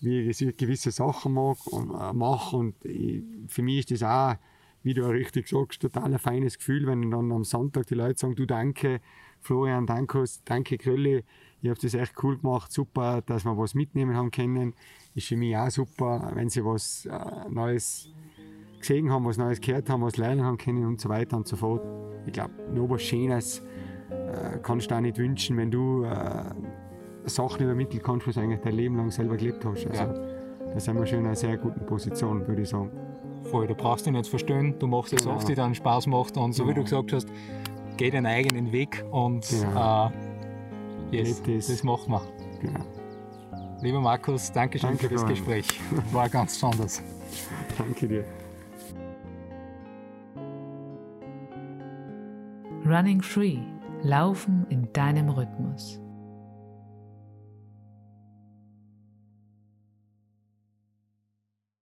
wie 0.00 0.20
ich 0.20 0.56
gewisse 0.56 0.92
Sachen 0.92 1.34
mag 1.34 1.66
und 1.66 1.90
äh, 1.90 2.12
mache. 2.12 2.56
Und 2.56 2.84
ich, 2.84 3.22
für 3.48 3.62
mich 3.62 3.80
ist 3.80 3.90
das 3.90 4.02
auch, 4.04 4.36
wie 4.84 4.94
du 4.94 5.04
auch 5.04 5.12
richtig 5.12 5.48
sagst, 5.48 5.82
total 5.82 6.12
ein 6.12 6.18
feines 6.20 6.58
Gefühl, 6.58 6.86
wenn 6.86 7.10
dann 7.10 7.32
am 7.32 7.44
Sonntag 7.44 7.86
die 7.88 7.94
Leute 7.94 8.20
sagen, 8.20 8.36
du 8.36 8.46
danke, 8.46 9.00
Florian, 9.40 9.86
danke, 9.86 10.24
danke 10.44 10.78
Krölli, 10.78 11.24
ihr 11.62 11.70
habt 11.70 11.82
das 11.82 11.94
echt 11.94 12.12
cool 12.22 12.36
gemacht, 12.38 12.70
super, 12.72 13.22
dass 13.24 13.44
wir 13.44 13.56
was 13.56 13.74
mitnehmen 13.74 14.16
haben 14.16 14.30
können. 14.30 14.74
Ist 15.14 15.28
für 15.28 15.36
mich 15.36 15.56
auch 15.56 15.70
super, 15.70 16.30
wenn 16.34 16.48
sie 16.48 16.64
was 16.64 17.06
äh, 17.06 17.48
Neues 17.50 18.08
gesehen 18.78 19.10
haben, 19.10 19.24
was 19.24 19.36
Neues 19.38 19.60
gehört 19.60 19.88
haben, 19.88 20.02
was 20.02 20.16
lernen 20.16 20.42
haben 20.44 20.58
können 20.58 20.84
und 20.84 21.00
so 21.00 21.08
weiter 21.08 21.36
und 21.36 21.46
so 21.46 21.56
fort. 21.56 21.82
Ich 22.26 22.32
glaube, 22.32 22.52
noch 22.74 22.88
was 22.90 23.02
Schönes 23.02 23.62
äh, 24.10 24.58
kannst 24.62 24.90
du 24.90 24.94
auch 24.96 25.00
nicht 25.00 25.18
wünschen, 25.18 25.56
wenn 25.56 25.70
du 25.70 26.04
äh, 26.04 26.44
Sachen 27.26 27.62
übermitteln 27.64 28.02
kannst, 28.02 28.26
was 28.26 28.34
du 28.34 28.40
eigentlich 28.40 28.60
dein 28.60 28.74
Leben 28.74 28.96
lang 28.96 29.10
selber 29.10 29.36
gelebt 29.36 29.64
hast. 29.64 29.86
Also, 29.86 30.02
Ja. 30.02 30.12
da 30.74 30.80
sind 30.80 30.98
wir 30.98 31.06
schon 31.06 31.20
in 31.20 31.26
einer 31.26 31.36
sehr 31.36 31.56
guten 31.56 31.84
Position, 31.86 32.46
würde 32.46 32.62
ich 32.62 32.68
sagen. 32.68 32.90
Voll, 33.44 33.66
du 33.66 33.74
brauchst 33.74 34.06
dich 34.06 34.12
nicht 34.12 34.26
verstehen, 34.28 34.74
du 34.78 34.86
machst 34.86 35.12
das 35.12 35.24
Genau. 35.24 35.36
auf, 35.36 35.44
die 35.44 35.54
dann 35.54 35.74
Spaß 35.74 36.06
macht 36.06 36.36
und 36.36 36.52
so 36.52 36.64
wie 36.64 36.74
du 36.74 36.82
Genau. 36.82 37.02
gesagt 37.02 37.12
hast, 37.12 37.28
geh 37.96 38.10
deinen 38.10 38.26
eigenen 38.26 38.72
Weg 38.72 39.04
und 39.10 39.48
Genau. 39.48 40.06
äh, 40.06 40.10
yes, 41.12 41.38
Lebt 41.38 41.48
es. 41.48 41.66
das 41.68 41.82
machen 41.82 42.12
wir. 42.12 42.22
Genau. 42.60 42.84
Lieber 43.80 44.00
Markus, 44.00 44.52
danke 44.52 44.78
schön 44.78 44.90
Danke, 44.90 45.08
für 45.08 45.14
das. 45.14 45.26
Gespräch. 45.26 45.66
War 46.12 46.28
ganz 46.28 46.54
besonders. 46.54 47.02
Danke 47.76 48.08
dir. 48.08 48.24
Running 52.86 53.22
Free. 53.22 53.58
Laufen 54.02 54.66
in 54.68 54.92
deinem 54.92 55.28
Rhythmus. 55.28 56.01